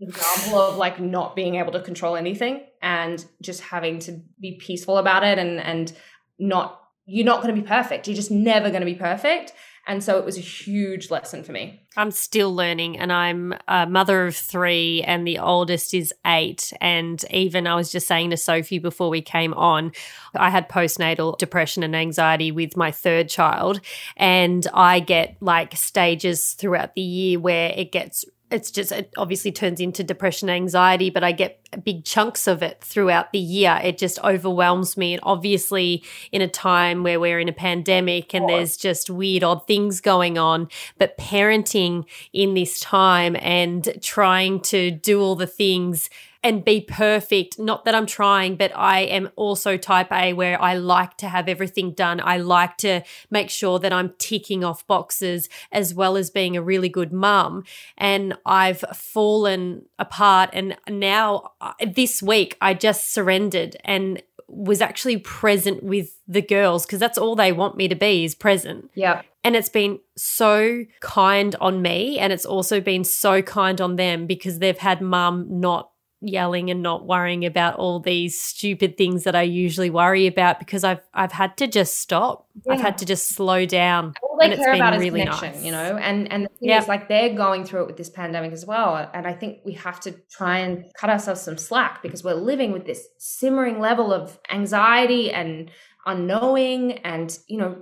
example 0.00 0.60
of 0.60 0.76
like 0.76 1.00
not 1.00 1.36
being 1.36 1.56
able 1.56 1.72
to 1.72 1.80
control 1.80 2.16
anything 2.16 2.60
and 2.82 3.24
just 3.40 3.60
having 3.60 3.98
to 4.00 4.20
be 4.40 4.58
peaceful 4.60 4.98
about 4.98 5.24
it 5.24 5.38
and, 5.38 5.60
and 5.60 5.92
not, 6.38 6.80
you're 7.06 7.24
not 7.24 7.42
going 7.42 7.54
to 7.54 7.60
be 7.60 7.66
perfect. 7.66 8.06
You're 8.08 8.16
just 8.16 8.30
never 8.30 8.70
going 8.70 8.80
to 8.80 8.86
be 8.86 8.94
perfect. 8.94 9.52
And 9.86 10.02
so 10.02 10.18
it 10.18 10.24
was 10.24 10.38
a 10.38 10.42
huge 10.42 11.10
lesson 11.10 11.44
for 11.44 11.52
me. 11.52 11.82
I'm 11.96 12.10
still 12.10 12.54
learning, 12.54 12.98
and 12.98 13.12
I'm 13.12 13.54
a 13.68 13.86
mother 13.86 14.26
of 14.26 14.34
three, 14.34 15.02
and 15.02 15.26
the 15.26 15.38
oldest 15.38 15.94
is 15.94 16.12
eight. 16.26 16.72
And 16.80 17.22
even 17.30 17.66
I 17.66 17.74
was 17.76 17.92
just 17.92 18.08
saying 18.08 18.30
to 18.30 18.36
Sophie 18.36 18.78
before 18.78 19.10
we 19.10 19.20
came 19.20 19.54
on, 19.54 19.92
I 20.34 20.50
had 20.50 20.68
postnatal 20.68 21.38
depression 21.38 21.82
and 21.82 21.94
anxiety 21.94 22.50
with 22.50 22.76
my 22.76 22.90
third 22.90 23.28
child, 23.28 23.80
and 24.16 24.66
I 24.72 25.00
get 25.00 25.36
like 25.40 25.76
stages 25.76 26.54
throughout 26.54 26.94
the 26.94 27.02
year 27.02 27.38
where 27.38 27.72
it 27.76 27.92
gets. 27.92 28.24
It's 28.50 28.70
just, 28.70 28.92
it 28.92 29.12
obviously 29.16 29.50
turns 29.50 29.80
into 29.80 30.04
depression, 30.04 30.48
anxiety, 30.48 31.10
but 31.10 31.24
I 31.24 31.32
get 31.32 31.60
big 31.82 32.04
chunks 32.04 32.46
of 32.46 32.62
it 32.62 32.82
throughout 32.84 33.32
the 33.32 33.38
year. 33.38 33.80
It 33.82 33.98
just 33.98 34.18
overwhelms 34.20 34.96
me. 34.96 35.14
And 35.14 35.20
obviously, 35.24 36.04
in 36.30 36.40
a 36.42 36.48
time 36.48 37.02
where 37.02 37.18
we're 37.18 37.40
in 37.40 37.48
a 37.48 37.54
pandemic 37.54 38.34
and 38.34 38.48
there's 38.48 38.76
just 38.76 39.10
weird, 39.10 39.42
odd 39.42 39.66
things 39.66 40.00
going 40.00 40.38
on, 40.38 40.68
but 40.98 41.18
parenting 41.18 42.04
in 42.32 42.54
this 42.54 42.78
time 42.78 43.34
and 43.40 43.98
trying 44.00 44.60
to 44.60 44.90
do 44.90 45.20
all 45.20 45.34
the 45.34 45.46
things 45.46 46.08
and 46.44 46.62
be 46.62 46.82
perfect. 46.82 47.58
Not 47.58 47.86
that 47.86 47.94
I'm 47.94 48.04
trying, 48.04 48.56
but 48.56 48.70
I 48.76 49.00
am 49.00 49.30
also 49.34 49.78
type 49.78 50.12
A 50.12 50.34
where 50.34 50.60
I 50.60 50.74
like 50.74 51.16
to 51.16 51.28
have 51.28 51.48
everything 51.48 51.92
done. 51.92 52.20
I 52.22 52.36
like 52.36 52.76
to 52.78 53.00
make 53.30 53.48
sure 53.48 53.78
that 53.78 53.94
I'm 53.94 54.12
ticking 54.18 54.62
off 54.62 54.86
boxes 54.86 55.48
as 55.72 55.94
well 55.94 56.18
as 56.18 56.28
being 56.28 56.54
a 56.54 56.62
really 56.62 56.90
good 56.90 57.14
mum. 57.14 57.64
And 57.96 58.36
I've 58.44 58.84
fallen 58.94 59.86
apart. 59.98 60.50
And 60.52 60.76
now, 60.86 61.52
uh, 61.62 61.72
this 61.84 62.22
week, 62.22 62.58
I 62.60 62.74
just 62.74 63.10
surrendered 63.10 63.78
and 63.82 64.22
was 64.46 64.82
actually 64.82 65.16
present 65.16 65.82
with 65.82 66.10
the 66.28 66.42
girls 66.42 66.84
because 66.84 67.00
that's 67.00 67.16
all 67.16 67.34
they 67.34 67.52
want 67.52 67.78
me 67.78 67.88
to 67.88 67.94
be 67.94 68.24
is 68.24 68.34
present. 68.34 68.90
Yeah. 68.94 69.22
And 69.42 69.56
it's 69.56 69.70
been 69.70 69.98
so 70.16 70.84
kind 71.00 71.56
on 71.58 71.80
me. 71.80 72.18
And 72.18 72.34
it's 72.34 72.44
also 72.44 72.82
been 72.82 73.04
so 73.04 73.40
kind 73.40 73.80
on 73.80 73.96
them 73.96 74.26
because 74.26 74.58
they've 74.58 74.76
had 74.76 75.00
mum 75.00 75.46
not 75.48 75.90
yelling 76.28 76.70
and 76.70 76.82
not 76.82 77.06
worrying 77.06 77.44
about 77.44 77.76
all 77.76 78.00
these 78.00 78.40
stupid 78.40 78.96
things 78.96 79.24
that 79.24 79.34
I 79.34 79.42
usually 79.42 79.90
worry 79.90 80.26
about 80.26 80.58
because 80.58 80.84
I've 80.84 81.00
I've 81.12 81.32
had 81.32 81.56
to 81.58 81.66
just 81.66 81.98
stop. 81.98 82.48
I've 82.68 82.80
had 82.80 82.98
to 82.98 83.06
just 83.06 83.30
slow 83.30 83.66
down. 83.66 84.14
all 84.22 84.38
they 84.40 84.46
and 84.52 84.56
care 84.56 84.72
been 84.72 84.80
about 84.80 84.94
is 84.94 85.00
really 85.00 85.20
connection, 85.20 85.52
nice. 85.52 85.64
you 85.64 85.72
know. 85.72 85.96
And 85.96 86.30
and 86.32 86.44
the 86.44 86.48
thing 86.48 86.68
Yeah. 86.68 86.80
is, 86.82 86.88
like 86.88 87.08
they're 87.08 87.34
going 87.34 87.64
through 87.64 87.82
it 87.82 87.86
with 87.86 87.96
this 87.96 88.10
pandemic 88.10 88.52
as 88.52 88.64
well. 88.64 89.10
And 89.12 89.26
I 89.26 89.32
think 89.32 89.58
we 89.64 89.72
have 89.74 90.00
to 90.00 90.12
try 90.30 90.58
and 90.58 90.84
cut 90.98 91.10
ourselves 91.10 91.40
some 91.40 91.58
slack 91.58 92.02
because 92.02 92.22
we're 92.24 92.34
living 92.34 92.72
with 92.72 92.86
this 92.86 93.06
simmering 93.18 93.80
level 93.80 94.12
of 94.12 94.38
anxiety 94.50 95.30
and 95.32 95.70
unknowing, 96.06 96.92
and 96.98 97.38
you 97.48 97.58
know, 97.58 97.76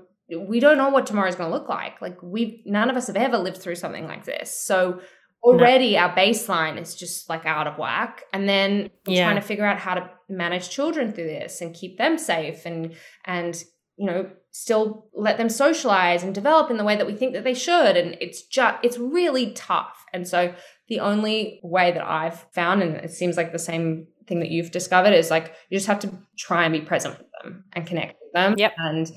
we 0.48 0.60
don't 0.60 0.78
know 0.78 0.88
what 0.88 1.06
tomorrow 1.06 1.28
is 1.28 1.34
going 1.34 1.50
to 1.50 1.56
look 1.56 1.68
like. 1.68 2.00
Like 2.00 2.22
we, 2.22 2.62
none 2.66 2.88
of 2.88 2.96
us 2.96 3.06
have 3.08 3.16
ever 3.16 3.36
lived 3.38 3.58
through 3.58 3.74
something 3.76 4.06
like 4.06 4.24
this, 4.24 4.50
so. 4.56 5.00
Already, 5.42 5.98
our 5.98 6.14
baseline 6.14 6.80
is 6.80 6.94
just 6.94 7.28
like 7.28 7.44
out 7.46 7.66
of 7.66 7.78
whack, 7.78 8.24
and 8.32 8.48
then 8.48 8.90
we're 9.06 9.14
Yeah. 9.16 9.24
trying 9.24 9.36
to 9.40 9.46
figure 9.46 9.64
out 9.66 9.78
how 9.78 9.94
to 9.94 10.08
manage 10.28 10.70
children 10.70 11.12
through 11.12 11.26
this 11.26 11.60
and 11.60 11.74
keep 11.74 11.98
them 11.98 12.16
safe, 12.18 12.64
and 12.64 12.94
and 13.24 13.62
you 13.96 14.06
know 14.06 14.30
still 14.52 15.08
let 15.14 15.38
them 15.38 15.48
socialize 15.48 16.22
and 16.22 16.34
develop 16.34 16.70
in 16.70 16.76
the 16.76 16.84
way 16.84 16.96
that 16.96 17.06
we 17.06 17.14
think 17.14 17.32
that 17.34 17.44
they 17.44 17.54
should 17.54 17.96
and 17.96 18.16
it's 18.20 18.42
just 18.42 18.76
it's 18.82 18.98
really 18.98 19.52
tough 19.52 20.04
and 20.12 20.26
so 20.28 20.54
the 20.88 20.98
only 21.00 21.60
way 21.62 21.90
that 21.92 22.02
i've 22.06 22.40
found 22.52 22.82
and 22.82 22.96
it 22.96 23.10
seems 23.10 23.36
like 23.36 23.52
the 23.52 23.58
same 23.58 24.06
thing 24.26 24.40
that 24.40 24.50
you've 24.50 24.70
discovered 24.70 25.12
is 25.14 25.30
like 25.30 25.54
you 25.70 25.76
just 25.76 25.86
have 25.86 25.98
to 25.98 26.10
try 26.38 26.64
and 26.64 26.72
be 26.72 26.80
present 26.80 27.16
with 27.18 27.26
them 27.42 27.64
and 27.74 27.86
connect 27.86 28.16
with 28.22 28.32
them 28.32 28.54
Yep. 28.56 28.72
and 28.78 29.10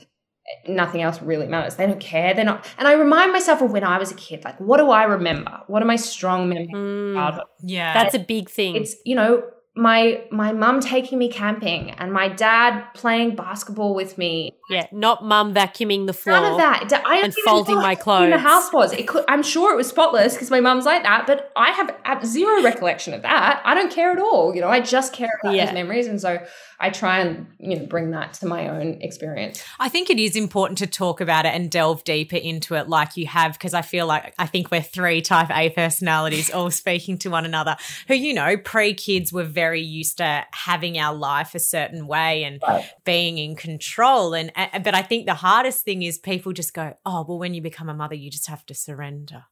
nothing 0.67 1.01
else 1.01 1.21
really 1.21 1.47
matters. 1.47 1.75
They 1.75 1.85
don't 1.85 1.99
care. 1.99 2.33
They're 2.33 2.45
not. 2.45 2.65
And 2.77 2.87
I 2.87 2.93
remind 2.93 3.31
myself 3.31 3.61
of 3.61 3.71
when 3.71 3.83
I 3.83 3.97
was 3.97 4.11
a 4.11 4.15
kid. 4.15 4.43
Like, 4.43 4.59
what 4.59 4.77
do 4.77 4.89
I 4.89 5.03
remember? 5.03 5.61
What 5.67 5.81
are 5.81 5.85
my 5.85 5.95
strong 5.95 6.49
memories? 6.49 6.69
Mm, 6.73 7.39
Yeah. 7.63 7.93
that's 7.93 8.15
a 8.15 8.19
big 8.19 8.49
thing. 8.49 8.75
It's 8.75 8.95
you 9.05 9.15
know 9.15 9.43
my 9.75 10.23
my 10.31 10.53
mum 10.53 10.79
taking 10.79 11.17
me 11.19 11.29
camping 11.29 11.91
and 11.91 12.13
my 12.13 12.29
dad 12.29 12.85
playing 12.93 13.35
basketball 13.35 13.93
with 13.93 14.17
me. 14.17 14.55
Yeah, 14.70 14.88
not 14.91 15.24
mum 15.24 15.53
vacuuming 15.53 16.07
the 16.07 16.13
floor. 16.13 16.39
None 16.39 16.51
of 16.53 16.57
that. 16.57 16.89
D- 16.89 16.95
I 16.95 17.16
don't 17.16 17.26
and 17.26 17.34
folding 17.45 17.76
my 17.76 17.95
clothes. 17.95 18.32
The 18.32 18.38
house 18.38 18.72
was. 18.74 18.93
It 18.93 19.07
could. 19.07 19.24
I'm 19.28 19.43
sure 19.43 19.74
it 19.74 19.76
was 19.78 19.88
spotless 19.88 20.34
because 20.34 20.49
my 20.49 20.59
mum's 20.59 20.86
like 20.86 21.03
that. 21.03 21.28
But 21.28 21.51
I 21.55 21.72
have 21.72 21.95
ab- 22.03 22.26
zero 22.26 22.61
recollection 22.63 23.13
of 23.13 23.22
that. 23.22 23.61
I 23.63 23.74
don't 23.74 23.91
care 23.91 24.11
at 24.11 24.20
all. 24.20 24.55
You 24.55 24.61
know, 24.61 24.70
I 24.70 24.80
just 24.80 25.13
care 25.13 25.30
about 25.41 25.53
Yeah. 25.55 25.66
those 25.66 25.74
memories, 25.74 26.07
and 26.07 26.20
so 26.20 26.39
I 26.80 26.89
try 26.89 27.20
and 27.20 27.47
you 27.59 27.78
know 27.80 27.86
bring 27.86 28.11
that 28.11 28.34
to 28.36 28.45
my 28.47 28.68
own 28.70 29.01
experience. 29.01 29.63
I 29.80 29.88
think 29.89 30.09
it 30.09 30.20
is 30.20 30.36
important 30.36 30.78
to 30.80 30.88
talk 30.88 31.22
about 31.22 31.45
it 31.45 31.53
and 31.53 31.70
delve 31.70 32.03
deeper 32.03 32.36
into 32.36 32.76
it 32.76 32.89
like 32.89 33.16
you 33.18 33.28
have, 33.28 33.53
because 33.53 33.74
I 33.74 33.82
feel 33.82 34.07
like 34.07 34.34
I 34.39 34.45
think 34.47 34.72
we're 34.72 34.82
three 34.82 35.22
type 35.22 35.49
A 35.55 35.70
personalities 35.70 36.49
all 36.51 36.72
speaking 36.72 37.18
to 37.20 37.30
one 37.30 37.45
another 37.45 37.78
who, 38.07 38.16
you 38.16 38.34
know, 38.34 38.57
pre 38.57 38.93
kids 38.93 39.32
were 39.32 39.43
very 39.43 39.82
used 39.82 40.18
to 40.18 40.45
having 40.51 40.97
our 40.97 41.13
life 41.16 41.53
a 41.55 41.59
certain 41.59 42.07
way 42.07 42.43
and 42.43 42.59
Right. 42.68 42.86
being 43.03 43.38
in 43.38 43.55
control. 43.55 44.34
And, 44.34 44.51
and 44.54 44.54
but 44.55 44.95
I 44.95 45.01
think 45.01 45.25
the 45.25 45.33
hardest 45.33 45.83
thing 45.83 46.03
is 46.03 46.17
people 46.17 46.53
just 46.53 46.73
go, 46.73 46.95
oh, 47.05 47.25
well, 47.27 47.37
when 47.39 47.53
you 47.53 47.61
become 47.61 47.89
a 47.89 47.93
mother, 47.93 48.15
you 48.15 48.29
just 48.31 48.47
have 48.47 48.65
to 48.67 48.73
surrender. 48.73 49.45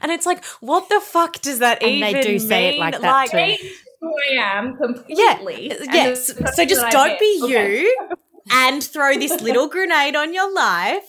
And 0.00 0.10
it's 0.10 0.26
like, 0.26 0.44
what 0.60 0.88
the 0.88 1.00
fuck 1.00 1.40
does 1.42 1.58
that 1.60 1.82
And 1.82 2.02
they 2.02 2.10
even 2.10 2.22
do 2.22 2.38
say 2.38 2.68
it 2.68 2.70
mean? 2.72 2.80
like 2.80 2.94
uh, 2.96 2.98
that 3.00 3.30
too. 3.30 3.68
Who 4.00 4.14
I 4.38 4.56
am 4.58 4.76
completely. 4.76 5.70
And 5.70 5.94
yes. 5.94 6.32
So 6.54 6.64
just 6.64 6.90
don't 6.90 7.18
be 7.20 7.40
Okay. 7.44 7.80
you 7.82 7.98
and 8.50 8.82
throw 8.82 9.14
this 9.18 9.40
little 9.42 9.68
grenade 9.68 10.16
on 10.16 10.32
your 10.32 10.52
life 10.52 11.04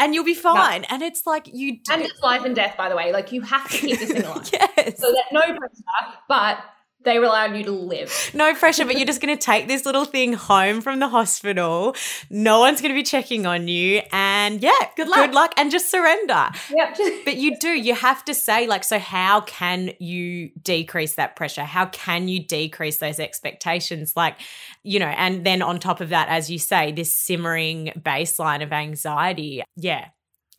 and 0.00 0.14
you'll 0.14 0.24
be 0.24 0.34
fine. 0.34 0.84
And 0.84 1.02
it's 1.02 1.26
like 1.26 1.48
you 1.52 1.74
do. 1.82 1.92
And 1.92 2.02
it's 2.02 2.18
life 2.20 2.44
and 2.44 2.54
death, 2.56 2.76
by 2.76 2.88
the 2.88 2.96
way. 2.96 3.12
Like 3.12 3.30
you 3.32 3.42
have 3.42 3.70
to 3.70 3.76
keep 3.78 3.98
this 3.98 4.10
thing 4.10 4.24
alive. 4.24 4.48
yes. 4.52 4.98
So 5.00 5.12
that 5.12 5.24
no 5.32 5.40
pressure, 5.42 6.16
but 6.28 6.58
they 7.02 7.18
rely 7.18 7.48
on 7.48 7.54
you 7.54 7.64
to 7.64 7.70
live. 7.72 8.30
No 8.34 8.54
pressure, 8.54 8.84
but 8.84 8.96
you're 8.96 9.06
just 9.06 9.20
going 9.20 9.36
to 9.36 9.42
take 9.42 9.68
this 9.68 9.86
little 9.86 10.04
thing 10.04 10.34
home 10.34 10.80
from 10.80 10.98
the 10.98 11.08
hospital. 11.08 11.96
No 12.28 12.60
one's 12.60 12.80
going 12.80 12.92
to 12.92 12.98
be 12.98 13.02
checking 13.02 13.46
on 13.46 13.68
you. 13.68 14.02
And 14.12 14.62
yeah, 14.62 14.72
Good 14.96 15.08
luck. 15.08 15.18
Good 15.20 15.34
luck 15.34 15.54
and 15.56 15.70
just 15.70 15.90
surrender. 15.90 16.50
Yep. 16.70 16.98
But 17.24 17.36
you 17.36 17.56
do, 17.58 17.68
you 17.68 17.94
have 17.94 18.24
to 18.24 18.34
say, 18.34 18.66
like, 18.66 18.84
so 18.84 18.98
how 18.98 19.42
can 19.42 19.92
you 19.98 20.50
decrease 20.62 21.14
that 21.14 21.36
pressure? 21.36 21.64
How 21.64 21.86
can 21.86 22.28
you 22.28 22.44
decrease 22.44 22.98
those 22.98 23.20
expectations? 23.20 24.14
Like, 24.16 24.36
you 24.82 24.98
know, 24.98 25.06
and 25.06 25.44
then 25.44 25.62
on 25.62 25.78
top 25.78 26.00
of 26.00 26.08
that, 26.10 26.28
as 26.28 26.50
you 26.50 26.58
say, 26.58 26.92
this 26.92 27.14
simmering 27.16 27.92
baseline 27.98 28.62
of 28.62 28.72
anxiety. 28.72 29.62
Yeah. 29.76 30.08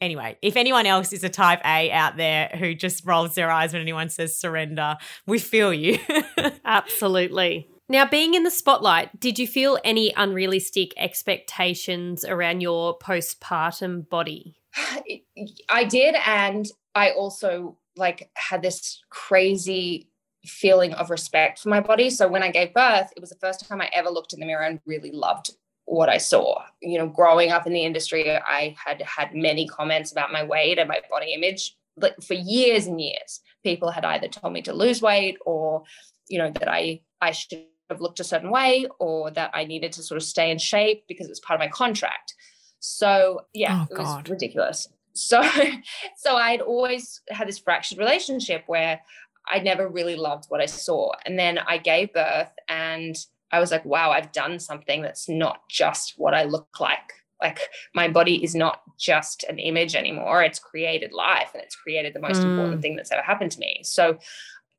Anyway, 0.01 0.35
if 0.41 0.57
anyone 0.57 0.87
else 0.87 1.13
is 1.13 1.23
a 1.23 1.29
type 1.29 1.61
A 1.63 1.91
out 1.91 2.17
there 2.17 2.49
who 2.57 2.73
just 2.73 3.05
rolls 3.05 3.35
their 3.35 3.51
eyes 3.51 3.71
when 3.71 3.83
anyone 3.83 4.09
says 4.09 4.35
surrender, 4.35 4.97
we 5.27 5.37
feel 5.37 5.71
you. 5.71 5.99
Absolutely. 6.65 7.69
Now, 7.87 8.07
being 8.07 8.33
in 8.33 8.43
the 8.43 8.51
spotlight, 8.51 9.19
did 9.19 9.37
you 9.37 9.47
feel 9.47 9.77
any 9.83 10.11
unrealistic 10.17 10.93
expectations 10.97 12.25
around 12.25 12.61
your 12.61 12.97
postpartum 12.97 14.09
body? 14.09 14.55
I 15.69 15.83
did, 15.83 16.15
and 16.25 16.65
I 16.95 17.11
also 17.11 17.77
like 17.95 18.31
had 18.35 18.63
this 18.63 19.01
crazy 19.09 20.07
feeling 20.45 20.93
of 20.93 21.09
respect 21.09 21.59
for 21.59 21.69
my 21.69 21.79
body. 21.79 22.09
So 22.09 22.27
when 22.27 22.41
I 22.41 22.49
gave 22.49 22.73
birth, 22.73 23.11
it 23.15 23.19
was 23.19 23.29
the 23.29 23.35
first 23.35 23.67
time 23.67 23.81
I 23.81 23.89
ever 23.93 24.09
looked 24.09 24.33
in 24.33 24.39
the 24.39 24.45
mirror 24.45 24.63
and 24.63 24.79
really 24.85 25.11
loved 25.11 25.51
what 25.91 26.07
I 26.07 26.17
saw. 26.17 26.63
You 26.81 26.97
know, 26.99 27.07
growing 27.07 27.51
up 27.51 27.67
in 27.67 27.73
the 27.73 27.83
industry, 27.83 28.31
I 28.31 28.73
had 28.83 29.01
had 29.01 29.35
many 29.35 29.67
comments 29.67 30.13
about 30.13 30.31
my 30.31 30.41
weight 30.41 30.79
and 30.79 30.87
my 30.87 31.01
body 31.09 31.33
image. 31.33 31.75
Like 31.97 32.15
for 32.21 32.33
years 32.33 32.87
and 32.87 33.01
years, 33.01 33.41
people 33.61 33.91
had 33.91 34.05
either 34.05 34.29
told 34.29 34.53
me 34.53 34.61
to 34.61 34.73
lose 34.73 35.01
weight 35.01 35.37
or, 35.45 35.83
you 36.29 36.37
know, 36.37 36.49
that 36.51 36.69
I 36.71 37.01
I 37.19 37.31
should 37.31 37.65
have 37.89 37.99
looked 37.99 38.21
a 38.21 38.23
certain 38.23 38.51
way 38.51 38.87
or 38.99 39.31
that 39.31 39.51
I 39.53 39.65
needed 39.65 39.91
to 39.93 40.03
sort 40.03 40.15
of 40.15 40.23
stay 40.23 40.49
in 40.49 40.57
shape 40.57 41.03
because 41.09 41.27
it 41.27 41.31
was 41.31 41.41
part 41.41 41.59
of 41.59 41.65
my 41.65 41.67
contract. 41.67 42.35
So 42.79 43.41
yeah, 43.53 43.81
Oh, 43.81 43.93
it 43.93 43.97
was 43.99 44.07
God. 44.07 44.29
ridiculous. 44.29 44.87
So 45.13 45.43
so 46.15 46.37
I'd 46.37 46.61
always 46.61 47.19
had 47.29 47.49
this 47.49 47.59
fractured 47.59 47.97
relationship 47.97 48.63
where 48.67 49.01
I 49.45 49.59
never 49.59 49.89
really 49.89 50.15
loved 50.15 50.45
what 50.47 50.61
I 50.61 50.67
saw. 50.67 51.11
And 51.25 51.37
then 51.37 51.57
I 51.57 51.77
gave 51.79 52.13
birth 52.13 52.53
and 52.69 53.17
I 53.51 53.59
was 53.59 53.71
like, 53.71 53.85
wow, 53.85 54.11
I've 54.11 54.31
done 54.31 54.59
something 54.59 55.01
that's 55.01 55.27
not 55.29 55.67
just 55.69 56.13
what 56.17 56.33
I 56.33 56.43
look 56.43 56.79
like. 56.79 57.13
Like 57.41 57.59
my 57.95 58.07
body 58.07 58.43
is 58.43 58.53
not 58.53 58.81
just 58.99 59.43
an 59.49 59.57
image 59.57 59.95
anymore. 59.95 60.43
It's 60.43 60.59
created 60.59 61.11
life 61.11 61.49
and 61.53 61.63
it's 61.63 61.75
created 61.75 62.13
the 62.13 62.19
most 62.19 62.43
Mm. 62.43 62.45
important 62.45 62.81
thing 62.81 62.95
that's 62.95 63.11
ever 63.11 63.23
happened 63.23 63.51
to 63.53 63.59
me. 63.59 63.81
So 63.83 64.19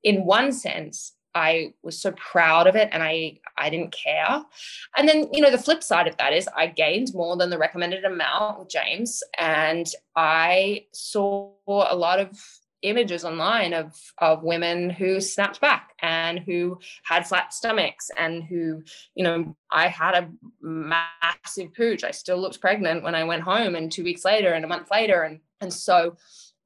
in 0.04 0.24
one 0.24 0.52
sense, 0.52 1.12
I 1.34 1.72
was 1.82 1.98
so 1.98 2.12
proud 2.12 2.66
of 2.66 2.76
it 2.76 2.88
and 2.92 3.02
I 3.02 3.40
I 3.58 3.70
didn't 3.70 3.92
care. 3.92 4.42
And 4.96 5.08
then, 5.08 5.28
you 5.32 5.40
know, 5.40 5.50
the 5.50 5.58
flip 5.58 5.82
side 5.82 6.06
of 6.06 6.16
that 6.18 6.32
is 6.32 6.48
I 6.56 6.66
gained 6.66 7.14
more 7.14 7.36
than 7.36 7.50
the 7.50 7.58
recommended 7.58 8.04
amount 8.04 8.58
with 8.58 8.68
James 8.68 9.22
and 9.38 9.90
I 10.14 10.86
saw 10.92 11.52
a 11.66 11.96
lot 11.96 12.20
of 12.20 12.38
images 12.82 13.24
online 13.24 13.72
of 13.72 13.94
of 14.18 14.42
women 14.42 14.90
who 14.90 15.20
snapped 15.20 15.60
back 15.60 15.94
and 16.00 16.38
who 16.40 16.78
had 17.04 17.26
flat 17.26 17.54
stomachs 17.54 18.10
and 18.18 18.42
who 18.44 18.82
you 19.14 19.24
know 19.24 19.56
I 19.70 19.88
had 19.88 20.14
a 20.14 20.30
massive 20.60 21.74
pooch. 21.74 22.04
I 22.04 22.10
still 22.10 22.38
looked 22.38 22.60
pregnant 22.60 23.02
when 23.02 23.14
I 23.14 23.24
went 23.24 23.42
home 23.42 23.74
and 23.74 23.90
2 23.90 24.04
weeks 24.04 24.24
later 24.24 24.52
and 24.52 24.64
a 24.64 24.68
month 24.68 24.90
later. 24.90 25.22
And 25.22 25.40
and 25.60 25.72
so 25.72 26.16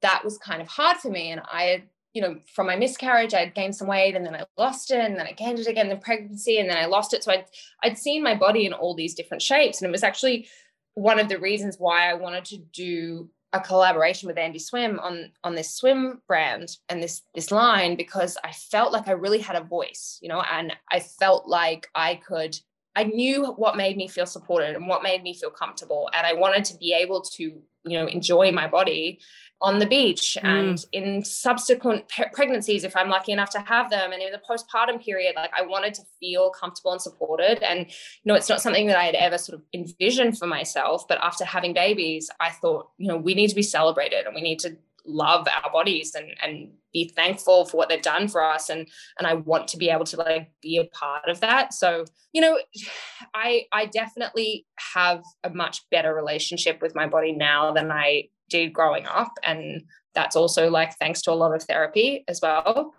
that 0.01 0.23
was 0.23 0.37
kind 0.37 0.61
of 0.61 0.67
hard 0.67 0.97
for 0.97 1.09
me. 1.09 1.31
And 1.31 1.41
I 1.51 1.63
had 1.63 1.83
you 2.13 2.21
know 2.21 2.39
from 2.53 2.67
my 2.67 2.75
miscarriage 2.75 3.33
I'd 3.33 3.53
gained 3.53 3.75
some 3.75 3.87
weight 3.87 4.15
and 4.15 4.25
then 4.25 4.35
I 4.35 4.45
lost 4.57 4.91
it 4.91 4.99
and 4.99 5.17
then 5.17 5.27
I 5.27 5.33
gained 5.33 5.59
it 5.59 5.67
again 5.67 5.91
in 5.91 5.99
pregnancy 5.99 6.57
and 6.57 6.69
then 6.69 6.77
I 6.77 6.85
lost 6.85 7.13
it. 7.13 7.23
So 7.23 7.31
I'd 7.31 7.45
I'd 7.83 7.97
seen 7.97 8.23
my 8.23 8.35
body 8.35 8.65
in 8.65 8.73
all 8.73 8.95
these 8.95 9.13
different 9.13 9.43
shapes. 9.43 9.81
And 9.81 9.87
it 9.87 9.91
was 9.91 10.03
actually 10.03 10.47
one 10.95 11.19
of 11.19 11.29
the 11.29 11.37
reasons 11.37 11.75
why 11.77 12.09
I 12.09 12.15
wanted 12.15 12.45
to 12.45 12.57
do 12.57 13.29
a 13.53 13.59
collaboration 13.59 14.27
with 14.27 14.37
Andie 14.37 14.59
Swim 14.59 14.99
on 14.99 15.31
on 15.43 15.55
this 15.55 15.73
swim 15.73 16.21
brand 16.27 16.77
and 16.89 17.01
this 17.01 17.21
this 17.33 17.51
line 17.51 17.95
because 17.95 18.37
I 18.43 18.51
felt 18.51 18.91
like 18.91 19.07
I 19.07 19.13
really 19.13 19.39
had 19.39 19.55
a 19.55 19.63
voice, 19.63 20.19
you 20.21 20.29
know, 20.29 20.41
and 20.51 20.73
I 20.91 20.99
felt 20.99 21.47
like 21.47 21.87
I 21.95 22.15
could 22.15 22.57
I 22.95 23.03
knew 23.03 23.45
what 23.53 23.77
made 23.77 23.95
me 23.95 24.07
feel 24.07 24.25
supported 24.25 24.75
and 24.75 24.87
what 24.87 25.03
made 25.03 25.21
me 25.21 25.35
feel 25.35 25.51
comfortable. 25.51 26.09
And 26.13 26.25
I 26.25 26.33
wanted 26.33 26.65
to 26.65 26.77
be 26.77 26.93
able 26.93 27.21
to, 27.21 27.43
you 27.43 27.63
know, 27.97 28.07
enjoy 28.07 28.51
my 28.51 28.67
body 28.67 29.19
on 29.61 29.79
the 29.79 29.85
beach 29.85 30.37
mm. 30.39 30.47
and 30.47 30.85
in 30.91 31.23
subsequent 31.23 32.07
pe- 32.09 32.29
pregnancies 32.31 32.83
if 32.83 32.95
I'm 32.95 33.09
lucky 33.09 33.31
enough 33.31 33.49
to 33.51 33.59
have 33.59 33.89
them 33.89 34.11
and 34.11 34.21
in 34.21 34.31
the 34.31 34.39
postpartum 34.47 35.03
period 35.03 35.35
like 35.35 35.51
I 35.57 35.63
wanted 35.63 35.93
to 35.95 36.03
feel 36.19 36.51
comfortable 36.51 36.91
and 36.91 37.01
supported. 37.01 37.63
And 37.63 37.79
you 37.79 38.25
know 38.25 38.35
it's 38.35 38.49
not 38.49 38.61
something 38.61 38.87
that 38.87 38.97
I 38.97 39.05
had 39.05 39.15
ever 39.15 39.37
sort 39.37 39.59
of 39.59 39.65
envisioned 39.73 40.37
for 40.37 40.47
myself 40.47 41.07
but 41.07 41.19
after 41.21 41.45
having 41.45 41.73
babies 41.73 42.29
I 42.39 42.51
thought 42.51 42.89
you 42.97 43.07
know 43.07 43.17
we 43.17 43.33
need 43.33 43.47
to 43.49 43.55
be 43.55 43.63
celebrated 43.63 44.25
and 44.25 44.35
we 44.35 44.41
need 44.41 44.59
to 44.59 44.77
love 45.07 45.47
our 45.63 45.71
bodies 45.71 46.13
and 46.13 46.31
and 46.43 46.69
be 46.93 47.07
thankful 47.15 47.65
for 47.65 47.77
what 47.77 47.89
they've 47.89 48.01
done 48.01 48.27
for 48.27 48.43
us. 48.43 48.69
And 48.69 48.87
and 49.17 49.27
I 49.27 49.35
want 49.35 49.67
to 49.69 49.77
be 49.77 49.89
able 49.89 50.05
to 50.05 50.17
like 50.17 50.51
be 50.61 50.77
a 50.77 50.85
part 50.85 51.27
of 51.29 51.39
that. 51.39 51.73
So 51.73 52.05
you 52.33 52.41
know 52.41 52.59
I 53.33 53.65
I 53.71 53.85
definitely 53.87 54.65
have 54.93 55.23
a 55.43 55.49
much 55.49 55.89
better 55.89 56.13
relationship 56.13 56.81
with 56.81 56.95
my 56.95 57.07
body 57.07 57.31
now 57.31 57.71
than 57.73 57.91
I 57.91 58.29
did 58.49 58.73
growing 58.73 59.05
up 59.05 59.31
and 59.43 59.83
that's 60.15 60.35
also 60.35 60.69
like 60.69 60.97
thanks 60.97 61.21
to 61.23 61.31
a 61.31 61.33
lot 61.33 61.53
of 61.55 61.63
therapy 61.63 62.23
as 62.27 62.41
well. 62.41 62.93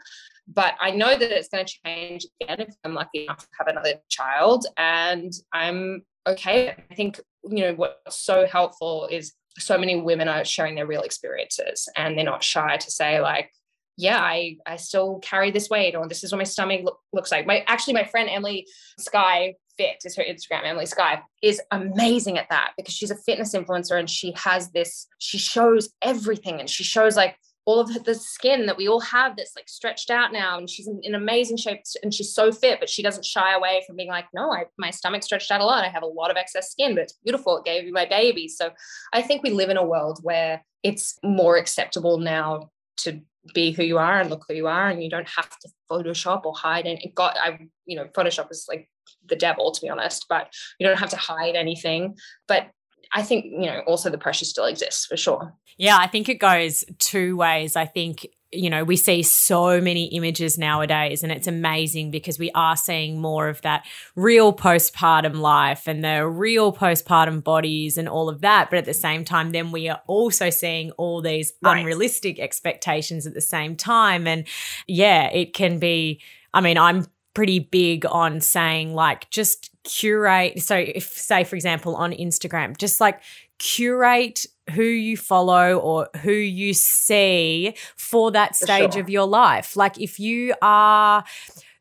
But 0.46 0.74
I 0.80 0.92
know 0.92 1.18
that 1.18 1.30
it's 1.30 1.48
going 1.48 1.66
to 1.66 1.74
change 1.84 2.26
again 2.40 2.60
if 2.60 2.74
I'm 2.84 2.94
lucky 2.94 3.24
enough 3.24 3.40
to 3.40 3.48
have 3.58 3.68
another 3.68 3.94
child 4.08 4.66
and 4.76 5.32
I'm 5.52 6.02
okay. 6.26 6.70
I 6.70 6.94
think 6.94 7.20
you 7.44 7.60
know 7.64 7.74
what's 7.74 8.16
so 8.16 8.46
helpful 8.46 9.08
is 9.10 9.32
so 9.58 9.76
many 9.76 10.00
women 10.00 10.28
are 10.28 10.44
sharing 10.44 10.74
their 10.74 10.86
real 10.86 11.02
experiences 11.02 11.88
and 11.96 12.16
they're 12.16 12.24
not 12.24 12.44
shy 12.44 12.76
to 12.76 12.90
say 12.90 13.20
like 13.20 13.50
yeah 13.96 14.20
i 14.20 14.56
i 14.66 14.76
still 14.76 15.18
carry 15.18 15.50
this 15.50 15.68
weight 15.68 15.96
or 15.96 16.06
this 16.06 16.22
is 16.22 16.30
what 16.30 16.38
my 16.38 16.44
stomach 16.44 16.82
look, 16.84 17.00
looks 17.12 17.32
like. 17.32 17.46
My 17.46 17.64
actually 17.66 17.94
my 17.94 18.04
friend 18.04 18.28
emily 18.30 18.66
skye 18.98 19.54
fit 19.78 19.96
is 20.04 20.16
her 20.16 20.24
instagram 20.24 20.64
emily 20.64 20.84
skye 20.84 21.22
is 21.42 21.60
amazing 21.70 22.36
at 22.36 22.48
that 22.50 22.72
because 22.76 22.92
she's 22.92 23.10
a 23.10 23.16
fitness 23.16 23.54
influencer 23.54 23.98
and 23.98 24.10
she 24.10 24.34
has 24.36 24.70
this 24.72 25.06
she 25.18 25.38
shows 25.38 25.88
everything 26.02 26.60
and 26.60 26.68
she 26.68 26.84
shows 26.84 27.16
like 27.16 27.36
all 27.68 27.80
of 27.80 28.04
the 28.04 28.14
skin 28.14 28.64
that 28.64 28.78
we 28.78 28.88
all 28.88 29.00
have 29.00 29.36
that's 29.36 29.54
like 29.54 29.68
stretched 29.68 30.08
out 30.08 30.32
now 30.32 30.56
and 30.56 30.70
she's 30.70 30.88
in, 30.88 30.98
in 31.02 31.14
amazing 31.14 31.58
shape 31.58 31.82
and 32.02 32.14
she's 32.14 32.34
so 32.34 32.50
fit 32.50 32.80
but 32.80 32.88
she 32.88 33.02
doesn't 33.02 33.26
shy 33.26 33.54
away 33.54 33.82
from 33.86 33.94
being 33.94 34.08
like 34.08 34.24
no 34.32 34.50
I, 34.50 34.64
my 34.78 34.90
stomach 34.90 35.22
stretched 35.22 35.50
out 35.50 35.60
a 35.60 35.66
lot. 35.66 35.84
I 35.84 35.88
have 35.88 36.02
a 36.02 36.06
lot 36.06 36.30
of 36.30 36.38
excess 36.38 36.70
skin 36.70 36.94
but 36.94 37.02
it's 37.02 37.18
beautiful. 37.22 37.58
It 37.58 37.66
gave 37.66 37.84
me 37.84 37.90
my 37.90 38.06
baby. 38.06 38.48
So 38.48 38.70
i 39.12 39.20
think 39.20 39.42
we 39.42 39.50
live 39.50 39.68
in 39.68 39.76
a 39.76 39.84
world 39.84 40.20
where 40.22 40.64
it's 40.82 41.18
more 41.22 41.58
acceptable 41.58 42.16
now 42.16 42.70
to 42.98 43.20
be 43.52 43.72
who 43.72 43.82
you 43.82 43.98
are 43.98 44.18
and 44.18 44.30
look 44.30 44.46
who 44.48 44.54
you 44.54 44.66
are 44.66 44.88
and 44.88 45.04
you 45.04 45.10
don't 45.10 45.28
have 45.28 45.50
to 45.58 45.68
photoshop 45.90 46.46
or 46.46 46.54
hide 46.54 46.86
and 46.86 46.98
it 47.02 47.14
got 47.14 47.36
i 47.38 47.58
you 47.84 47.96
know 47.96 48.06
photoshop 48.16 48.50
is 48.50 48.64
like 48.66 48.88
the 49.28 49.36
devil 49.36 49.72
to 49.72 49.80
be 49.80 49.88
honest 49.88 50.26
but 50.28 50.52
you 50.78 50.86
don't 50.86 50.98
have 50.98 51.10
to 51.10 51.16
hide 51.16 51.54
anything 51.54 52.14
but 52.46 52.70
I 53.10 53.22
think, 53.22 53.46
you 53.46 53.66
know, 53.66 53.80
also 53.86 54.10
the 54.10 54.18
pressure 54.18 54.44
still 54.44 54.66
exists 54.66 55.06
for 55.06 55.16
sure. 55.16 55.54
Yeah, 55.78 55.96
I 55.98 56.08
think 56.08 56.28
it 56.28 56.38
goes 56.38 56.84
two 56.98 57.38
ways. 57.38 57.74
I 57.74 57.86
think 57.86 58.26
you 58.50 58.70
know, 58.70 58.82
we 58.82 58.96
see 58.96 59.22
so 59.22 59.80
many 59.80 60.06
images 60.06 60.56
nowadays, 60.56 61.22
and 61.22 61.30
it's 61.30 61.46
amazing 61.46 62.10
because 62.10 62.38
we 62.38 62.50
are 62.52 62.76
seeing 62.76 63.20
more 63.20 63.48
of 63.48 63.60
that 63.62 63.84
real 64.16 64.54
postpartum 64.54 65.36
life 65.36 65.86
and 65.86 66.02
the 66.02 66.26
real 66.26 66.72
postpartum 66.72 67.44
bodies 67.44 67.98
and 67.98 68.08
all 68.08 68.28
of 68.28 68.40
that. 68.40 68.70
But 68.70 68.78
at 68.78 68.84
the 68.86 68.94
same 68.94 69.24
time, 69.24 69.52
then 69.52 69.70
we 69.70 69.88
are 69.88 70.00
also 70.06 70.48
seeing 70.48 70.92
all 70.92 71.20
these 71.20 71.52
right. 71.62 71.78
unrealistic 71.78 72.38
expectations 72.40 73.26
at 73.26 73.34
the 73.34 73.40
same 73.42 73.76
time. 73.76 74.26
And 74.26 74.46
yeah, 74.86 75.28
it 75.30 75.52
can 75.52 75.78
be, 75.78 76.22
I 76.54 76.62
mean, 76.62 76.78
I'm 76.78 77.04
pretty 77.34 77.58
big 77.58 78.04
on 78.06 78.40
saying 78.40 78.94
like 78.94 79.30
just 79.30 79.70
curate. 79.84 80.60
So, 80.62 80.76
if, 80.76 81.06
say, 81.06 81.44
for 81.44 81.56
example, 81.56 81.96
on 81.96 82.12
Instagram, 82.12 82.76
just 82.76 83.00
like 83.00 83.20
curate 83.58 84.46
who 84.70 84.82
you 84.82 85.16
follow 85.16 85.78
or 85.78 86.08
who 86.22 86.32
you 86.32 86.74
see 86.74 87.74
for 87.96 88.30
that 88.32 88.54
stage 88.54 88.86
for 88.86 88.92
sure. 88.92 89.02
of 89.02 89.10
your 89.10 89.26
life. 89.26 89.76
Like 89.76 90.00
if 90.00 90.20
you 90.20 90.54
are 90.62 91.24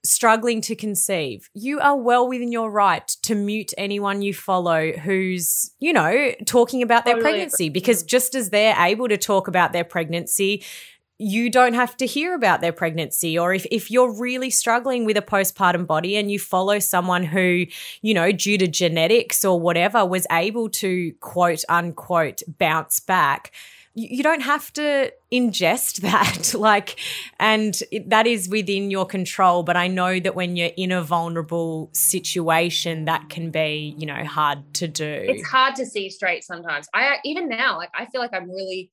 struggling 0.03 0.61
to 0.61 0.75
conceive, 0.75 1.49
you 1.53 1.79
are 1.79 1.97
well 1.97 2.27
within 2.27 2.51
your 2.51 2.71
right 2.71 3.07
to 3.23 3.35
mute 3.35 3.73
anyone 3.77 4.21
you 4.21 4.33
follow 4.33 4.91
who's, 4.93 5.71
you 5.79 5.93
know, 5.93 6.31
talking 6.45 6.81
about 6.81 7.05
their 7.05 7.15
totally 7.15 7.31
pregnancy 7.31 7.69
because 7.69 8.03
mm. 8.03 8.07
just 8.07 8.35
as 8.35 8.49
they're 8.49 8.75
able 8.79 9.09
to 9.09 9.17
talk 9.17 9.47
about 9.47 9.73
their 9.73 9.83
pregnancy, 9.83 10.63
you 11.19 11.49
don't 11.49 11.73
have 11.73 11.97
to 11.97 12.05
hear 12.05 12.35
about 12.35 12.61
their 12.61 12.71
pregnancy 12.71 13.37
or 13.37 13.53
if, 13.53 13.65
if 13.71 13.89
you're 13.89 14.11
really 14.11 14.49
struggling 14.49 15.03
with 15.05 15.17
a 15.17 15.21
postpartum 15.21 15.87
body 15.87 16.15
and 16.15 16.31
you 16.31 16.37
follow 16.37 16.79
someone 16.79 17.23
who 17.23 17.65
you 18.01 18.13
know 18.13 18.31
due 18.31 18.57
to 18.57 18.67
genetics 18.67 19.43
or 19.43 19.59
whatever 19.59 20.05
was 20.05 20.27
able 20.31 20.69
to 20.69 21.11
quote 21.19 21.63
unquote 21.69 22.41
bounce 22.59 22.99
back 22.99 23.51
you, 23.99 24.21
don't 24.21 24.41
have 24.41 24.71
to 24.73 25.11
ingest 25.33 26.01
that. 26.01 26.53
Like 26.53 26.99
and 27.39 27.81
that 28.05 28.27
is 28.27 28.47
within 28.47 28.91
your 28.91 29.07
control. 29.07 29.63
But 29.63 29.75
i 29.75 29.87
know 29.87 30.19
that 30.19 30.35
when 30.35 30.55
you're 30.55 30.69
in 30.77 30.91
a 30.91 31.01
vulnerable 31.01 31.89
situation 31.93 33.05
that 33.05 33.29
can 33.29 33.49
be 33.49 33.95
you 33.97 34.05
know 34.05 34.23
hard 34.23 34.71
to 34.75 34.87
do. 34.87 35.25
It's 35.27 35.47
hard 35.47 35.75
to 35.77 35.85
see 35.87 36.11
straight 36.11 36.43
sometimes. 36.43 36.87
I 36.93 37.17
even 37.25 37.49
now 37.49 37.77
like 37.77 37.89
i 37.95 38.05
feel 38.05 38.21
like 38.21 38.33
i'm 38.33 38.49
really 38.49 38.91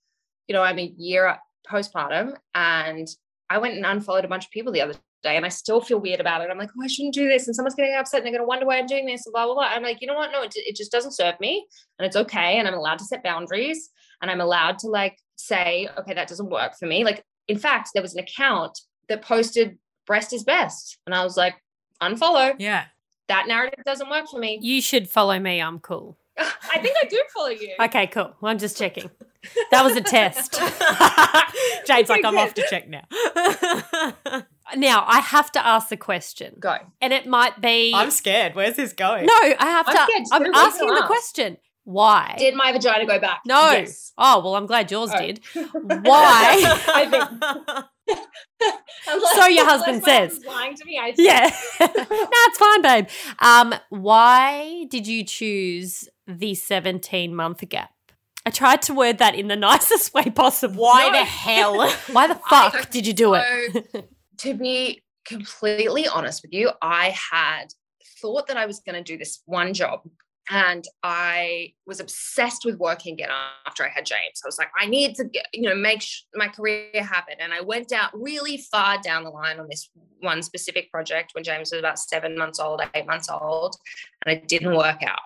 you 0.48 0.54
know 0.54 0.62
i'm 0.62 0.78
a 0.78 0.92
year 0.96 1.38
postpartum 1.70 2.36
and 2.54 3.08
I 3.50 3.58
went 3.58 3.74
and 3.74 3.84
unfollowed 3.84 4.24
a 4.24 4.28
bunch 4.28 4.46
of 4.46 4.50
people 4.50 4.72
the 4.72 4.80
other 4.80 4.94
day 5.22 5.36
and 5.36 5.44
I 5.44 5.48
still 5.48 5.80
feel 5.80 5.98
weird 5.98 6.20
about 6.20 6.42
it. 6.42 6.50
I'm 6.50 6.58
like, 6.58 6.70
oh, 6.78 6.82
I 6.82 6.86
shouldn't 6.86 7.14
do 7.14 7.28
this. 7.28 7.46
And 7.46 7.56
someone's 7.56 7.74
getting 7.74 7.94
upset 7.94 8.18
and 8.18 8.26
they're 8.26 8.32
going 8.32 8.42
to 8.42 8.48
wonder 8.48 8.66
why 8.66 8.78
I'm 8.78 8.86
doing 8.86 9.06
this 9.06 9.26
and 9.26 9.32
blah, 9.32 9.46
blah, 9.46 9.54
blah. 9.54 9.64
I'm 9.64 9.82
like, 9.82 10.00
you 10.00 10.06
know 10.06 10.14
what? 10.14 10.30
No, 10.32 10.42
it, 10.42 10.52
it 10.54 10.76
just 10.76 10.92
doesn't 10.92 11.12
serve 11.12 11.38
me 11.40 11.66
and 11.98 12.06
it's 12.06 12.16
okay. 12.16 12.58
And 12.58 12.68
I'm 12.68 12.74
allowed 12.74 12.98
to 12.98 13.04
set 13.04 13.22
boundaries 13.22 13.90
and 14.22 14.30
I'm 14.30 14.40
allowed 14.40 14.78
to 14.80 14.88
like 14.88 15.18
say, 15.36 15.88
okay, 15.98 16.14
that 16.14 16.28
doesn't 16.28 16.50
work 16.50 16.76
for 16.78 16.86
me. 16.86 17.04
Like, 17.04 17.24
in 17.48 17.58
fact, 17.58 17.90
there 17.94 18.02
was 18.02 18.14
an 18.14 18.22
account 18.22 18.78
that 19.08 19.22
posted 19.22 19.78
breast 20.06 20.32
is 20.32 20.44
best. 20.44 20.98
And 21.06 21.14
I 21.14 21.24
was 21.24 21.36
like, 21.36 21.54
unfollow. 22.02 22.54
Yeah. 22.58 22.84
That 23.28 23.48
narrative 23.48 23.84
doesn't 23.84 24.10
work 24.10 24.28
for 24.30 24.38
me. 24.38 24.58
You 24.60 24.82
should 24.82 25.08
follow 25.08 25.38
me. 25.38 25.60
I'm 25.60 25.78
cool. 25.78 26.18
I 26.38 26.78
think 26.78 26.96
I 27.02 27.06
do 27.06 27.20
follow 27.34 27.48
you. 27.48 27.74
Okay, 27.80 28.06
cool. 28.08 28.34
Well, 28.40 28.50
I'm 28.52 28.58
just 28.58 28.76
checking. 28.76 29.10
That 29.70 29.84
was 29.84 29.97
a 29.97 30.01
test. 30.01 30.53
Jade's 31.86 32.09
like, 32.09 32.24
I'm 32.24 32.38
off 32.38 32.55
to 32.55 32.66
check 32.68 32.88
now. 32.88 33.05
now, 34.76 35.05
I 35.07 35.20
have 35.20 35.53
to 35.53 35.66
ask 35.66 35.88
the 35.88 35.97
question. 35.97 36.57
Go. 36.59 36.76
And 37.01 37.12
it 37.12 37.26
might 37.26 37.61
be. 37.61 37.92
I'm 37.95 38.11
scared. 38.11 38.55
Where's 38.55 38.76
this 38.76 38.92
going? 38.92 39.26
No, 39.26 39.34
I 39.34 39.57
have 39.61 39.86
I'm 39.88 39.95
to. 39.95 40.28
I'm 40.32 40.55
asking 40.55 40.88
the 40.88 41.05
question. 41.07 41.59
Why? 41.84 42.34
Did 42.38 42.55
my 42.55 42.72
vagina 42.72 43.07
go 43.07 43.18
back? 43.20 43.42
No. 43.47 43.70
Yes. 43.72 44.12
Oh, 44.16 44.40
well, 44.42 44.57
I'm 44.57 44.66
glad 44.66 44.90
yours 44.90 45.11
oh. 45.12 45.18
did. 45.18 45.40
Why? 45.55 46.62
I 46.88 47.07
think. 47.11 47.86
so 49.34 49.47
your 49.47 49.66
husband 49.66 50.03
says. 50.03 50.40
Lying 50.47 50.74
to 50.76 50.84
me. 50.86 50.99
I 50.99 51.12
yeah. 51.16 51.51
no, 51.80 51.86
it's 51.88 52.59
fine, 52.59 52.82
babe. 52.82 53.07
Um, 53.38 53.74
why 53.90 54.86
did 54.88 55.07
you 55.07 55.24
choose 55.24 56.09
the 56.26 56.55
17 56.55 57.34
month 57.34 57.68
gap? 57.68 57.93
I 58.47 58.51
tried 58.51 58.82
to 58.82 58.95
word 58.95 59.18
that 59.18 59.34
in 59.34 59.49
the 59.49 59.57
nicest 59.70 60.12
way 60.14 60.24
possible. 60.24 60.82
Why 60.82 61.09
no. 61.09 61.12
the 61.12 61.24
hell? 61.24 61.90
Why 62.12 62.26
the 62.26 62.34
fuck 62.34 62.74
I, 62.74 62.84
did 62.90 63.07
you 63.07 63.12
do 63.12 63.34
so, 63.34 63.42
it? 63.42 64.11
to 64.38 64.55
be 64.55 65.03
completely 65.24 66.07
honest 66.07 66.42
with 66.42 66.53
you, 66.53 66.70
I 66.82 67.11
had 67.11 67.66
thought 68.20 68.47
that 68.49 68.57
I 68.57 68.66
was 68.66 68.80
going 68.80 68.97
to 68.97 69.03
do 69.03 69.18
this 69.18 69.40
one 69.47 69.74
job 69.74 70.01
and 70.51 70.84
I 71.03 71.72
was 71.86 72.01
obsessed 72.01 72.64
with 72.64 72.76
working 72.76 73.14
again 73.14 73.30
after 73.66 73.84
I 73.84 73.88
had 73.88 74.05
James. 74.05 74.42
I 74.45 74.49
was 74.49 74.59
like, 74.59 74.68
I 74.78 74.86
need 74.86 75.14
to 75.16 75.24
get, 75.24 75.47
you 75.55 75.62
know, 75.62 75.74
make 75.74 76.03
sh- 76.03 76.22
my 76.34 76.49
career 76.49 77.03
happen. 77.03 77.36
And 77.40 77.53
I 77.55 77.62
went 77.62 77.92
out 77.92 78.11
really 78.12 78.59
far 78.59 78.99
down 79.01 79.24
the 79.24 79.30
line 79.30 79.59
on 79.59 79.68
this 79.68 79.88
one 80.20 80.42
specific 80.42 80.90
project 80.90 81.30
when 81.34 81.45
James 81.45 81.70
was 81.72 81.78
about 81.78 81.99
seven 81.99 82.36
months 82.36 82.61
old, 82.61 82.82
eight 82.95 83.07
months 83.07 83.30
old, 83.30 83.76
and 84.24 84.36
it 84.36 84.47
didn't 84.47 84.76
work 84.76 85.03
out. 85.03 85.20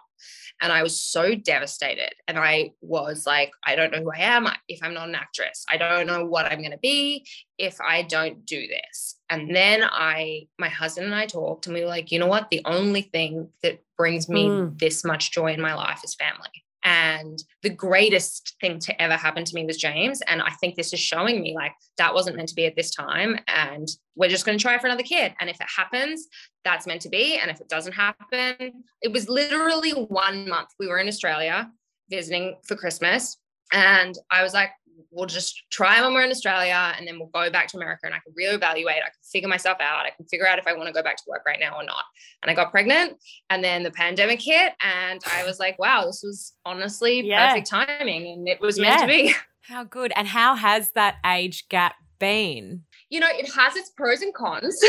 And 0.60 0.72
I 0.72 0.82
was 0.82 1.00
so 1.00 1.34
devastated. 1.34 2.12
And 2.26 2.38
I 2.38 2.72
was 2.80 3.26
like, 3.26 3.52
I 3.64 3.76
don't 3.76 3.92
know 3.92 4.02
who 4.02 4.12
I 4.12 4.20
am 4.20 4.48
if 4.68 4.80
I'm 4.82 4.94
not 4.94 5.08
an 5.08 5.14
actress. 5.14 5.64
I 5.70 5.76
don't 5.76 6.06
know 6.06 6.24
what 6.24 6.46
I'm 6.46 6.58
going 6.58 6.72
to 6.72 6.78
be 6.78 7.26
if 7.58 7.80
I 7.80 8.02
don't 8.02 8.44
do 8.44 8.66
this. 8.66 9.16
And 9.30 9.54
then 9.54 9.82
I, 9.84 10.48
my 10.58 10.68
husband 10.68 11.06
and 11.06 11.14
I 11.14 11.26
talked 11.26 11.66
and 11.66 11.74
we 11.74 11.82
were 11.82 11.88
like, 11.88 12.10
you 12.10 12.18
know 12.18 12.26
what? 12.26 12.50
The 12.50 12.62
only 12.64 13.02
thing 13.02 13.50
that 13.62 13.80
brings 13.96 14.28
me 14.28 14.46
mm. 14.46 14.78
this 14.78 15.04
much 15.04 15.32
joy 15.32 15.52
in 15.52 15.60
my 15.60 15.74
life 15.74 16.00
is 16.04 16.14
family. 16.14 16.50
And 16.88 17.38
the 17.62 17.68
greatest 17.68 18.54
thing 18.62 18.78
to 18.78 19.02
ever 19.02 19.12
happen 19.12 19.44
to 19.44 19.54
me 19.54 19.66
was 19.66 19.76
James. 19.76 20.22
And 20.22 20.40
I 20.40 20.52
think 20.58 20.74
this 20.74 20.94
is 20.94 21.00
showing 21.00 21.42
me 21.42 21.54
like 21.54 21.72
that 21.98 22.14
wasn't 22.14 22.36
meant 22.36 22.48
to 22.48 22.54
be 22.54 22.64
at 22.64 22.76
this 22.76 22.90
time. 22.94 23.38
And 23.46 23.86
we're 24.16 24.30
just 24.30 24.46
going 24.46 24.56
to 24.56 24.62
try 24.62 24.78
for 24.78 24.86
another 24.86 25.02
kid. 25.02 25.34
And 25.38 25.50
if 25.50 25.60
it 25.60 25.66
happens, 25.76 26.28
that's 26.64 26.86
meant 26.86 27.02
to 27.02 27.10
be. 27.10 27.36
And 27.36 27.50
if 27.50 27.60
it 27.60 27.68
doesn't 27.68 27.92
happen, 27.92 28.84
it 29.02 29.12
was 29.12 29.28
literally 29.28 29.90
one 29.90 30.48
month. 30.48 30.70
We 30.78 30.86
were 30.86 30.98
in 30.98 31.08
Australia 31.08 31.70
visiting 32.08 32.56
for 32.66 32.74
Christmas. 32.74 33.36
And 33.70 34.14
I 34.30 34.42
was 34.42 34.54
like, 34.54 34.70
we'll 35.10 35.26
just 35.26 35.62
try 35.70 36.00
when 36.00 36.14
we're 36.14 36.24
in 36.24 36.30
Australia 36.30 36.94
and 36.96 37.06
then 37.06 37.18
we'll 37.18 37.28
go 37.28 37.50
back 37.50 37.68
to 37.68 37.76
America 37.76 38.02
and 38.04 38.14
I 38.14 38.18
can 38.18 38.32
reevaluate. 38.32 38.98
I 38.98 39.10
can 39.10 39.22
figure 39.30 39.48
myself 39.48 39.78
out. 39.80 40.06
I 40.06 40.10
can 40.10 40.26
figure 40.26 40.46
out 40.46 40.58
if 40.58 40.66
I 40.66 40.74
want 40.74 40.86
to 40.86 40.92
go 40.92 41.02
back 41.02 41.16
to 41.16 41.22
work 41.26 41.42
right 41.46 41.58
now 41.60 41.76
or 41.76 41.84
not. 41.84 42.04
And 42.42 42.50
I 42.50 42.54
got 42.54 42.70
pregnant 42.70 43.14
and 43.50 43.62
then 43.62 43.82
the 43.82 43.90
pandemic 43.90 44.40
hit 44.40 44.72
and 44.82 45.20
I 45.32 45.44
was 45.44 45.58
like, 45.58 45.78
wow, 45.78 46.04
this 46.04 46.22
was 46.24 46.54
honestly 46.64 47.22
yeah. 47.26 47.48
perfect 47.48 47.68
timing 47.68 48.26
and 48.26 48.48
it 48.48 48.60
was 48.60 48.78
yeah. 48.78 48.84
meant 48.84 49.00
to 49.02 49.06
be. 49.06 49.34
How 49.62 49.84
good. 49.84 50.12
And 50.16 50.26
how 50.26 50.54
has 50.54 50.92
that 50.92 51.16
age 51.26 51.68
gap 51.68 51.96
been? 52.18 52.84
You 53.10 53.20
know, 53.20 53.28
it 53.30 53.52
has 53.52 53.76
its 53.76 53.90
pros 53.90 54.22
and 54.22 54.32
cons. 54.32 54.82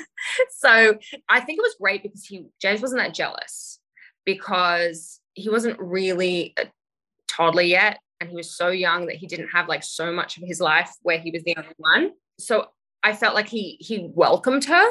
so 0.58 0.98
I 1.30 1.40
think 1.40 1.58
it 1.58 1.62
was 1.62 1.76
great 1.80 2.02
because 2.02 2.26
he 2.26 2.44
James 2.60 2.82
wasn't 2.82 3.00
that 3.00 3.14
jealous 3.14 3.80
because 4.26 5.20
he 5.32 5.48
wasn't 5.48 5.78
really 5.78 6.52
a 6.58 6.66
toddler 7.28 7.62
yet 7.62 7.98
and 8.20 8.30
he 8.30 8.36
was 8.36 8.56
so 8.56 8.68
young 8.68 9.06
that 9.06 9.16
he 9.16 9.26
didn't 9.26 9.48
have 9.48 9.68
like 9.68 9.82
so 9.82 10.12
much 10.12 10.36
of 10.36 10.44
his 10.44 10.60
life 10.60 10.90
where 11.02 11.18
he 11.18 11.30
was 11.30 11.42
the 11.44 11.56
only 11.56 11.74
one. 11.76 12.12
So 12.38 12.68
I 13.02 13.12
felt 13.14 13.34
like 13.34 13.48
he 13.48 13.76
he 13.80 14.08
welcomed 14.12 14.64
her 14.64 14.90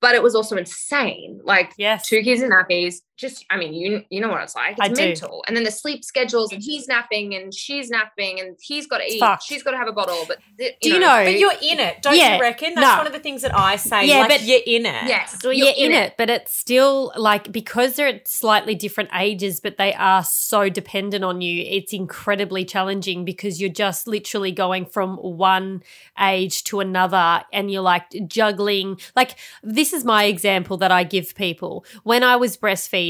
but 0.00 0.14
it 0.14 0.22
was 0.22 0.34
also 0.34 0.56
insane. 0.56 1.40
Like 1.44 1.72
yes. 1.76 2.08
two 2.08 2.22
kids 2.22 2.42
in 2.42 2.50
nappies. 2.50 2.96
Just, 3.18 3.44
I 3.50 3.56
mean, 3.56 3.74
you 3.74 4.04
you 4.10 4.20
know 4.20 4.28
what 4.28 4.42
it's 4.44 4.54
like. 4.54 4.78
It's 4.78 4.80
I 4.80 5.04
mental. 5.04 5.28
Do. 5.28 5.42
And 5.48 5.56
then 5.56 5.64
the 5.64 5.72
sleep 5.72 6.04
schedules, 6.04 6.52
and 6.52 6.62
he's 6.62 6.86
napping, 6.86 7.34
and 7.34 7.52
she's 7.52 7.90
napping, 7.90 8.38
and 8.38 8.56
he's 8.60 8.86
got 8.86 8.98
to 8.98 9.04
eat. 9.04 9.18
Fuck. 9.18 9.42
She's 9.42 9.64
got 9.64 9.72
to 9.72 9.76
have 9.76 9.88
a 9.88 9.92
bottle. 9.92 10.24
But 10.28 10.38
th- 10.56 10.76
you 10.82 10.90
do 10.90 10.94
you 10.94 11.00
know, 11.00 11.18
know? 11.18 11.24
But 11.24 11.36
you're 11.36 11.52
in 11.60 11.80
it, 11.80 12.00
don't 12.00 12.16
yeah, 12.16 12.36
you 12.36 12.40
reckon? 12.40 12.74
That's 12.74 12.86
no. 12.86 12.96
one 12.96 13.08
of 13.08 13.12
the 13.12 13.18
things 13.18 13.42
that 13.42 13.52
I 13.58 13.74
say. 13.74 14.06
Yeah, 14.06 14.20
like, 14.20 14.28
but 14.28 14.42
you're 14.44 14.60
in 14.64 14.86
it. 14.86 15.08
Yes, 15.08 15.36
well, 15.42 15.52
you're, 15.52 15.66
you're 15.66 15.76
in, 15.76 15.92
in 15.92 15.98
it. 15.98 16.06
it. 16.06 16.14
But 16.16 16.30
it's 16.30 16.56
still 16.56 17.12
like 17.16 17.50
because 17.50 17.96
they're 17.96 18.06
at 18.06 18.28
slightly 18.28 18.76
different 18.76 19.10
ages, 19.12 19.58
but 19.58 19.78
they 19.78 19.94
are 19.94 20.22
so 20.22 20.68
dependent 20.68 21.24
on 21.24 21.40
you. 21.40 21.64
It's 21.66 21.92
incredibly 21.92 22.64
challenging 22.64 23.24
because 23.24 23.60
you're 23.60 23.68
just 23.68 24.06
literally 24.06 24.52
going 24.52 24.86
from 24.86 25.16
one 25.16 25.82
age 26.20 26.62
to 26.64 26.78
another, 26.78 27.42
and 27.52 27.68
you're 27.68 27.82
like 27.82 28.10
juggling 28.28 29.00
like 29.16 29.34
this 29.64 29.92
is 29.92 30.04
my 30.04 30.24
example 30.24 30.76
that 30.76 30.92
I 30.92 31.02
give 31.02 31.34
people. 31.34 31.84
When 32.04 32.22
I 32.22 32.36
was 32.36 32.56
breastfeeding, 32.56 33.07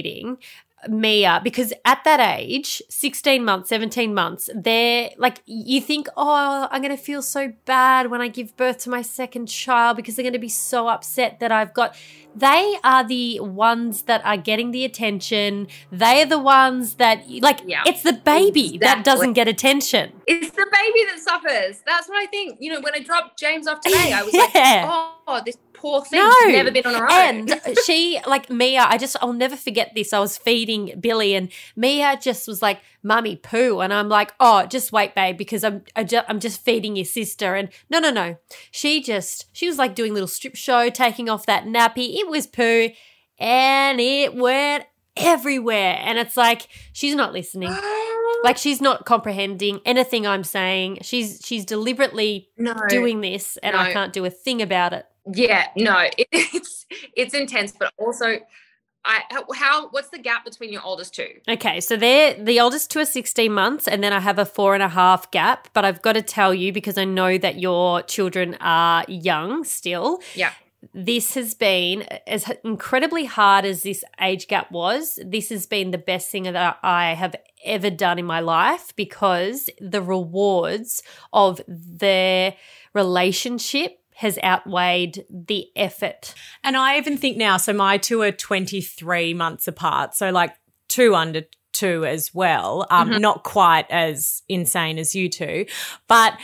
Mia 0.87 1.29
uh, 1.31 1.41
because 1.41 1.73
at 1.85 2.05
that 2.05 2.21
age, 2.21 2.81
16 2.89 3.45
months, 3.45 3.69
17 3.69 4.15
months, 4.15 4.49
they're 4.55 5.11
like, 5.19 5.43
you 5.45 5.81
think, 5.81 6.09
oh, 6.17 6.69
I'm 6.71 6.81
going 6.81 6.97
to 6.97 7.03
feel 7.03 7.21
so 7.21 7.53
bad 7.65 8.11
when 8.11 8.21
I 8.21 8.29
give 8.29 8.57
birth 8.57 8.79
to 8.79 8.91
my 8.91 9.03
second 9.03 9.47
child 9.47 9.97
because 9.97 10.15
they're 10.15 10.23
going 10.23 10.35
to 10.35 10.39
be 10.39 10.49
so 10.49 10.87
upset 10.89 11.41
that 11.41 11.51
I've 11.51 11.75
got. 11.75 11.97
They 12.37 12.77
are 12.85 13.07
the 13.07 13.41
ones 13.41 14.03
that 14.03 14.25
are 14.25 14.37
getting 14.37 14.71
the 14.71 14.85
attention. 14.85 15.67
They 15.91 16.23
are 16.23 16.27
the 16.27 16.39
ones 16.39 16.95
that, 16.95 17.29
like, 17.41 17.61
yeah, 17.67 17.83
it's 17.85 18.03
the 18.03 18.13
baby 18.13 18.75
exactly. 18.75 18.79
that 18.79 19.05
doesn't 19.05 19.33
get 19.33 19.49
attention. 19.49 20.13
It's 20.27 20.51
the 20.51 20.67
baby 20.71 21.05
that 21.11 21.19
suffers. 21.19 21.83
That's 21.85 22.09
what 22.09 22.19
I 22.19 22.27
think. 22.27 22.59
You 22.61 22.75
know, 22.75 22.81
when 22.81 22.95
I 22.95 23.01
dropped 23.01 23.39
James 23.39 23.67
off 23.67 23.81
today, 23.81 24.13
I 24.13 24.23
was 24.23 24.33
yeah. 24.55 24.85
like, 24.85 25.17
oh, 25.27 25.43
this 25.45 25.57
poor 25.79 26.05
thing. 26.05 26.21
No. 26.21 26.33
She's 26.45 26.53
never 26.53 26.71
been 26.71 26.87
on 26.87 26.95
her 26.95 27.11
own. 27.11 27.51
And 27.51 27.79
she, 27.87 28.21
like 28.27 28.51
Mia, 28.51 28.85
I 28.87 28.99
just, 28.99 29.17
I'll 29.21 29.33
never 29.33 29.57
forget 29.57 29.93
this. 29.95 30.13
I 30.13 30.19
was 30.19 30.37
feeding 30.37 30.95
Billy, 31.01 31.35
and 31.35 31.51
Mia 31.77 32.19
just 32.21 32.47
was 32.47 32.61
like, 32.63 32.81
"Mummy, 33.03 33.37
poo," 33.37 33.81
and 33.81 33.93
I'm 33.93 34.09
like, 34.09 34.35
"Oh, 34.41 34.67
just 34.67 34.93
wait, 34.93 35.15
babe, 35.15 35.37
because 35.37 35.65
I'm, 35.65 35.85
I 35.97 36.07
I'm 36.29 36.41
just 36.41 36.65
feeding 36.65 36.97
your 36.97 37.05
sister." 37.05 37.55
And 37.55 37.71
no, 37.89 37.99
no, 37.99 38.11
no, 38.11 38.37
she 38.71 39.03
just, 39.03 39.47
she 39.53 39.67
was 39.67 39.79
like 39.79 39.95
doing 39.95 40.11
a 40.11 40.15
little 40.15 40.29
strip 40.29 40.57
show, 40.57 40.91
taking 40.91 41.29
off 41.29 41.47
that 41.47 41.65
nappy. 41.65 42.17
It 42.17 42.29
was 42.29 42.47
poo, 42.47 42.91
and 43.39 44.01
it 44.01 44.35
went 44.35 44.85
everywhere. 45.17 45.99
And 46.01 46.19
it's 46.19 46.37
like 46.37 46.69
she's 46.93 47.15
not 47.15 47.33
listening. 47.33 47.75
Like 48.45 48.57
she's 48.57 48.81
not 48.81 49.05
comprehending 49.05 49.81
anything 49.85 50.25
I'm 50.25 50.45
saying. 50.45 50.99
She's 51.03 51.41
she's 51.45 51.65
deliberately 51.65 52.51
no. 52.57 52.73
doing 52.89 53.21
this, 53.21 53.57
and 53.65 53.75
I 53.75 53.93
can't 53.93 54.13
do 54.13 54.25
a 54.25 54.31
thing 54.31 54.63
about 54.63 54.93
it. 54.93 55.07
Yeah, 55.33 55.67
no, 55.77 55.99
it, 55.99 56.29
it's 56.33 56.87
it's 57.17 57.35
intense, 57.35 57.73
but 57.73 57.93
also, 57.99 58.39
I 59.05 59.23
how 59.55 59.89
what's 59.91 60.09
the 60.11 60.19
gap 60.19 60.45
between 60.45 60.73
your 60.73 60.83
oldest 60.83 61.15
two? 61.15 61.29
Okay, 61.49 61.81
so 61.81 61.97
they're 61.97 62.35
the 62.35 62.61
oldest 62.61 62.91
two 62.91 63.01
are 63.01 63.05
16 63.05 63.53
months, 63.53 63.87
and 63.87 64.03
then 64.03 64.13
I 64.13 64.21
have 64.21 64.39
a 64.39 64.45
four 64.45 64.75
and 64.75 64.83
a 64.83 64.89
half 64.89 65.31
gap. 65.31 65.69
But 65.73 65.85
I've 65.85 66.03
got 66.03 66.15
to 66.15 66.23
tell 66.23 66.55
you 66.55 66.73
because 66.73 66.99
I 66.99 67.05
know 67.05 67.39
that 67.39 67.59
your 67.59 68.03
children 68.03 68.57
are 68.61 69.05
young 69.09 69.65
still. 69.65 70.21
Yeah. 70.35 70.53
This 70.95 71.35
has 71.35 71.55
been 71.55 72.03
as 72.27 72.51
incredibly 72.63 73.25
hard 73.25 73.65
as 73.65 73.83
this 73.83 74.05
age 74.21 74.47
gap 74.47 74.71
was. 74.71 75.19
This 75.25 75.49
has 75.49 75.67
been 75.67 75.91
the 75.91 75.99
best 75.99 76.31
thing 76.31 76.45
that 76.45 76.79
I 76.85 77.15
have 77.15 77.35
ever 77.65 77.91
done 77.91 78.21
in 78.21 78.25
my 78.25 78.39
life 78.39 78.95
because 78.95 79.69
the 79.81 80.01
rewards 80.01 81.03
of 81.33 81.61
their 81.67 82.55
relationship 82.95 83.99
has 84.19 84.37
outweighed 84.43 85.25
the 85.31 85.69
effort. 85.77 86.35
And 86.65 86.77
I 86.77 86.99
even 86.99 87.17
think 87.17 87.37
now, 87.37 87.57
so 87.57 87.73
my 87.73 87.99
two 87.99 88.21
are 88.23 88.33
23 88.33 89.33
months 89.33 89.69
apart. 89.69 90.17
So 90.17 90.31
like 90.31 90.55
two 90.89 91.15
under 91.15 91.43
two 91.73 92.05
as 92.05 92.35
well. 92.35 92.85
Um, 92.91 93.11
Mhm. 93.11 93.21
Not 93.21 93.45
quite 93.45 93.89
as 93.91 94.43
insane 94.49 94.99
as 94.99 95.15
you 95.15 95.29
two. 95.29 95.67
But 96.09 96.37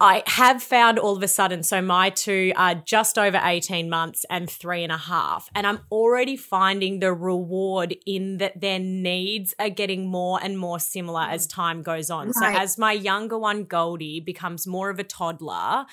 I 0.00 0.24
have 0.26 0.60
found 0.60 0.98
all 0.98 1.14
of 1.14 1.22
a 1.22 1.28
sudden, 1.28 1.62
so 1.62 1.80
my 1.80 2.10
two 2.10 2.52
are 2.56 2.74
just 2.74 3.16
over 3.16 3.38
18 3.44 3.88
months 3.88 4.24
and 4.28 4.50
three 4.50 4.82
and 4.82 4.90
a 4.90 4.96
half. 4.96 5.48
And 5.54 5.68
I'm 5.68 5.80
already 5.92 6.36
finding 6.36 6.98
the 6.98 7.12
reward 7.12 7.94
in 8.06 8.38
that 8.38 8.60
their 8.60 8.80
needs 8.80 9.54
are 9.60 9.68
getting 9.68 10.08
more 10.08 10.40
and 10.42 10.58
more 10.58 10.80
similar 10.80 11.22
as 11.22 11.46
time 11.46 11.82
goes 11.84 12.10
on. 12.10 12.32
So 12.32 12.44
as 12.46 12.76
my 12.76 12.92
younger 12.92 13.38
one, 13.38 13.64
Goldie, 13.64 14.18
becomes 14.20 14.66
more 14.66 14.90
of 14.90 14.98
a 14.98 15.04
toddler, 15.04 15.84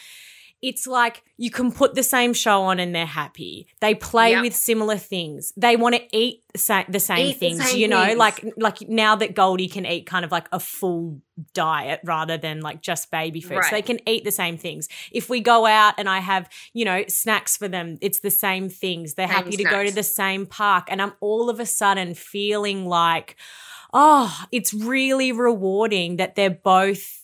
it's 0.61 0.87
like 0.87 1.23
you 1.37 1.51
can 1.51 1.71
put 1.71 1.93
the 1.93 2.01
same 2.01 2.33
show 2.33 2.63
on 2.63 2.79
and 2.79 2.93
they're 2.95 3.05
happy. 3.05 3.67
They 3.79 3.93
play 3.93 4.31
Yep. 4.31 4.41
with 4.41 4.55
similar 4.55 4.97
things. 4.97 5.53
They 5.55 5.75
want 5.75 5.93
to 5.95 6.17
eat 6.17 6.43
the 6.51 6.57
sa- 6.57 6.83
the 6.89 6.99
same 6.99 7.19
Eat 7.19 7.33
the 7.33 7.39
things, 7.39 7.69
same 7.69 7.79
you 7.79 7.87
know, 7.87 8.03
things. 8.05 8.17
like 8.17 8.43
like 8.57 8.81
now 8.89 9.15
that 9.17 9.35
Goldie 9.35 9.67
can 9.67 9.85
eat 9.85 10.05
kind 10.07 10.25
of 10.25 10.31
like 10.31 10.47
a 10.51 10.59
full 10.59 11.21
diet 11.53 11.99
rather 12.03 12.37
than 12.37 12.61
like 12.61 12.81
just 12.81 13.11
baby 13.11 13.39
food. 13.41 13.63
So 13.65 13.69
they 13.71 13.83
can 13.83 13.99
eat 14.09 14.23
the 14.23 14.31
same 14.31 14.57
things. 14.57 14.89
If 15.11 15.29
we 15.29 15.41
go 15.41 15.67
out 15.67 15.93
and 15.99 16.09
I 16.09 16.19
have, 16.19 16.49
you 16.73 16.85
know, 16.85 17.03
snacks 17.07 17.55
for 17.55 17.67
them, 17.67 17.97
it's 18.01 18.19
the 18.21 18.31
same 18.31 18.67
things. 18.69 19.13
They're 19.13 19.27
Same 19.27 19.35
happy 19.35 19.57
to 19.57 19.63
go 19.63 19.83
to 19.85 19.91
the 19.91 20.01
same 20.01 20.47
park 20.47 20.87
and 20.89 21.01
I'm 21.03 21.13
all 21.19 21.51
of 21.51 21.59
a 21.59 21.65
sudden 21.67 22.15
feeling 22.15 22.87
like 22.87 23.35
oh, 23.93 24.43
it's 24.51 24.73
really 24.73 25.31
rewarding 25.31 26.17
that 26.17 26.35
they're 26.35 26.49
both 26.49 27.23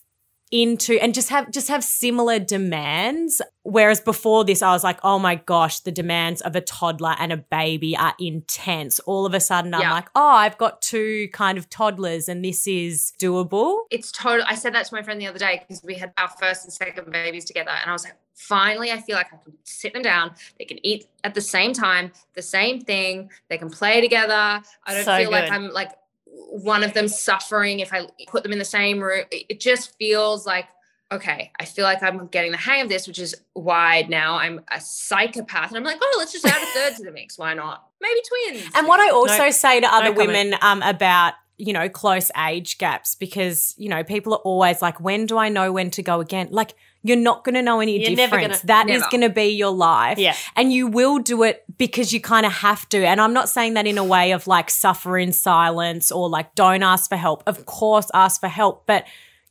into 0.53 1.01
and 1.01 1.15
just 1.15 1.29
have 1.29 1.49
just 1.49 1.67
have 1.67 1.83
similar 1.83 2.37
demands 2.37 3.41
whereas 3.63 3.99
before 3.99 4.43
this 4.45 4.61
i 4.61 4.71
was 4.71 4.83
like 4.83 4.99
oh 5.03 5.17
my 5.17 5.33
gosh 5.33 5.79
the 5.79 5.91
demands 5.91 6.41
of 6.41 6.55
a 6.55 6.61
toddler 6.61 7.15
and 7.17 7.31
a 7.33 7.37
baby 7.37 7.97
are 7.97 8.13
intense 8.19 8.99
all 8.99 9.25
of 9.25 9.33
a 9.33 9.39
sudden 9.39 9.73
i'm 9.73 9.81
Yeah. 9.81 9.91
like 9.93 10.09
oh 10.15 10.27
i've 10.43 10.57
got 10.59 10.79
two 10.81 11.27
kind 11.33 11.57
of 11.57 11.69
toddlers 11.71 12.29
and 12.29 12.45
this 12.45 12.67
is 12.67 13.13
doable 13.19 13.79
It's 13.89 14.11
total. 14.11 14.45
I 14.47 14.53
said 14.55 14.75
that 14.75 14.85
to 14.85 14.93
my 14.93 15.01
friend 15.01 15.19
the 15.19 15.25
other 15.27 15.39
day 15.39 15.63
because 15.67 15.83
we 15.83 15.95
had 15.95 16.13
our 16.19 16.29
first 16.39 16.65
and 16.65 16.71
second 16.73 17.11
babies 17.11 17.45
together, 17.45 17.71
and 17.71 17.89
I 17.89 17.93
was 17.93 18.03
like, 18.03 18.15
finally, 18.35 18.91
I 18.91 18.99
feel 19.01 19.15
like 19.15 19.27
I 19.33 19.37
can 19.43 19.53
sit 19.63 19.93
them 19.93 20.01
down. 20.03 20.35
They 20.59 20.65
can 20.65 20.79
eat 20.85 21.07
at 21.23 21.33
the 21.33 21.41
same 21.41 21.73
time, 21.73 22.11
the 22.35 22.41
same 22.41 22.81
thing. 22.81 23.29
They 23.49 23.57
can 23.57 23.69
play 23.69 24.01
together. 24.01 24.33
I 24.33 24.93
don't 24.93 25.05
So 25.05 25.17
feel 25.17 25.31
like. 25.31 25.51
I'm 25.51 25.69
like 25.71 25.91
one 26.33 26.83
of 26.83 26.93
them 26.93 27.07
suffering 27.07 27.79
if 27.79 27.93
I 27.93 28.07
put 28.27 28.43
them 28.43 28.51
in 28.51 28.59
the 28.59 28.65
same 28.65 28.99
room. 28.99 29.25
It 29.31 29.45
it 29.49 29.59
just 29.59 29.95
feels 29.97 30.45
like. 30.45 30.67
Okay, 31.11 31.51
I 31.59 31.65
feel 31.65 31.83
like 31.83 32.01
I'm 32.01 32.25
getting 32.27 32.51
the 32.51 32.57
hang 32.57 32.81
of 32.81 32.89
this, 32.89 33.07
which 33.07 33.19
is 33.19 33.35
why 33.53 34.03
now 34.09 34.37
I'm 34.37 34.61
a 34.71 34.81
psychopath. 34.81 35.67
And 35.69 35.77
I'm 35.77 35.83
like, 35.83 35.99
oh, 36.01 36.15
let's 36.17 36.31
just 36.31 36.43
add 36.43 36.59
a 36.59 36.65
third 36.65 36.95
to 36.97 37.03
the 37.03 37.11
mix. 37.11 37.37
Why 37.37 37.53
not? 37.53 37.85
Maybe 38.01 38.19
twins. 38.49 38.65
And 38.73 38.87
what 38.87 38.99
I 38.99 39.09
also 39.11 39.37
No- 39.37 39.51
say 39.51 39.79
to 39.79 39.93
other 39.93 40.05
no 40.11 40.13
women 40.13 40.55
um, 40.61 40.81
about 40.81 41.33
you 41.57 41.71
know 41.71 41.87
close 41.87 42.31
age 42.47 42.79
gaps 42.79 43.13
because 43.13 43.75
you 43.77 43.89
know 43.89 44.03
people 44.03 44.33
are 44.33 44.39
always 44.39 44.81
like, 44.81 44.99
when 44.99 45.27
do 45.27 45.37
I 45.37 45.49
know 45.49 45.71
when 45.71 45.91
to 45.91 46.01
go 46.01 46.19
again? 46.19 46.47
Like 46.49 46.73
you're 47.03 47.17
not 47.17 47.43
going 47.43 47.55
to 47.55 47.61
know 47.61 47.81
any 47.81 47.99
You're 48.01 48.15
difference. 48.15 48.59
gonna- 48.61 48.65
That 48.65 48.89
is 48.89 49.01
Never. 49.01 49.11
going 49.11 49.21
to 49.21 49.29
be 49.29 49.47
your 49.49 49.71
life. 49.71 50.17
Yeah. 50.17 50.35
And 50.55 50.71
you 50.71 50.87
will 50.87 51.19
do 51.19 51.43
it 51.43 51.63
because 51.77 52.13
you 52.13 52.21
kind 52.21 52.45
of 52.45 52.51
have 52.53 52.87
to. 52.89 53.05
And 53.05 53.19
I'm 53.19 53.33
not 53.33 53.49
saying 53.49 53.73
that 53.73 53.85
in 53.85 53.97
a 53.97 54.03
way 54.03 54.31
of 54.31 54.47
like 54.47 54.69
suffer 54.69 55.17
in 55.17 55.33
silence 55.33 56.11
or 56.11 56.29
like 56.29 56.55
don't 56.55 56.81
ask 56.83 57.09
for 57.09 57.17
help. 57.17 57.43
Of 57.45 57.65
course, 57.65 58.07
ask 58.13 58.39
for 58.39 58.47
help, 58.47 58.85
but 58.87 59.03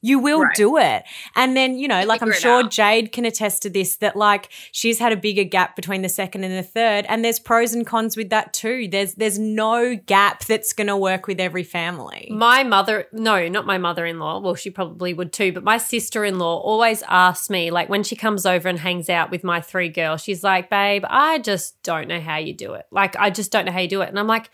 you 0.03 0.19
will 0.19 0.43
Right. 0.43 0.55
do 0.57 0.77
it. 0.77 1.05
And 1.37 1.57
then, 1.57 1.79
you 1.79 1.89
know, 1.89 2.05
like 2.05 2.21
I'm 2.23 2.33
sure 2.33 2.65
out. 2.65 2.71
Jade 2.71 3.13
can 3.13 3.25
attest 3.25 3.63
to 3.63 3.71
this 3.71 3.97
that 3.97 4.17
like 4.17 4.49
she's 4.73 4.99
had 4.99 5.13
a 5.13 5.17
bigger 5.17 5.45
gap 5.45 5.77
between 5.77 6.03
the 6.03 6.09
second 6.09 6.45
and 6.45 6.53
the 6.53 6.63
third. 6.63 7.07
And 7.09 7.25
there's 7.25 7.39
pros 7.39 7.73
and 7.73 7.87
cons 7.87 8.17
with 8.17 8.31
that 8.31 8.53
too. 8.53 8.89
There's 8.89 9.15
there's 9.15 9.39
no 9.39 9.95
gap 9.95 10.45
that's 10.45 10.73
gonna 10.73 10.97
work 10.99 11.27
with 11.27 11.41
every 11.41 11.63
family. 11.63 12.29
My 12.31 12.65
mother, 12.65 13.07
no, 13.13 13.49
not 13.49 13.65
my 13.65 13.79
mother 13.79 14.05
in 14.05 14.19
law. 14.19 14.41
Well, 14.41 14.57
she 14.57 14.71
probably 14.71 15.15
would 15.15 15.33
too, 15.33 15.53
but 15.53 15.63
my 15.65 15.79
sister 15.79 16.25
in 16.25 16.39
law 16.39 16.59
always 16.61 17.03
asks 17.09 17.49
me, 17.49 17.71
like 17.71 17.89
when 17.89 18.03
she 18.03 18.17
comes 18.17 18.45
over 18.45 18.69
and 18.69 18.81
hangs 18.81 19.09
out 19.09 19.31
with 19.31 19.45
my 19.45 19.61
three 19.61 19.89
girls, 19.89 20.23
she's 20.23 20.43
like, 20.43 20.69
babe, 20.69 21.05
I 21.09 21.39
just 21.39 21.81
don't 21.85 22.09
know 22.09 22.21
how 22.21 22.39
you 22.39 22.53
do 22.55 22.75
it. 22.75 22.87
Like, 22.91 23.15
I 23.17 23.31
just 23.31 23.53
don't 23.53 23.67
know 23.67 23.73
how 23.73 23.79
you 23.81 23.89
do 23.89 24.01
it. 24.03 24.09
And 24.09 24.19
I'm 24.19 24.27
like, 24.27 24.51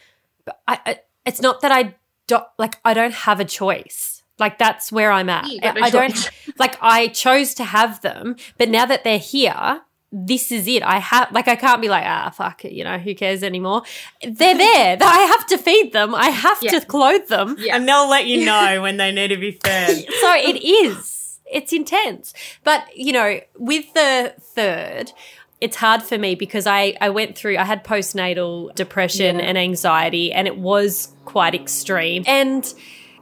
I, 0.67 0.79
I, 0.85 0.99
it's 1.25 1.41
not 1.41 1.63
that 1.63 1.73
I 1.73 1.95
don't, 2.27 2.45
like, 2.59 2.79
I 2.85 2.93
don't 2.93 3.15
have 3.15 3.41
a 3.41 3.45
choice. 3.47 4.18
Like, 4.39 4.59
that's 4.59 4.91
where 4.93 5.11
I'm 5.11 5.29
at. 5.29 5.49
You 5.49 5.61
no 5.61 5.75
I 5.83 5.91
don't, 5.91 6.11
choice. 6.15 6.31
like, 6.59 6.77
I 6.81 7.09
chose 7.09 7.55
to 7.55 7.65
have 7.65 8.01
them, 8.03 8.37
but 8.57 8.69
now 8.69 8.87
that 8.87 9.05
they're 9.05 9.19
here, 9.19 9.81
this 10.11 10.51
is 10.53 10.67
it. 10.67 10.83
I 10.83 10.99
have 11.01 11.31
like 11.33 11.49
I 11.49 11.55
can't 11.57 11.83
be 11.83 11.91
like 11.91 12.05
ah 12.07 12.31
fuck 12.31 12.65
it, 12.65 12.73
you 12.73 12.83
know 12.83 12.97
who 12.97 13.15
cares 13.15 13.43
anymore. 13.43 13.83
They're 14.23 14.57
there. 14.67 14.97
I 15.03 15.19
have 15.37 15.47
to 15.49 15.59
feed 15.59 15.93
them. 15.93 16.15
I 16.15 16.31
have 16.31 16.57
Yeah. 16.63 16.71
to 16.79 16.87
clothe 16.87 17.29
them. 17.29 17.57
Yeah. 17.59 17.77
And 17.77 17.87
they'll 17.87 18.09
let 18.09 18.25
you 18.25 18.45
know 18.47 18.81
when 18.81 18.97
they 18.97 19.13
need 19.13 19.29
to 19.29 19.37
be 19.37 19.53
fed. 19.53 19.97
So 19.97 20.35
it 20.35 20.65
is. 20.65 21.41
It's 21.53 21.75
intense. 21.75 22.33
But, 22.65 22.85
you 22.97 23.13
know, 23.13 23.41
with 23.59 23.93
the 23.93 24.33
third, 24.41 25.13
it's 25.61 25.77
hard 25.77 26.03
for 26.03 26.17
me 26.17 26.35
because 26.35 26.67
I, 26.67 26.97
I 27.03 27.11
went 27.11 27.37
through, 27.37 27.59
I 27.59 27.65
had 27.65 27.85
postnatal 27.85 28.75
depression 28.75 29.39
Yeah. 29.39 29.45
and 29.45 29.59
anxiety, 29.59 30.33
and 30.33 30.47
it 30.47 30.57
was 30.57 31.13
quite 31.27 31.55
extreme. 31.55 32.25
And 32.27 32.65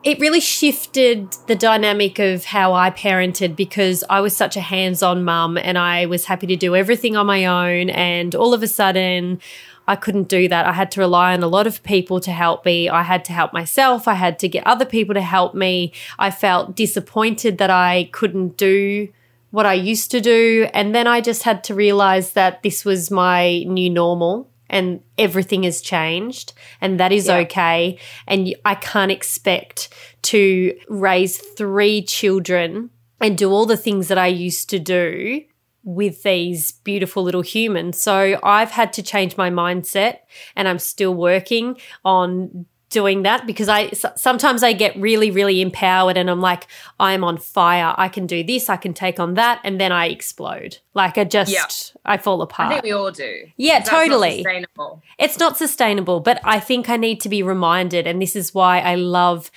it 0.07 0.21
really 0.21 0.39
shifted 0.39 1.33
the 1.49 1.57
dynamic 1.57 2.21
of 2.21 2.45
how 2.45 2.73
I 2.73 2.91
parented 2.91 3.57
because 3.57 4.05
I 4.09 4.21
was 4.21 4.37
such 4.37 4.57
a 4.57 4.61
hands 4.61 5.03
on 5.03 5.25
mum 5.25 5.59
and 5.59 5.77
I 5.77 6.07
was 6.07 6.27
happy 6.27 6.47
to 6.47 6.55
do 6.55 6.77
everything 6.77 7.17
on 7.17 7.27
my 7.27 7.45
own. 7.45 7.91
And 7.91 8.33
all 8.33 8.55
of 8.55 8.63
a 8.63 8.69
sudden, 8.69 9.41
I 9.89 9.97
couldn't 9.97 10.29
do 10.29 10.47
that. 10.47 10.65
I 10.65 10.75
had 10.75 10.93
to 10.93 11.01
rely 11.01 11.33
on 11.33 11.43
a 11.43 11.49
lot 11.49 11.67
of 11.67 11.83
people 11.83 12.21
to 12.21 12.31
help 12.31 12.65
me. 12.65 12.89
I 12.89 13.03
had 13.03 13.25
to 13.25 13.33
help 13.33 13.53
myself. 13.53 14.07
I 14.07 14.15
had 14.15 14.39
to 14.39 14.49
get 14.49 14.65
other 14.65 14.85
people 14.85 15.13
to 15.13 15.23
help 15.23 15.57
me. 15.57 15.93
I 16.21 16.31
felt 16.31 16.77
disappointed 16.77 17.59
that 17.59 17.71
I 17.71 18.09
couldn't 18.13 18.57
do 18.57 19.09
what 19.51 19.67
I 19.67 19.75
used 19.75 20.13
to 20.13 20.21
do. 20.21 20.69
And 20.73 20.95
then 20.95 21.09
I 21.09 21.21
just 21.21 21.43
had 21.43 21.65
to 21.65 21.75
realize 21.75 22.35
that 22.35 22.63
this 22.63 22.85
was 22.85 23.11
my 23.11 23.65
new 23.65 23.91
normal 23.91 24.49
and 24.69 25.01
everything 25.19 25.63
has 25.65 25.81
changed 25.81 26.53
and 26.81 26.99
that 27.01 27.13
is 27.13 27.27
Yeah. 27.27 27.39
okay. 27.39 27.99
And 28.27 28.55
I 28.65 28.75
can't 28.75 29.13
expect 29.13 29.89
to 30.23 30.77
raise 30.89 31.39
three 31.39 32.03
children 32.03 32.91
and 33.21 33.39
do 33.39 33.51
all 33.51 33.67
the 33.67 33.77
things 33.77 34.09
that 34.09 34.19
I 34.19 34.27
used 34.27 34.69
to 34.71 34.79
do 34.79 35.43
with 35.85 36.25
these 36.25 36.73
beautiful 36.73 37.23
little 37.23 37.43
humans. 37.43 38.03
So 38.03 38.39
I've 38.43 38.73
had 38.73 38.93
to 38.95 39.03
change 39.03 39.37
my 39.37 39.51
mindset 39.51 40.19
and 40.57 40.67
I'm 40.67 40.81
still 40.81 41.15
working 41.15 41.77
on 42.05 42.67
doing 42.89 43.23
that 43.25 43.47
because 43.47 43.69
I 43.69 43.91
sometimes 43.91 44.63
I 44.63 44.73
get 44.73 44.97
really 44.97 45.31
really 45.31 45.61
empowered 45.61 46.17
and 46.17 46.31
I'm 46.31 46.41
like 46.41 46.69
I'm 47.01 47.25
on 47.25 47.37
fire. 47.37 47.95
I 47.99 48.09
can 48.09 48.27
do 48.27 48.45
this, 48.45 48.69
I 48.71 48.77
can 48.77 48.95
take 48.95 49.19
on 49.19 49.35
that 49.35 49.61
and 49.65 49.81
then 49.81 49.91
I 49.93 50.07
explode. 50.07 50.79
Like 50.95 51.19
I 51.19 51.25
just 51.25 51.51
Yeah. 51.53 51.67
I 52.05 52.17
fall 52.17 52.43
apart. 52.43 52.69
I 52.69 52.75
think 52.75 52.85
we 52.85 52.93
all 52.93 53.11
do. 53.11 53.47
Yeah, 53.57 53.79
not 53.79 53.87
totally. 53.87 54.37
sustainable. 54.43 55.03
It's 55.19 55.39
not 55.39 55.57
sustainable, 55.57 56.21
but 56.21 56.41
I 56.45 56.61
think 56.61 56.89
I 56.89 56.97
need 56.97 57.21
to 57.23 57.29
be 57.29 57.43
reminded. 57.43 58.07
And 58.07 58.23
this 58.23 58.37
is 58.37 58.55
why 58.55 58.79
I 58.81 58.95
love 58.95 59.51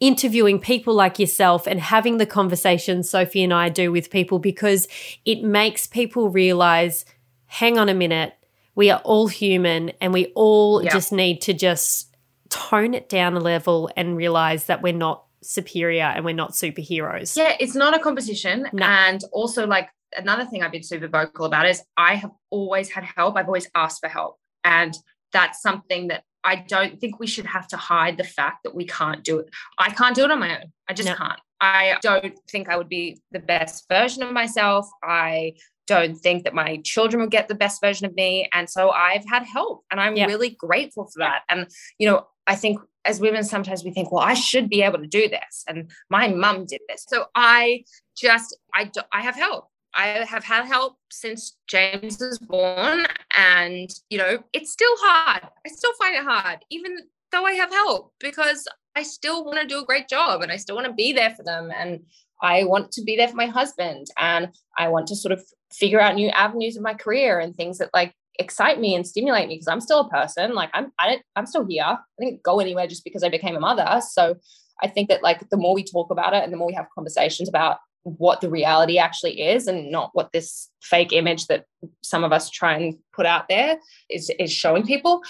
interviewing 0.00 0.58
people 0.58 0.92
like 0.92 1.18
yourself 1.18 1.66
and 1.66 1.80
having 1.80 2.18
the 2.18 2.26
conversations 2.26 3.08
Sophie 3.08 3.42
and 3.42 3.54
I 3.54 3.70
do 3.70 3.90
with 3.92 4.10
people 4.10 4.38
because 4.38 4.88
it 5.24 5.42
makes 5.42 5.86
people 5.86 6.28
realize 6.28 7.06
hang 7.46 7.78
on 7.78 7.88
a 7.88 7.94
minute, 7.94 8.34
we 8.74 8.90
are 8.90 9.00
all 9.04 9.28
human 9.28 9.92
and 10.00 10.12
we 10.12 10.26
all 10.34 10.82
Yeah. 10.82 10.92
just 10.92 11.12
need 11.12 11.40
to 11.42 11.54
just 11.54 12.13
tone 12.54 12.94
it 12.94 13.08
down 13.08 13.34
a 13.34 13.40
level 13.40 13.90
and 13.96 14.16
realize 14.16 14.66
that 14.66 14.82
we're 14.82 14.92
not 14.92 15.24
superior 15.42 16.04
and 16.04 16.24
we're 16.24 16.34
not 16.34 16.52
superheroes. 16.52 17.36
Yeah, 17.36 17.54
it's 17.60 17.74
not 17.74 17.94
a 17.94 17.98
competition. 17.98 18.68
No. 18.72 18.84
And 18.86 19.22
also, 19.32 19.66
like, 19.66 19.88
another 20.16 20.44
thing 20.44 20.62
I've 20.62 20.72
been 20.72 20.82
super 20.82 21.08
vocal 21.08 21.44
about 21.44 21.66
is 21.68 21.82
I 21.96 22.14
have 22.14 22.30
always 22.50 22.90
had 22.90 23.04
help. 23.04 23.36
I've 23.36 23.46
always 23.46 23.68
asked 23.74 24.00
for 24.00 24.08
help. 24.08 24.38
And 24.62 24.94
that's 25.32 25.60
something 25.60 26.08
that 26.08 26.22
I 26.44 26.56
don't 26.56 27.00
think 27.00 27.18
we 27.18 27.26
should 27.26 27.46
have 27.46 27.66
to 27.68 27.76
hide 27.76 28.16
the 28.18 28.24
fact 28.24 28.58
that 28.64 28.74
we 28.74 28.86
can't 28.86 29.24
do 29.24 29.38
it. 29.40 29.48
I 29.78 29.90
can't 29.90 30.14
do 30.14 30.24
it 30.24 30.30
on 30.30 30.40
my 30.40 30.58
own. 30.58 30.72
I 30.88 30.92
just 30.92 31.08
No. 31.08 31.14
can't. 31.16 31.40
I 31.60 31.96
don't 32.02 32.38
think 32.50 32.68
I 32.68 32.76
would 32.76 32.88
be 32.88 33.20
the 33.32 33.38
best 33.38 33.86
version 33.88 34.22
of 34.22 34.32
myself. 34.32 34.88
I 35.02 35.54
don't 35.86 36.16
think 36.16 36.44
that 36.44 36.54
my 36.54 36.78
children 36.84 37.20
will 37.20 37.28
get 37.28 37.48
the 37.48 37.54
best 37.54 37.80
version 37.80 38.06
of 38.06 38.14
me. 38.14 38.48
And 38.52 38.68
so 38.68 38.90
I've 38.90 39.24
had 39.28 39.44
help 39.44 39.84
and 39.90 40.00
I'm 40.00 40.16
Yeah. 40.16 40.26
really 40.26 40.50
grateful 40.50 41.06
for 41.12 41.18
that. 41.18 41.42
And, 41.48 41.68
you 41.98 42.08
know, 42.08 42.26
I 42.46 42.56
think 42.56 42.78
as 43.04 43.20
women, 43.20 43.44
sometimes 43.44 43.84
we 43.84 43.90
think, 43.90 44.10
well, 44.10 44.24
I 44.24 44.34
should 44.34 44.68
be 44.68 44.82
able 44.82 44.98
to 44.98 45.06
do 45.06 45.28
this. 45.28 45.64
And 45.68 45.90
my 46.08 46.28
mum 46.28 46.66
did 46.66 46.80
this. 46.88 47.04
So 47.08 47.26
I 47.34 47.84
just, 48.16 48.56
I, 48.74 48.84
do, 48.84 49.00
I 49.12 49.20
have 49.20 49.34
help. 49.36 49.68
I 49.94 50.06
have 50.06 50.42
had 50.44 50.64
help 50.64 50.96
since 51.10 51.56
James 51.68 52.18
was 52.18 52.38
born. 52.38 53.06
And, 53.36 53.90
you 54.10 54.18
know, 54.18 54.42
it's 54.52 54.72
still 54.72 54.94
hard. 54.98 55.42
I 55.66 55.68
still 55.68 55.92
find 55.98 56.16
it 56.16 56.24
hard, 56.24 56.60
even 56.70 56.96
though 57.30 57.44
I 57.44 57.52
have 57.52 57.70
help, 57.70 58.12
because 58.20 58.66
I 58.96 59.02
still 59.02 59.44
want 59.44 59.60
to 59.60 59.66
do 59.66 59.80
a 59.80 59.84
great 59.84 60.08
job 60.08 60.42
and 60.42 60.50
I 60.50 60.56
still 60.56 60.76
want 60.76 60.86
to 60.86 60.92
be 60.94 61.12
there 61.12 61.34
for 61.34 61.42
them. 61.42 61.70
And 61.76 62.00
I 62.42 62.64
want 62.64 62.92
to 62.92 63.02
be 63.02 63.16
there 63.16 63.28
for 63.28 63.36
my 63.36 63.46
husband. 63.46 64.06
And 64.18 64.50
I 64.78 64.88
want 64.88 65.06
to 65.08 65.16
sort 65.16 65.32
of 65.32 65.42
figure 65.78 66.00
out 66.00 66.14
new 66.14 66.28
avenues 66.30 66.76
of 66.76 66.82
my 66.82 66.94
career 66.94 67.38
and 67.38 67.54
things 67.54 67.78
that 67.78 67.90
like 67.94 68.14
excite 68.38 68.80
me 68.80 68.94
and 68.94 69.06
stimulate 69.06 69.48
me 69.48 69.54
because 69.54 69.68
I'm 69.68 69.80
still 69.80 70.00
a 70.00 70.08
person. 70.08 70.54
Like 70.54 70.70
I'm, 70.74 70.90
I 70.98 71.08
don't, 71.10 71.22
I'm 71.36 71.46
still 71.46 71.64
here. 71.66 71.84
I 71.84 71.96
didn't 72.18 72.42
go 72.42 72.58
anywhere 72.60 72.86
just 72.86 73.04
because 73.04 73.22
I 73.22 73.28
became 73.28 73.54
a 73.56 73.60
mother. 73.60 74.00
So 74.10 74.36
I 74.82 74.88
think 74.88 75.08
that 75.08 75.22
like 75.22 75.48
the 75.50 75.56
more 75.56 75.74
we 75.74 75.84
talk 75.84 76.10
about 76.10 76.34
it 76.34 76.42
and 76.42 76.52
the 76.52 76.56
more 76.56 76.66
we 76.66 76.74
have 76.74 76.86
conversations 76.94 77.48
about 77.48 77.78
what 78.02 78.40
the 78.40 78.50
reality 78.50 78.98
actually 78.98 79.40
is 79.40 79.66
and 79.66 79.90
not 79.90 80.10
what 80.14 80.30
this 80.32 80.68
fake 80.82 81.12
image 81.12 81.46
that 81.46 81.64
some 82.02 82.22
of 82.24 82.32
us 82.32 82.50
try 82.50 82.74
and 82.76 82.96
put 83.14 83.24
out 83.24 83.48
there 83.48 83.78
is 84.10 84.30
is 84.38 84.52
showing 84.52 84.84
people 84.84 85.22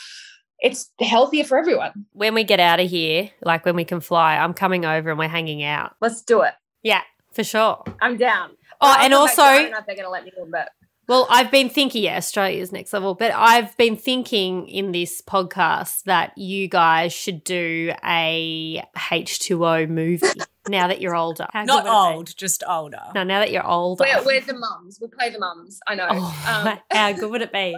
it's 0.61 0.91
healthier 1.01 1.45
for 1.45 1.59
everyone 1.59 1.93
When 2.13 2.33
we 2.35 2.43
get 2.43 2.59
out 2.59 2.81
of 2.81 2.89
here, 2.89 3.31
like 3.45 3.65
when 3.67 3.77
we 3.77 3.85
can 3.85 4.01
fly, 4.01 4.37
I'm 4.37 4.55
coming 4.55 4.85
over 4.87 5.11
and 5.11 5.19
we're 5.19 5.29
hanging 5.29 5.63
out. 5.63 5.95
let's 6.01 6.23
do 6.23 6.41
it 6.41 6.55
Yeah, 6.83 7.03
for 7.33 7.45
sure. 7.45 7.83
i'm 8.01 8.17
down 8.17 8.51
Oh, 8.81 8.97
and 9.01 9.15
I'll 9.15 9.27
come 9.27 9.27
back 9.29 9.35
to- 9.37 9.43
I 9.43 9.45
also, 9.47 9.63
don't 9.63 9.73
know 9.73 9.79
if 9.79 9.87
they're 9.87 9.97
going 9.97 10.07
to 10.07 10.11
let 10.11 10.25
me 10.25 10.33
in 10.37 10.51
but 10.51 10.69
well, 11.07 11.27
I've 11.29 11.51
been 11.51 11.69
thinking, 11.69 12.03
yeah, 12.03 12.17
Australia's 12.17 12.73
next 12.73 12.91
level, 12.95 13.15
but 13.15 13.31
I've 13.35 13.77
been 13.77 13.95
thinking 13.95 14.67
in 14.69 14.93
this 14.93 15.21
podcast 15.21 16.05
that 16.05 16.33
you 16.39 16.67
guys 16.67 17.13
should 17.13 17.45
do 17.45 17.93
a 18.03 18.83
H2O 18.97 19.87
movie 19.91 20.27
now 20.69 20.89
that 20.89 21.03
you're 21.03 21.15
older. 21.15 21.47
How 21.53 21.65
Not 21.65 21.85
good 21.85 21.91
would 21.91 22.07
it 22.07 22.11
be? 22.11 22.17
old, 22.17 22.37
just 22.39 22.65
older. 22.67 23.03
No, 23.15 23.23
now 23.23 23.41
that 23.41 23.53
you're 23.53 23.67
older. 23.67 24.03
we're, 24.03 24.25
we're 24.25 24.41
the 24.41 24.55
mums 24.55 24.99
we'll 24.99 25.11
play 25.11 25.29
the 25.29 25.39
mums 25.39 25.79
i 25.87 25.95
know 25.95 26.07
Oh, 26.11 26.65
um, 26.67 26.79
how 26.91 27.13
good 27.21 27.31
would 27.31 27.43
it 27.43 27.53
be? 27.53 27.77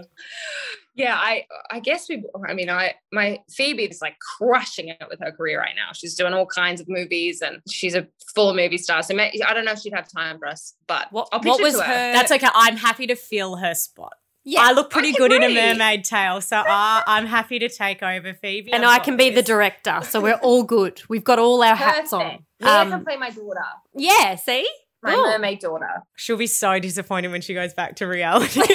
Yeah 0.97 1.15
i 1.17 1.45
i 1.71 1.79
guess 1.79 2.09
we 2.09 2.25
i 2.49 2.55
mean 2.55 2.69
i 2.71 2.95
my 3.13 3.39
phoebe 3.51 3.85
is 3.85 4.01
like 4.03 4.17
crushing 4.39 4.89
it 4.89 4.97
with 5.11 5.21
her 5.21 5.31
career 5.31 5.61
right 5.61 5.75
now 5.77 5.93
she's 5.93 6.15
doing 6.15 6.33
all 6.33 6.47
kinds 6.47 6.81
of 6.81 6.89
movies 6.89 7.41
and 7.43 7.61
she's 7.71 7.95
a 7.95 8.07
full 8.35 8.55
movie 8.55 8.79
star 8.79 9.03
so 9.03 9.15
may, 9.15 9.31
i 9.47 9.53
don't 9.55 9.65
know 9.65 9.73
if 9.73 9.79
she'd 9.79 9.93
have 9.95 10.09
time 10.11 10.39
for 10.39 10.49
us 10.49 10.75
but 10.89 11.07
What, 11.13 11.29
I'll 11.33 11.41
pitch 11.41 11.51
what 11.51 11.61
it 11.61 11.65
was 11.65 11.75
to 11.75 11.83
her? 11.83 11.87
her. 11.87 12.13
That's 12.13 12.33
okay. 12.33 12.49
I'm 12.55 12.77
happy 12.77 13.07
to 13.09 13.17
fill 13.17 13.57
her 13.57 13.75
spot. 13.75 14.13
yeah, 14.45 14.61
I 14.63 14.73
look 14.73 14.91
pretty 14.91 15.09
Okay, 15.11 15.19
good 15.19 15.33
in 15.33 15.43
a 15.43 15.53
mermaid 15.55 16.05
tail, 16.05 16.41
so 16.41 16.59
uh, 16.59 17.03
I'm 17.07 17.27
happy 17.27 17.59
to 17.59 17.69
take 17.69 18.03
over 18.03 18.33
Phoebe. 18.35 18.73
and 18.73 18.85
I've 18.85 19.01
I 19.01 19.05
can 19.05 19.17
be 19.17 19.31
the 19.31 19.43
director, 19.43 20.01
so 20.03 20.21
we're 20.21 20.35
all 20.43 20.63
good. 20.63 21.03
We've 21.09 21.25
got 21.25 21.39
all 21.41 21.63
our 21.63 21.75
hats 21.75 22.13
on. 22.13 22.21
Perfect. 22.23 22.43
Mia 22.61 22.71
can 22.85 22.93
Um, 22.93 23.05
play 23.05 23.17
my 23.17 23.31
daughter 23.31 23.61
yeah, 23.95 24.37
see? 24.37 24.69
my 25.03 25.15
Cool. 25.15 25.25
mermaid 25.31 25.59
daughter 25.61 26.03
She'll 26.17 26.37
be 26.39 26.47
so 26.47 26.79
disappointed 26.79 27.31
when 27.33 27.41
she 27.43 27.53
goes 27.55 27.75
back 27.75 27.97
to 27.97 28.07
reality. 28.07 28.61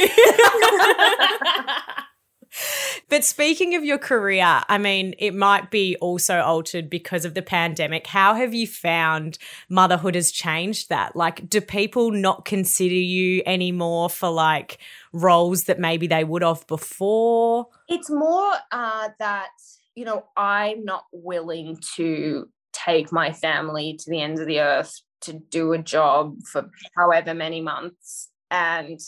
but 3.11 3.23
speaking 3.23 3.75
of 3.75 3.85
your 3.85 3.99
career, 3.99 4.63
I 4.67 4.79
mean, 4.79 5.13
it 5.19 5.35
might 5.35 5.69
be 5.69 5.95
also 6.01 6.41
altered 6.41 6.89
because 6.89 7.23
of 7.23 7.35
the 7.35 7.43
pandemic. 7.43 8.07
How 8.07 8.33
have 8.33 8.55
you 8.55 8.65
found 8.65 9.37
motherhood 9.69 10.15
has 10.15 10.31
changed 10.31 10.89
that? 10.89 11.15
Like, 11.15 11.47
do 11.47 11.61
people 11.61 12.09
not 12.09 12.45
consider 12.45 12.95
you 12.95 13.43
anymore 13.45 14.09
for 14.09 14.31
like 14.31 14.79
roles 15.13 15.65
that 15.65 15.79
maybe 15.79 16.07
they 16.07 16.23
would 16.23 16.41
have 16.41 16.65
before? 16.65 17.67
it's 17.91 18.09
more 18.09 18.53
uh, 18.71 19.09
that 19.19 19.49
you 19.95 20.05
know 20.05 20.25
i'm 20.37 20.83
not 20.85 21.05
willing 21.11 21.77
to 21.95 22.47
take 22.71 23.11
my 23.11 23.31
family 23.31 23.97
to 23.99 24.09
the 24.09 24.21
ends 24.21 24.39
of 24.39 24.47
the 24.47 24.59
earth 24.59 25.01
to 25.19 25.33
do 25.33 25.73
a 25.73 25.77
job 25.77 26.37
for 26.43 26.69
however 26.95 27.33
many 27.33 27.61
months 27.61 28.29
and 28.49 28.99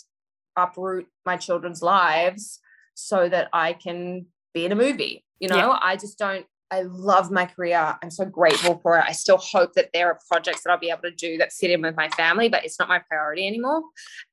uproot 0.56 1.08
my 1.26 1.38
children's 1.38 1.82
lives 1.82 2.60
so 2.94 3.30
that 3.30 3.50
i 3.54 3.74
can 3.74 4.26
be 4.54 4.66
in 4.66 4.72
a 4.72 4.76
movie 4.76 5.24
you 5.40 5.48
know 5.48 5.58
Yeah. 5.58 5.80
i 5.82 5.96
just 5.96 6.18
don't 6.18 6.46
I 6.72 6.82
love 6.82 7.30
my 7.30 7.46
career. 7.46 7.96
I'm 8.02 8.10
so 8.10 8.26
grateful 8.26 8.80
for 8.82 8.98
it. 8.98 9.06
I 9.08 9.12
still 9.12 9.38
hope 9.38 9.74
that 9.74 9.92
there 9.94 10.08
are 10.08 10.18
projects 10.28 10.64
that 10.64 10.72
I'll 10.72 10.80
be 10.80 10.90
able 10.90 11.04
to 11.04 11.12
do 11.12 11.38
that 11.38 11.54
fit 11.54 11.70
in 11.70 11.84
with 11.84 11.96
my 11.96 12.10
family, 12.10 12.50
but 12.50 12.66
it's 12.66 12.80
not 12.80 12.90
my 12.90 12.98
priority 12.98 13.46
anymore. 13.46 13.84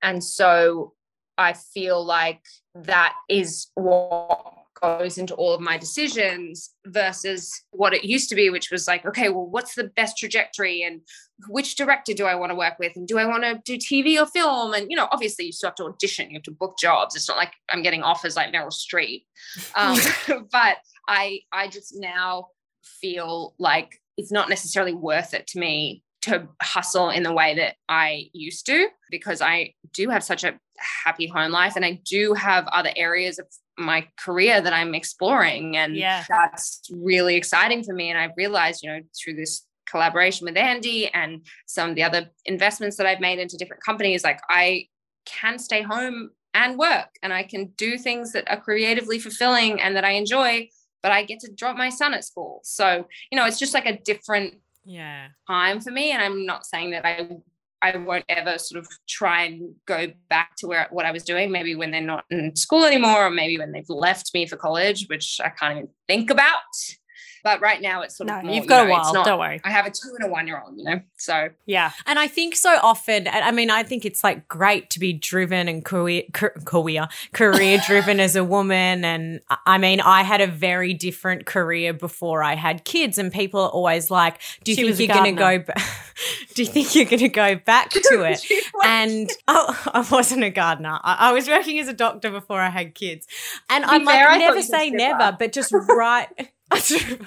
And 0.00 0.24
so 0.24 0.94
I 1.36 1.52
feel 1.52 2.02
like 2.02 2.40
that 2.74 3.14
is 3.28 3.66
what 3.74 4.42
goes 4.82 5.18
into 5.18 5.34
all 5.34 5.52
of 5.52 5.60
my 5.60 5.76
decisions 5.76 6.74
versus 6.86 7.62
what 7.70 7.94
it 7.94 8.04
used 8.04 8.28
to 8.28 8.34
be, 8.34 8.50
which 8.50 8.70
was 8.70 8.86
like, 8.86 9.04
okay, 9.04 9.28
well, 9.28 9.46
what's 9.46 9.74
the 9.74 9.84
best 9.96 10.16
trajectory 10.18 10.82
and 10.82 11.00
which 11.48 11.76
director 11.76 12.12
do 12.12 12.26
I 12.26 12.34
want 12.34 12.50
to 12.50 12.56
work 12.56 12.78
with? 12.78 12.92
And 12.96 13.06
do 13.06 13.18
I 13.18 13.24
want 13.24 13.42
to 13.44 13.60
do 13.64 13.76
TV 13.76 14.20
or 14.20 14.26
film? 14.26 14.74
And, 14.74 14.90
you 14.90 14.96
know, 14.96 15.08
obviously 15.12 15.46
you 15.46 15.52
still 15.52 15.68
have 15.68 15.76
to 15.76 15.84
audition, 15.84 16.30
you 16.30 16.36
have 16.36 16.42
to 16.44 16.50
book 16.50 16.76
jobs. 16.78 17.14
It's 17.14 17.28
not 17.28 17.36
like 17.36 17.52
I'm 17.70 17.82
getting 17.82 18.02
offers 18.02 18.36
like 18.36 18.52
Meryl 18.52 18.72
Streep. 18.72 19.24
Um, 19.74 19.98
but 20.52 20.76
I, 21.08 21.40
I 21.52 21.68
just 21.68 21.94
now 21.96 22.48
feel 22.82 23.54
like 23.58 24.00
it's 24.16 24.32
not 24.32 24.48
necessarily 24.48 24.94
worth 24.94 25.34
it 25.34 25.46
to 25.48 25.58
me 25.58 26.02
to 26.22 26.46
hustle 26.62 27.10
in 27.10 27.22
the 27.22 27.32
way 27.32 27.54
that 27.54 27.76
I 27.88 28.28
used 28.32 28.66
to 28.66 28.88
because 29.10 29.40
I 29.40 29.74
do 29.94 30.10
have 30.10 30.22
such 30.22 30.44
a 30.44 30.58
happy 31.04 31.26
home 31.26 31.50
life 31.50 31.76
and 31.76 31.84
I 31.84 32.00
do 32.04 32.34
have 32.34 32.66
other 32.68 32.90
areas 32.96 33.38
of 33.38 33.46
my 33.80 34.06
career 34.18 34.60
that 34.60 34.72
I'm 34.72 34.94
exploring 34.94 35.76
and 35.76 35.96
Yeah. 35.96 36.24
that's 36.28 36.82
really 36.92 37.36
exciting 37.36 37.82
for 37.82 37.94
me 37.94 38.10
and 38.10 38.18
I've 38.18 38.36
realized 38.36 38.82
you 38.82 38.90
know 38.90 39.00
through 39.18 39.34
this 39.34 39.66
collaboration 39.88 40.44
with 40.44 40.56
Andie 40.56 41.08
and 41.12 41.44
some 41.66 41.90
of 41.90 41.96
the 41.96 42.02
other 42.04 42.30
investments 42.44 42.96
that 42.96 43.06
I've 43.06 43.20
made 43.20 43.38
into 43.40 43.56
different 43.56 43.82
companies 43.82 44.22
like 44.22 44.40
I 44.48 44.86
can 45.26 45.58
stay 45.58 45.82
home 45.82 46.30
and 46.54 46.78
work 46.78 47.08
and 47.22 47.32
I 47.32 47.42
can 47.42 47.66
do 47.76 47.98
things 47.98 48.32
that 48.32 48.48
are 48.50 48.60
creatively 48.60 49.18
fulfilling 49.18 49.80
and 49.80 49.96
that 49.96 50.04
I 50.04 50.12
enjoy 50.12 50.68
but 51.02 51.12
I 51.12 51.24
get 51.24 51.40
to 51.40 51.50
drop 51.52 51.76
my 51.76 51.88
son 51.90 52.14
at 52.14 52.24
school 52.24 52.60
so 52.62 53.06
you 53.32 53.36
know 53.36 53.46
it's 53.46 53.58
just 53.58 53.74
like 53.74 53.86
a 53.86 53.98
different 53.98 54.54
Yeah. 54.84 55.28
time 55.46 55.80
for 55.80 55.90
me 55.90 56.10
and 56.12 56.22
i'm 56.22 56.46
not 56.46 56.64
saying 56.66 56.90
that 56.92 57.04
i 57.04 57.28
i 57.82 57.96
won't 57.96 58.24
ever 58.28 58.58
sort 58.58 58.78
of 58.78 58.88
try 59.08 59.44
and 59.44 59.74
go 59.86 60.08
back 60.28 60.56
to 60.56 60.66
where 60.66 60.86
what 60.90 61.06
i 61.06 61.10
was 61.10 61.24
doing. 61.24 61.50
Maybe 61.50 61.74
when 61.74 61.90
they're 61.90 62.00
not 62.00 62.24
in 62.30 62.54
school 62.56 62.84
anymore 62.84 63.26
or 63.26 63.30
maybe 63.30 63.58
when 63.58 63.72
they've 63.72 63.88
left 63.88 64.32
me 64.34 64.46
for 64.46 64.56
college 64.56 65.06
which 65.08 65.40
i 65.44 65.48
can't 65.48 65.78
even 65.78 65.88
think 66.08 66.30
about 66.30 66.60
but 67.44 67.60
right 67.60 67.80
now 67.80 68.02
it's 68.02 68.16
sort 68.16 68.28
No, 68.28 68.38
of 68.38 68.44
more, 68.44 68.54
you've 68.54 68.64
you 68.64 68.68
got 68.68 68.86
know, 68.86 68.94
a 68.94 68.98
it's 68.98 69.04
while. 69.06 69.14
not- 69.14 69.24
Don't 69.26 69.38
worry. 69.38 69.60
i 69.64 69.70
have 69.70 69.86
a 69.86 69.90
two 69.90 70.14
and 70.18 70.26
a 70.26 70.30
one 70.30 70.46
year 70.46 70.60
old 70.64 70.76
you 70.76 70.84
know 70.84 71.00
so 71.16 71.50
Yeah. 71.66 71.92
And 72.06 72.18
I 72.18 72.26
think 72.28 72.56
so 72.56 72.78
often, 72.82 73.28
I 73.28 73.50
mean, 73.52 73.70
I 73.70 73.82
think 73.82 74.04
it's 74.04 74.24
like 74.24 74.48
great 74.48 74.88
to 74.90 74.98
be 75.00 75.12
driven 75.12 75.68
and 75.68 75.84
career, 75.84 76.22
career, 76.32 77.08
career 77.32 77.78
driven 77.86 78.20
as 78.20 78.36
a 78.36 78.42
woman. 78.44 79.04
And 79.04 79.40
I- 79.50 79.56
I 79.66 79.78
mean, 79.78 80.00
I 80.00 80.22
had 80.22 80.40
a 80.40 80.46
very 80.46 80.94
different 80.94 81.44
career 81.46 81.92
before 81.92 82.42
I 82.42 82.54
had 82.56 82.84
kids, 82.84 83.18
and 83.18 83.30
people 83.32 83.60
are 83.60 83.68
always 83.68 84.10
like, 84.10 84.40
"Do 84.64 84.72
you 84.72 84.76
She 84.76 84.92
think 84.92 85.08
you're 85.08 85.16
going 85.22 85.36
to 85.36 85.38
go? 85.38 85.58
Ba- 85.58 85.74
Do 86.54 86.62
you 86.62 86.68
think 86.68 86.94
you're 86.94 87.04
going 87.04 87.18
to 87.20 87.28
go 87.28 87.54
back 87.56 87.90
to 88.10 88.22
it?" 88.22 88.44
and 88.84 89.30
oh, 89.46 89.80
I 89.92 90.00
wasn't 90.10 90.42
a 90.44 90.50
gardener. 90.50 90.98
I, 91.02 91.28
I 91.30 91.32
was 91.32 91.48
working 91.48 91.78
as 91.78 91.88
a 91.88 91.92
doctor 91.92 92.30
before 92.30 92.60
I 92.60 92.70
had 92.70 92.94
kids, 92.94 93.26
and 93.68 93.84
be 93.84 93.90
I'm 93.90 94.06
fair, 94.06 94.26
I 94.28 94.32
like, 94.32 94.40
thought 94.40 94.54
never 94.54 94.62
say 94.62 94.90
never, 94.90 95.36
but 95.38 95.52
just 95.52 95.72
right. 95.72 96.28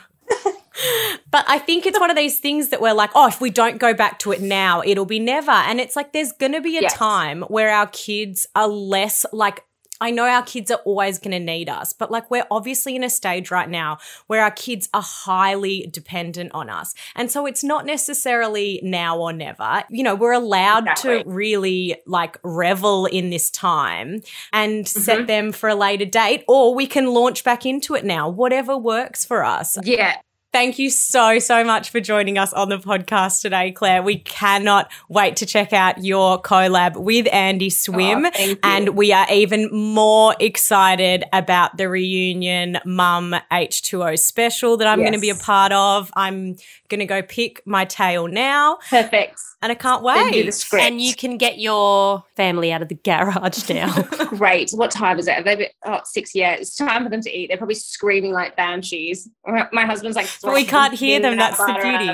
But 1.29 1.45
I 1.47 1.59
think 1.59 1.85
it's 1.85 1.99
one 1.99 2.09
of 2.09 2.15
these 2.17 2.39
things 2.39 2.69
that 2.69 2.81
we're 2.81 2.93
like, 2.93 3.11
oh, 3.15 3.27
if 3.27 3.39
we 3.41 3.49
don't 3.49 3.77
go 3.77 3.93
back 3.93 4.19
to 4.19 4.31
it 4.31 4.41
now, 4.41 4.81
it'll 4.83 5.05
be 5.05 5.19
never. 5.19 5.51
And 5.51 5.79
it's 5.79 5.95
like 5.95 6.13
there's 6.13 6.31
going 6.31 6.51
to 6.51 6.61
be 6.61 6.77
a 6.77 6.81
Yes. 6.81 6.93
time 6.93 7.43
where 7.43 7.69
our 7.69 7.87
kids 7.87 8.47
are 8.55 8.67
less 8.67 9.25
like 9.31 9.63
I 10.01 10.11
know 10.11 10.25
our 10.25 10.43
kids 10.43 10.71
are 10.71 10.81
always 10.85 11.19
going 11.19 11.31
to 11.31 11.39
need 11.39 11.69
us, 11.69 11.93
but 11.93 12.11
like 12.11 12.29
we're 12.29 12.47
obviously 12.51 12.95
in 12.95 13.03
a 13.03 13.09
stage 13.09 13.51
right 13.51 13.69
now 13.69 13.99
where 14.27 14.43
our 14.43 14.51
kids 14.51 14.89
are 14.93 15.01
highly 15.01 15.87
dependent 15.91 16.51
on 16.53 16.69
us. 16.69 16.93
And 17.15 17.31
so 17.31 17.45
it's 17.45 17.63
not 17.63 17.85
necessarily 17.85 18.79
now 18.83 19.17
or 19.17 19.31
never. 19.31 19.83
You 19.89 20.03
know, 20.03 20.15
we're 20.15 20.33
allowed 20.33 20.87
exactly. 20.87 21.23
to 21.23 21.29
really 21.29 21.95
like 22.05 22.37
revel 22.43 23.05
in 23.05 23.29
this 23.29 23.49
time 23.49 24.21
and 24.51 24.85
mm-hmm. 24.85 24.99
set 24.99 25.27
them 25.27 25.51
for 25.51 25.69
a 25.69 25.75
later 25.75 26.05
date, 26.05 26.43
or 26.47 26.73
we 26.73 26.87
can 26.87 27.07
launch 27.07 27.43
back 27.43 27.65
into 27.65 27.95
it 27.95 28.03
now, 28.03 28.29
whatever 28.29 28.77
works 28.77 29.23
for 29.23 29.43
us. 29.43 29.77
Yeah. 29.83 30.17
Thank 30.53 30.77
you 30.77 30.91
so, 30.91 31.39
so 31.39 31.63
much 31.63 31.89
for 31.89 31.99
joining 31.99 32.37
us 32.37 32.53
on 32.53 32.69
the 32.69 32.77
podcast 32.77 33.41
today, 33.41 33.71
Claire. 33.71 34.03
We 34.03 34.19
cannot 34.19 34.91
wait 35.09 35.35
to 35.37 35.47
check 35.47 35.73
out 35.73 36.03
your 36.03 36.39
collab 36.39 36.95
with 36.95 37.25
Andie 37.33 37.71
Swim. 37.71 38.27
Oh, 38.27 38.55
and 38.61 38.89
we 38.89 39.11
are 39.11 39.25
even 39.31 39.67
more 39.73 40.35
excited 40.39 41.23
about 41.33 41.77
the 41.77 41.89
reunion 41.89 42.77
mum 42.85 43.35
H2O 43.51 44.19
special 44.19 44.77
that 44.77 44.87
I'm 44.87 44.99
yes. 44.99 45.05
going 45.09 45.19
to 45.19 45.21
be 45.21 45.31
a 45.31 45.35
part 45.35 45.71
of. 45.71 46.11
I'm 46.15 46.55
going 46.87 46.99
to 46.99 47.07
go 47.07 47.23
pick 47.23 47.65
my 47.65 47.83
tail 47.83 48.27
now. 48.27 48.77
Perfect. 48.91 49.41
And 49.63 49.71
I 49.71 49.75
can't 49.75 50.03
wait. 50.03 50.53
And 50.73 51.01
you 51.01 51.15
can 51.15 51.37
get 51.37 51.57
your 51.57 52.23
family 52.35 52.71
out 52.71 52.81
of 52.81 52.89
the 52.89 52.95
garage 52.95 53.69
now. 53.69 54.03
Great. 54.27 54.69
What 54.71 54.91
time 54.91 55.17
is 55.17 55.27
it? 55.27 55.45
They've 55.45 55.57
been, 55.57 55.67
oh, 55.85 56.01
six. 56.03 56.35
Yeah, 56.35 56.51
it's 56.51 56.75
time 56.75 57.03
for 57.03 57.09
them 57.09 57.21
to 57.21 57.31
eat. 57.31 57.47
They're 57.47 57.57
probably 57.57 57.75
screaming 57.75 58.33
like 58.33 58.55
banshees. 58.57 59.29
My 59.47 59.85
husband's 59.85 60.17
like, 60.17 60.27
but 60.43 60.53
we 60.53 60.65
can't 60.65 60.93
hear 60.93 61.19
them. 61.19 61.37
That's 61.37 61.57
the 61.57 61.73
beauty. 61.81 62.07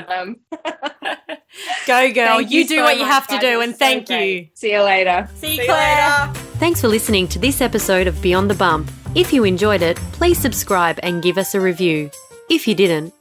Go, 1.86 2.12
girl. 2.12 2.36
Thank 2.38 2.50
you, 2.50 2.60
you 2.60 2.68
do 2.68 2.76
so 2.76 2.84
what 2.84 2.98
you 2.98 3.04
have 3.04 3.26
to 3.28 3.38
do, 3.38 3.60
and 3.60 3.76
thank 3.76 4.06
so 4.08 4.18
you. 4.18 4.48
See 4.54 4.72
you 4.72 4.82
later. 4.82 5.28
See 5.36 5.56
you, 5.56 5.64
Claire. 5.64 6.32
Thanks 6.58 6.80
for 6.80 6.88
listening 6.88 7.26
to 7.28 7.38
this 7.38 7.60
episode 7.60 8.06
of 8.06 8.20
Beyond 8.22 8.50
the 8.50 8.54
Bump. 8.54 8.90
If 9.14 9.32
you 9.32 9.44
enjoyed 9.44 9.82
it, 9.82 9.96
please 10.12 10.38
subscribe 10.38 11.00
and 11.02 11.22
give 11.22 11.36
us 11.38 11.54
a 11.54 11.60
review. 11.60 12.10
If 12.48 12.68
you 12.68 12.74
didn't, 12.74 13.12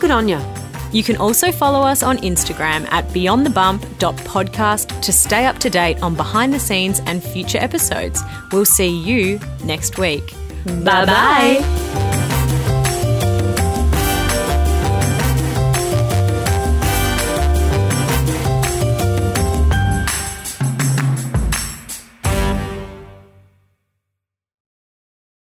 good 0.00 0.10
on 0.10 0.28
you. 0.28 0.40
You 0.92 1.02
can 1.02 1.16
also 1.16 1.52
follow 1.52 1.80
us 1.80 2.02
on 2.02 2.16
Instagram 2.18 2.90
at 2.90 3.06
beyondthebump.podcast 3.08 5.02
to 5.02 5.12
stay 5.12 5.44
up 5.44 5.58
to 5.58 5.68
date 5.68 6.02
on 6.02 6.14
behind 6.14 6.54
the 6.54 6.60
scenes 6.60 7.00
and 7.06 7.22
future 7.22 7.58
episodes. 7.58 8.22
We'll 8.52 8.64
see 8.64 8.88
you 8.88 9.40
next 9.64 9.98
week. 9.98 10.32
Bye 10.64 11.04
bye. 11.04 12.25